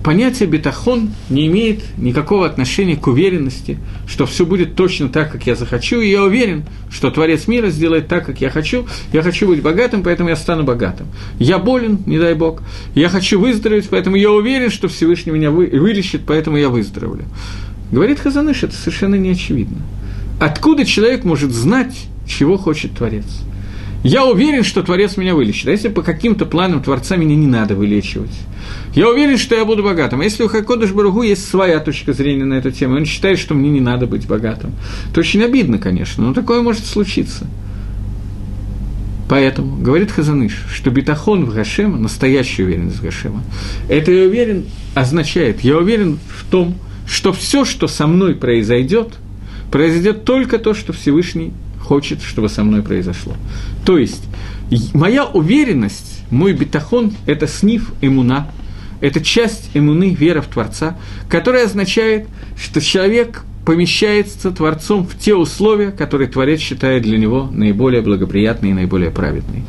понятие 0.07 0.49
бетахон 0.49 1.11
не 1.29 1.49
имеет 1.49 1.83
никакого 1.99 2.47
отношения 2.47 2.95
к 2.95 3.09
уверенности, 3.09 3.77
что 4.07 4.25
все 4.25 4.47
будет 4.47 4.77
точно 4.77 5.09
так, 5.09 5.33
как 5.33 5.49
я 5.49 5.57
захочу, 5.57 6.01
и 6.01 6.09
я 6.09 6.23
уверен, 6.23 6.63
что 6.91 7.11
Творец 7.11 7.49
мира 7.49 7.71
сделает 7.71 8.07
так, 8.07 8.25
как 8.25 8.41
я 8.41 8.49
хочу. 8.49 8.87
Я 9.13 9.23
хочу 9.23 9.49
быть 9.49 9.63
богатым, 9.63 10.05
поэтому 10.05 10.29
я 10.29 10.37
стану 10.37 10.63
богатым. 10.63 11.09
Я 11.41 11.59
болен, 11.59 11.99
не 12.07 12.21
дай 12.21 12.35
Бог. 12.35 12.63
Я 12.95 13.09
хочу 13.09 13.41
выздороветь, 13.41 13.89
поэтому 13.91 14.15
я 14.15 14.31
уверен, 14.31 14.71
что 14.71 14.87
Всевышний 14.87 15.33
меня 15.33 15.51
вы, 15.51 15.67
вылечит, 15.67 16.21
поэтому 16.25 16.57
я 16.57 16.69
выздоровлю. 16.69 17.25
Говорит 17.91 18.21
Хазаныш, 18.21 18.63
это 18.63 18.77
совершенно 18.77 19.17
не 19.17 19.31
очевидно. 19.31 19.79
Откуда 20.39 20.85
человек 20.85 21.25
может 21.25 21.51
знать, 21.51 22.07
чего 22.29 22.59
хочет 22.59 22.93
Творец? 22.93 23.25
Я 24.07 24.25
уверен, 24.25 24.63
что 24.63 24.85
Творец 24.85 25.17
меня 25.17 25.35
вылечит. 25.35 25.67
А 25.67 25.73
если 25.73 25.89
по 25.89 26.01
каким-то 26.01 26.47
планам 26.47 26.81
Творца 26.81 27.17
меня 27.17 27.35
не 27.35 27.49
надо 27.49 27.75
вылечивать? 27.75 28.31
Я 28.95 29.11
уверен, 29.11 29.37
что 29.37 29.57
я 29.57 29.65
буду 29.65 29.83
богатым. 29.83 30.21
А 30.21 30.25
если 30.25 30.45
у 30.45 30.49
Хакодыш 30.49 30.93
Баругу 30.93 31.23
есть 31.23 31.49
своя 31.49 31.81
точка 31.81 32.13
зрения 32.13 32.45
на 32.45 32.55
эту 32.55 32.71
тему, 32.71 32.95
он 32.95 33.05
считает, 33.05 33.37
что 33.37 33.55
мне 33.55 33.69
не 33.69 33.81
надо 33.81 34.07
быть 34.07 34.29
богатым, 34.29 34.75
то 35.13 35.19
очень 35.19 35.43
обидно, 35.43 35.79
конечно, 35.79 36.25
но 36.25 36.35
такое 36.35 36.63
может 36.63 36.87
случиться. 36.87 37.49
Поэтому, 39.29 39.77
говорит 39.79 40.13
Хазаныш, 40.13 40.67
что 40.73 40.93
битахон 40.93 41.45
в 41.45 41.53
Гашема, 41.53 41.99
настоящая 41.99 42.63
уверенность 42.63 42.99
в 42.99 43.03
Гашема, 43.03 43.43
это 43.89 44.13
я 44.13 44.29
уверен 44.29 44.67
означает, 44.95 45.63
я 45.63 45.79
уверен 45.79 46.21
в 46.29 46.49
том, 46.49 46.77
что 47.09 47.33
все, 47.33 47.65
что 47.65 47.89
со 47.89 48.07
мной 48.07 48.37
произойдет, 48.37 49.15
произойдет 49.73 50.25
только 50.25 50.61
то, 50.61 50.75
что 50.75 50.93
Всевышний 50.93 51.53
хочет, 51.87 52.21
чтобы 52.21 52.49
со 52.49 52.65
мной 52.65 52.83
произошло. 52.83 53.35
То 53.85 53.97
есть, 53.97 54.25
моя 54.93 55.25
уверенность, 55.25 56.23
мой 56.31 56.53
бетахон– 56.53 57.13
это 57.27 57.47
сниф 57.47 57.93
иммуна, 58.01 58.49
это 59.01 59.21
часть 59.21 59.71
иммуны, 59.75 60.15
вера 60.15 60.43
в 60.43 60.47
Творца, 60.47 60.97
которая 61.29 61.67
означает, 61.67 62.27
что 62.61 62.81
человек 62.81 63.45
помещается 63.65 64.51
Творцом 64.51 65.07
в 65.07 65.19
те 65.19 65.35
условия, 65.35 65.91
которые 65.91 66.29
Творец 66.29 66.61
считает 66.61 67.03
для 67.03 67.19
него 67.19 67.49
наиболее 67.53 68.03
благоприятные 68.03 68.73
и 68.73 68.75
наиболее 68.75 69.11
праведные. 69.11 69.65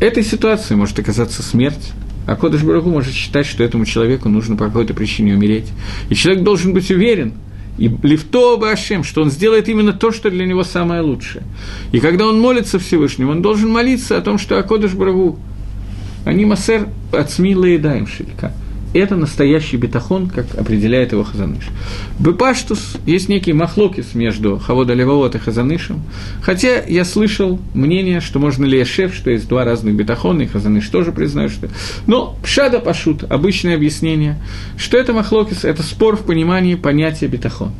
Этой 0.00 0.22
ситуации 0.22 0.74
может 0.74 0.98
оказаться 0.98 1.42
смерть, 1.42 1.92
а 2.26 2.36
Кодыш 2.36 2.62
Барагу 2.62 2.90
может 2.90 3.12
считать, 3.12 3.46
что 3.46 3.64
этому 3.64 3.84
человеку 3.84 4.28
нужно 4.28 4.56
по 4.56 4.66
какой-то 4.66 4.94
причине 4.94 5.34
умереть. 5.34 5.66
И 6.10 6.14
человек 6.14 6.44
должен 6.44 6.72
быть 6.72 6.90
уверен, 6.90 7.34
и 7.78 7.90
лифто 8.02 8.58
Ашем, 8.62 9.04
что 9.04 9.22
он 9.22 9.30
сделает 9.30 9.68
именно 9.68 9.92
то, 9.92 10.12
что 10.12 10.30
для 10.30 10.46
него 10.46 10.64
самое 10.64 11.00
лучшее. 11.00 11.44
И 11.92 12.00
когда 12.00 12.26
он 12.26 12.40
молится 12.40 12.78
Всевышнему, 12.78 13.32
он 13.32 13.42
должен 13.42 13.70
молиться 13.70 14.16
о 14.16 14.20
том, 14.20 14.38
что 14.38 14.58
Акодыш 14.58 14.92
Барагу, 14.92 15.38
они 16.24 16.44
масер 16.44 16.88
от 17.12 17.38
и 17.38 17.78
даем 17.78 18.06
шелька– 18.06 18.52
это 18.92 19.16
настоящий 19.16 19.76
бетахон, 19.76 20.28
как 20.28 20.46
определяет 20.56 21.12
его 21.12 21.24
Хазаныш. 21.24 21.68
Бепаштус 22.18 22.96
есть 23.06 23.28
некий 23.28 23.52
махлокис 23.52 24.14
между 24.14 24.58
Хавода 24.58 24.94
Левовод 24.94 25.34
и 25.34 25.38
Хазанышем, 25.38 26.02
хотя 26.42 26.82
я 26.82 27.04
слышал 27.04 27.60
мнение, 27.74 28.20
что 28.20 28.38
можно 28.38 28.64
ли 28.64 28.84
шеф, 28.84 29.14
что 29.14 29.30
есть 29.30 29.48
два 29.48 29.64
разных 29.64 29.94
бетахона, 29.94 30.42
и 30.42 30.46
Хазаныш 30.46 30.88
тоже 30.88 31.12
признает, 31.12 31.52
что... 31.52 31.68
Но 32.06 32.36
пшада 32.42 32.80
пашут, 32.80 33.24
обычное 33.30 33.76
объяснение, 33.76 34.40
что 34.76 34.96
это 34.96 35.12
махлокис, 35.12 35.64
это 35.64 35.82
спор 35.82 36.16
в 36.16 36.24
понимании 36.24 36.74
понятия 36.74 37.26
бетахон. 37.26 37.72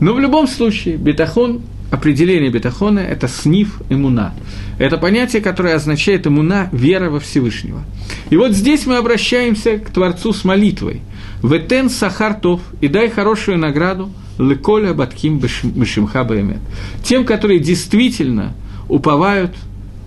Но 0.00 0.12
в 0.14 0.20
любом 0.20 0.48
случае, 0.48 0.96
бетахон 0.96 1.62
определение 1.90 2.50
бетахона– 2.50 2.98
это 3.00 3.28
сниф 3.28 3.80
имуна. 3.88 4.34
Это 4.78 4.98
понятие, 4.98 5.42
которое 5.42 5.74
означает 5.74 6.26
имуна– 6.26 6.68
вера 6.72 7.10
во 7.10 7.20
Всевышнего. 7.20 7.82
И 8.30 8.36
вот 8.36 8.52
здесь 8.52 8.86
мы 8.86 8.96
обращаемся 8.96 9.78
к 9.78 9.90
Творцу 9.90 10.32
с 10.32 10.44
молитвой. 10.44 11.00
«Ветен 11.42 11.90
сахартов» 11.90 12.60
и 12.80 12.88
дай 12.88 13.10
хорошую 13.10 13.58
награду 13.58 14.10
«леколя 14.38 14.94
батким 14.94 15.38
бешимха 15.38 16.24
баэмет» 16.24 16.58
тем, 17.04 17.24
которые 17.24 17.60
действительно 17.60 18.54
уповают 18.88 19.54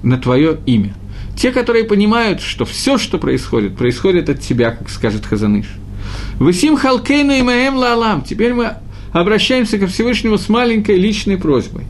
на 0.03 0.17
Твое 0.17 0.57
имя. 0.65 0.93
Те, 1.35 1.51
которые 1.51 1.85
понимают, 1.85 2.41
что 2.41 2.65
все, 2.65 2.97
что 2.97 3.17
происходит, 3.17 3.77
происходит 3.77 4.29
от 4.29 4.41
Тебя, 4.41 4.71
как 4.71 4.89
скажет 4.89 5.25
Хазаныш. 5.25 5.67
«Высим 6.39 6.75
халкейну 6.75 7.33
и 7.33 7.41
маэм 7.41 7.75
лаалам» 7.75 8.23
Теперь 8.23 8.53
мы 8.53 8.73
обращаемся 9.11 9.77
ко 9.77 9.87
Всевышнему 9.87 10.37
с 10.37 10.49
маленькой 10.49 10.97
личной 10.97 11.37
просьбой. 11.37 11.83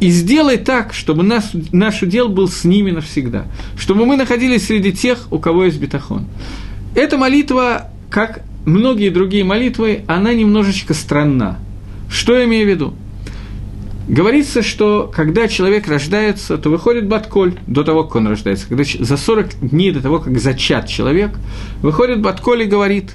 И 0.00 0.10
сделай 0.10 0.58
так, 0.58 0.92
чтобы 0.92 1.22
нас, 1.22 1.52
наш 1.72 2.02
удел 2.02 2.28
был 2.28 2.48
с 2.48 2.64
ними 2.64 2.90
навсегда, 2.90 3.46
чтобы 3.78 4.04
мы 4.04 4.16
находились 4.16 4.66
среди 4.66 4.92
тех, 4.92 5.26
у 5.30 5.38
кого 5.38 5.64
есть 5.64 5.80
бетахон. 5.80 6.26
Эта 6.94 7.16
молитва, 7.16 7.90
как 8.10 8.42
многие 8.66 9.08
другие 9.08 9.44
молитвы, 9.44 10.04
она 10.06 10.34
немножечко 10.34 10.92
странна. 10.92 11.58
Что 12.10 12.36
я 12.36 12.44
имею 12.44 12.66
в 12.66 12.68
виду? 12.68 12.94
Говорится, 14.06 14.62
что 14.62 15.10
когда 15.12 15.48
человек 15.48 15.88
рождается, 15.88 16.58
то 16.58 16.68
выходит 16.68 17.08
Батколь 17.08 17.58
до 17.66 17.82
того, 17.82 18.04
как 18.04 18.16
он 18.16 18.28
рождается. 18.28 18.68
Когда 18.68 18.84
за 18.84 19.16
40 19.16 19.70
дней 19.70 19.90
до 19.90 20.00
того, 20.00 20.20
как 20.20 20.38
зачат 20.38 20.88
человек, 20.88 21.32
выходит 21.80 22.20
Батколь 22.20 22.62
и 22.62 22.66
говорит, 22.66 23.12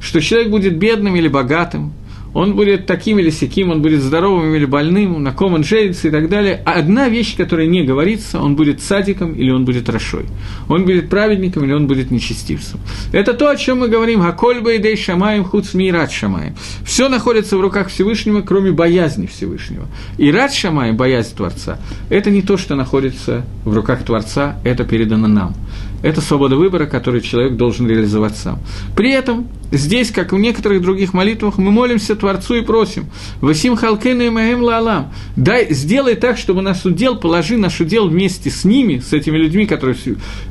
что 0.00 0.20
человек 0.20 0.50
будет 0.50 0.76
бедным 0.76 1.16
или 1.16 1.28
богатым– 1.28 1.94
он 2.34 2.54
будет 2.54 2.86
таким 2.86 3.18
или 3.18 3.30
сяким, 3.30 3.70
он 3.70 3.82
будет 3.82 4.02
здоровым 4.02 4.54
или 4.54 4.64
больным, 4.64 5.22
на 5.22 5.32
ком 5.32 5.54
он 5.54 5.64
женится 5.64 6.08
и 6.08 6.10
так 6.10 6.28
далее. 6.28 6.62
А 6.64 6.72
одна 6.72 7.08
вещь, 7.08 7.36
которая 7.36 7.66
не 7.66 7.84
говорится, 7.84 8.40
он 8.40 8.56
будет 8.56 8.82
садиком 8.82 9.32
или 9.34 9.50
он 9.50 9.64
будет 9.64 9.88
рошой. 9.88 10.26
Он 10.68 10.84
будет 10.84 11.08
праведником 11.08 11.64
или 11.64 11.72
он 11.72 11.86
будет 11.86 12.10
нечестивцем. 12.10 12.80
Это 13.12 13.34
то, 13.34 13.50
о 13.50 13.56
чем 13.56 13.80
мы 13.80 13.88
говорим. 13.88 14.20
Хакольба 14.22 14.72
и 14.72 14.78
дей 14.78 14.96
шамаем 14.96 15.44
хуц 15.44 15.74
мират 15.74 16.12
шамаем. 16.12 16.54
Все 16.84 17.08
находится 17.08 17.56
в 17.56 17.60
руках 17.60 17.88
Всевышнего, 17.88 18.42
кроме 18.42 18.72
боязни 18.72 19.26
Всевышнего. 19.26 19.86
И 20.18 20.30
рад 20.30 20.52
шамаем, 20.52 20.96
боязнь 20.96 21.34
Творца, 21.36 21.78
это 22.10 22.30
не 22.30 22.42
то, 22.42 22.56
что 22.56 22.74
находится 22.74 23.44
в 23.64 23.74
руках 23.74 24.04
Творца, 24.04 24.58
это 24.64 24.84
передано 24.84 25.28
нам. 25.28 25.54
Это 26.02 26.20
свобода 26.20 26.56
выбора, 26.56 26.86
которую 26.86 27.22
человек 27.22 27.56
должен 27.56 27.88
реализовать 27.88 28.36
сам. 28.36 28.60
При 28.94 29.10
этом 29.10 29.48
здесь, 29.72 30.10
как 30.12 30.32
и 30.32 30.36
в 30.36 30.38
некоторых 30.38 30.80
других 30.80 31.12
молитвах, 31.12 31.58
мы 31.58 31.72
молимся 31.72 32.14
Творцу 32.14 32.54
и 32.56 32.62
просим 32.62 33.06
«Васим 33.40 33.74
халкену 33.74 34.22
и 34.22 34.30
маэм 34.30 34.62
лаалам» 34.62 35.12
Дай, 35.34 35.72
сделай 35.72 36.14
так, 36.14 36.38
чтобы 36.38 36.62
наш 36.62 36.84
удел, 36.84 37.16
положи 37.16 37.56
наш 37.56 37.80
удел 37.80 38.08
вместе 38.08 38.48
с 38.48 38.64
ними, 38.64 39.00
с 39.00 39.12
этими 39.12 39.36
людьми, 39.36 39.66
которые 39.66 39.96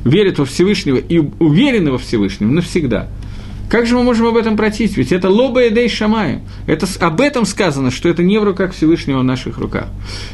верят 0.04 0.38
во 0.38 0.44
Всевышнего 0.44 0.96
и 0.96 1.18
уверены 1.18 1.92
во 1.92 1.98
Всевышнем 1.98 2.54
навсегда. 2.54 3.08
Как 3.70 3.86
же 3.86 3.96
мы 3.96 4.02
можем 4.02 4.26
об 4.26 4.36
этом 4.36 4.56
просить? 4.56 4.96
Ведь 4.96 5.12
это 5.12 5.28
лоба 5.28 5.64
и 5.64 5.70
дей 5.70 5.88
шамаем. 5.88 6.40
Это, 6.66 6.86
об 7.00 7.20
этом 7.20 7.44
сказано, 7.44 7.90
что 7.90 8.08
это 8.08 8.22
не 8.22 8.38
в 8.38 8.44
руках 8.44 8.72
Всевышнего, 8.72 9.20
в 9.20 9.24
наших 9.24 9.58
руках. 9.58 9.88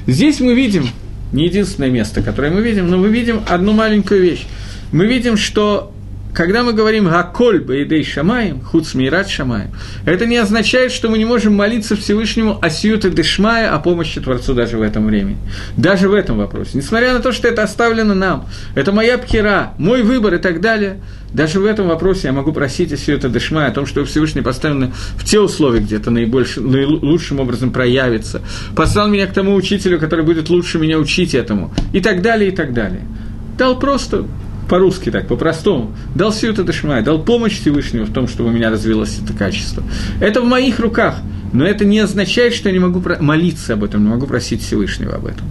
Здесь 0.07 0.41
мы 0.41 0.55
видим, 0.55 0.87
не 1.33 1.47
единственное 1.47 1.91
место, 1.91 2.23
которое 2.23 2.53
мы 2.53 2.63
видим, 2.63 2.89
но 2.89 2.97
мы 2.97 3.09
видим 3.09 3.41
одну 3.49 3.73
маленькую 3.73 4.23
вещь 4.23 4.47
мы 4.95 5.07
видим, 5.07 5.37
что 5.37 5.93
когда 6.33 6.63
мы 6.63 6.73
говорим 6.73 7.09
«Гаколь 7.09 7.61
баидей 7.61 8.05
шамаем», 8.05 8.61
«Хуц 8.61 8.95
мират 8.95 9.29
шамаем», 9.29 9.73
это 10.07 10.25
не 10.25 10.37
означает, 10.37 10.93
что 10.93 11.09
мы 11.09 11.19
не 11.19 11.25
можем 11.25 11.53
молиться 11.53 11.97
Всевышнему 11.97 12.61
о 12.63 12.71
сиюте 12.71 13.11
дешмая, 13.11 13.75
о 13.75 13.81
помощи 13.81 14.21
Творцу 14.21 14.55
даже 14.55 14.79
в 14.79 14.83
этом 14.83 15.07
времени. 15.07 15.39
Даже 15.77 16.09
в 16.09 16.15
этом 16.15 16.39
вопросе. 16.39 16.71
Несмотря 16.75 17.13
на 17.13 17.19
то, 17.19 17.33
что 17.33 17.49
это 17.49 17.65
оставлено 17.65 18.15
нам, 18.15 18.49
это 18.77 18.93
моя 18.93 19.19
пхера, 19.19 19.75
мой 19.79 20.03
выбор 20.03 20.35
и 20.35 20.39
так 20.39 20.61
далее, 20.61 21.01
даже 21.33 21.59
в 21.59 21.65
этом 21.65 21.89
вопросе 21.89 22.29
я 22.29 22.33
могу 22.33 22.53
просить 22.53 22.93
о 22.93 22.97
сиюте 22.97 23.29
дешмая, 23.29 23.71
о 23.71 23.73
том, 23.73 23.87
что 23.87 24.05
Всевышний 24.05 24.43
поставлен 24.43 24.93
в 25.17 25.25
те 25.25 25.41
условия, 25.41 25.81
где 25.81 25.97
это 25.97 26.13
наилучшим 26.13 27.41
образом 27.41 27.73
проявится. 27.73 28.43
Послал 28.77 29.09
меня 29.09 29.27
к 29.27 29.33
тому 29.33 29.57
учителю, 29.57 29.99
который 29.99 30.25
будет 30.25 30.51
лучше 30.51 30.79
меня 30.79 30.99
учить 30.99 31.35
этому. 31.35 31.75
И 31.93 32.01
так 32.01 32.23
далее, 32.23 32.53
и 32.53 32.55
так 32.55 32.73
далее. 32.73 33.03
Дал 33.59 33.77
просто 33.79 34.27
по-русски 34.69 35.11
так, 35.11 35.29
по-простому, 35.29 35.95
дал 36.15 36.33
Сиюта 36.33 36.65
Дашмай, 36.65 37.03
дал 37.03 37.23
помощь 37.23 37.61
Всевышнему 37.61 38.07
в 38.07 38.13
том, 38.13 38.29
чтобы 38.29 38.51
у 38.51 38.53
меня 38.53 38.71
развилось 38.71 39.19
это 39.23 39.33
качество. 39.33 39.83
Это 40.21 40.41
в 40.41 40.45
моих 40.45 40.81
руках, 40.81 41.17
но 41.53 41.65
это 41.65 41.85
не 41.85 42.01
означает, 42.01 42.55
что 42.55 42.69
я 42.69 42.73
не 42.73 42.79
могу 42.79 43.03
молиться 43.21 43.75
об 43.75 43.85
этом, 43.85 44.05
не 44.05 44.11
могу 44.11 44.27
просить 44.27 44.63
Всевышнего 44.63 45.15
об 45.15 45.27
этом. 45.27 45.47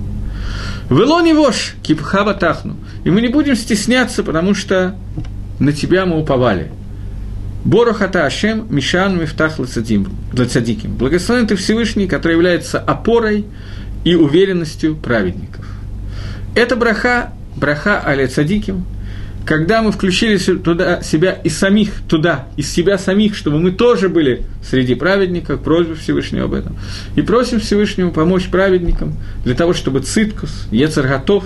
Вело 0.89 1.21
не 1.21 1.33
вошь, 1.33 1.75
кипхава 1.81 2.33
тахну. 2.33 2.75
И 3.03 3.09
мы 3.09 3.21
не 3.21 3.29
будем 3.29 3.55
стесняться, 3.55 4.23
потому 4.23 4.53
что 4.53 4.95
на 5.59 5.71
тебя 5.71 6.05
мы 6.05 6.19
уповали. 6.19 6.71
Борохата 7.63 8.25
Ашем, 8.25 8.67
Мишан, 8.69 9.19
Мифтах 9.19 9.57
Лацадиким. 9.59 10.95
Благословен 10.97 11.47
ты 11.47 11.55
Всевышний, 11.55 12.07
который 12.07 12.33
является 12.33 12.79
опорой 12.79 13.45
и 14.03 14.15
уверенностью 14.15 14.95
праведников. 14.97 15.65
Это 16.55 16.75
браха, 16.75 17.31
браха 17.55 18.03
аля 18.05 18.27
цадиким, 18.27 18.85
когда 19.45 19.81
мы 19.81 19.91
включили 19.91 20.37
туда 20.37 21.01
себя 21.01 21.33
и 21.33 21.49
самих 21.49 22.01
туда, 22.07 22.47
из 22.55 22.71
себя 22.71 22.97
самих, 22.97 23.35
чтобы 23.35 23.59
мы 23.59 23.71
тоже 23.71 24.07
были 24.07 24.43
среди 24.63 24.95
праведников, 24.95 25.61
просьба 25.61 25.95
Всевышнего 25.95 26.45
об 26.45 26.53
этом. 26.53 26.77
И 27.15 27.21
просим 27.21 27.59
Всевышнего 27.59 28.09
помочь 28.09 28.47
праведникам 28.47 29.15
для 29.43 29.53
того, 29.55 29.73
чтобы 29.73 29.99
циткус, 29.99 30.67
ецер 30.71 31.07
готов, 31.07 31.43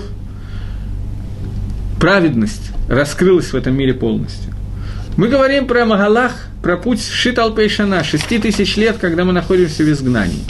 праведность 2.00 2.70
раскрылась 2.88 3.52
в 3.52 3.56
этом 3.56 3.76
мире 3.76 3.94
полностью. 3.94 4.52
Мы 5.16 5.28
говорим 5.28 5.66
про 5.66 5.84
Магалах, 5.84 6.32
про 6.62 6.76
путь 6.76 7.02
Шитал 7.04 7.52
Пейшана, 7.52 8.04
шести 8.04 8.38
тысяч 8.38 8.76
лет, 8.76 8.98
когда 9.00 9.24
мы 9.24 9.32
находимся 9.32 9.82
в 9.82 9.90
изгнании. 9.90 10.44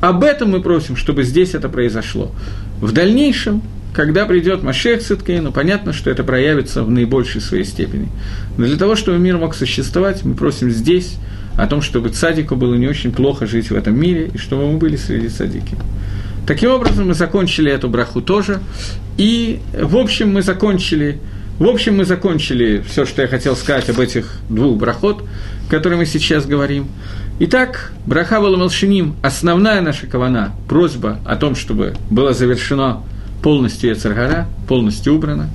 Об 0.00 0.22
этом 0.22 0.50
мы 0.50 0.62
просим, 0.62 0.96
чтобы 0.96 1.24
здесь 1.24 1.54
это 1.54 1.68
произошло. 1.68 2.32
В 2.80 2.92
дальнейшем 2.92 3.62
когда 3.92 4.24
придет 4.24 4.62
Машех 4.62 5.02
Циткейну, 5.02 5.52
понятно, 5.52 5.92
что 5.92 6.10
это 6.10 6.24
проявится 6.24 6.82
в 6.82 6.90
наибольшей 6.90 7.40
своей 7.40 7.64
степени. 7.64 8.08
Но 8.56 8.66
для 8.66 8.76
того, 8.76 8.96
чтобы 8.96 9.18
мир 9.18 9.36
мог 9.36 9.54
существовать, 9.54 10.24
мы 10.24 10.34
просим 10.34 10.70
здесь 10.70 11.16
о 11.56 11.66
том, 11.66 11.82
чтобы 11.82 12.08
цадику 12.08 12.56
было 12.56 12.74
не 12.74 12.88
очень 12.88 13.12
плохо 13.12 13.46
жить 13.46 13.70
в 13.70 13.74
этом 13.74 13.98
мире, 13.98 14.30
и 14.32 14.38
чтобы 14.38 14.70
мы 14.70 14.78
были 14.78 14.96
среди 14.96 15.28
цадики. 15.28 15.76
Таким 16.46 16.70
образом, 16.70 17.08
мы 17.08 17.14
закончили 17.14 17.70
эту 17.70 17.88
браху 17.88 18.20
тоже. 18.20 18.60
И, 19.18 19.60
в 19.78 19.96
общем, 19.96 20.32
мы 20.32 20.42
закончили 20.42 21.20
в 21.58 21.66
общем, 21.66 21.98
мы 21.98 22.04
закончили 22.04 22.82
все, 22.88 23.04
что 23.04 23.22
я 23.22 23.28
хотел 23.28 23.54
сказать 23.54 23.88
об 23.88 24.00
этих 24.00 24.32
двух 24.48 24.78
брахот, 24.78 25.22
о 25.22 25.70
которых 25.70 25.98
мы 25.98 26.06
сейчас 26.06 26.44
говорим. 26.44 26.88
Итак, 27.38 27.92
браха 28.04 28.40
Валамалшиним, 28.40 29.14
основная 29.22 29.80
наша 29.80 30.06
кавана, 30.06 30.54
просьба 30.66 31.20
о 31.24 31.36
том, 31.36 31.54
чтобы 31.54 31.94
было 32.10 32.32
завершено 32.32 33.02
полностью 33.42 33.90
Ецаргара, 33.90 34.46
полностью 34.68 35.14
убрана. 35.14 35.50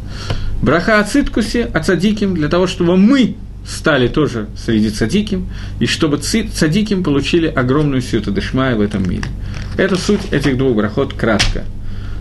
Браха 0.62 1.00
Ациткуси, 1.00 1.70
Ацадиким, 1.74 2.34
для 2.34 2.50
того, 2.50 2.68
чтобы 2.68 2.98
мы 2.98 3.36
стали 3.66 4.08
тоже 4.08 4.48
среди 4.58 4.90
цадиким, 4.90 5.48
и 5.80 5.86
чтобы 5.86 6.18
цадиким 6.18 7.04
получили 7.04 7.48
огромную 7.48 8.02
сюту 8.02 8.32
дешмая 8.32 8.76
в 8.76 8.82
этом 8.82 9.08
мире. 9.08 9.26
Это 9.78 9.98
суть 9.98 10.32
этих 10.32 10.58
двух 10.58 10.76
брахот 10.76 11.14
кратко. 11.14 11.64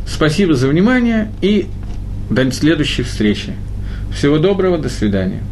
Спасибо 0.07 0.55
за 0.55 0.69
внимание 0.69 1.31
и 1.41 1.67
до 2.31 2.51
следующей 2.51 3.03
встречи. 3.03 3.53
Всего 4.13 4.39
доброго, 4.39 4.79
до 4.79 4.89
свидания. 4.89 5.43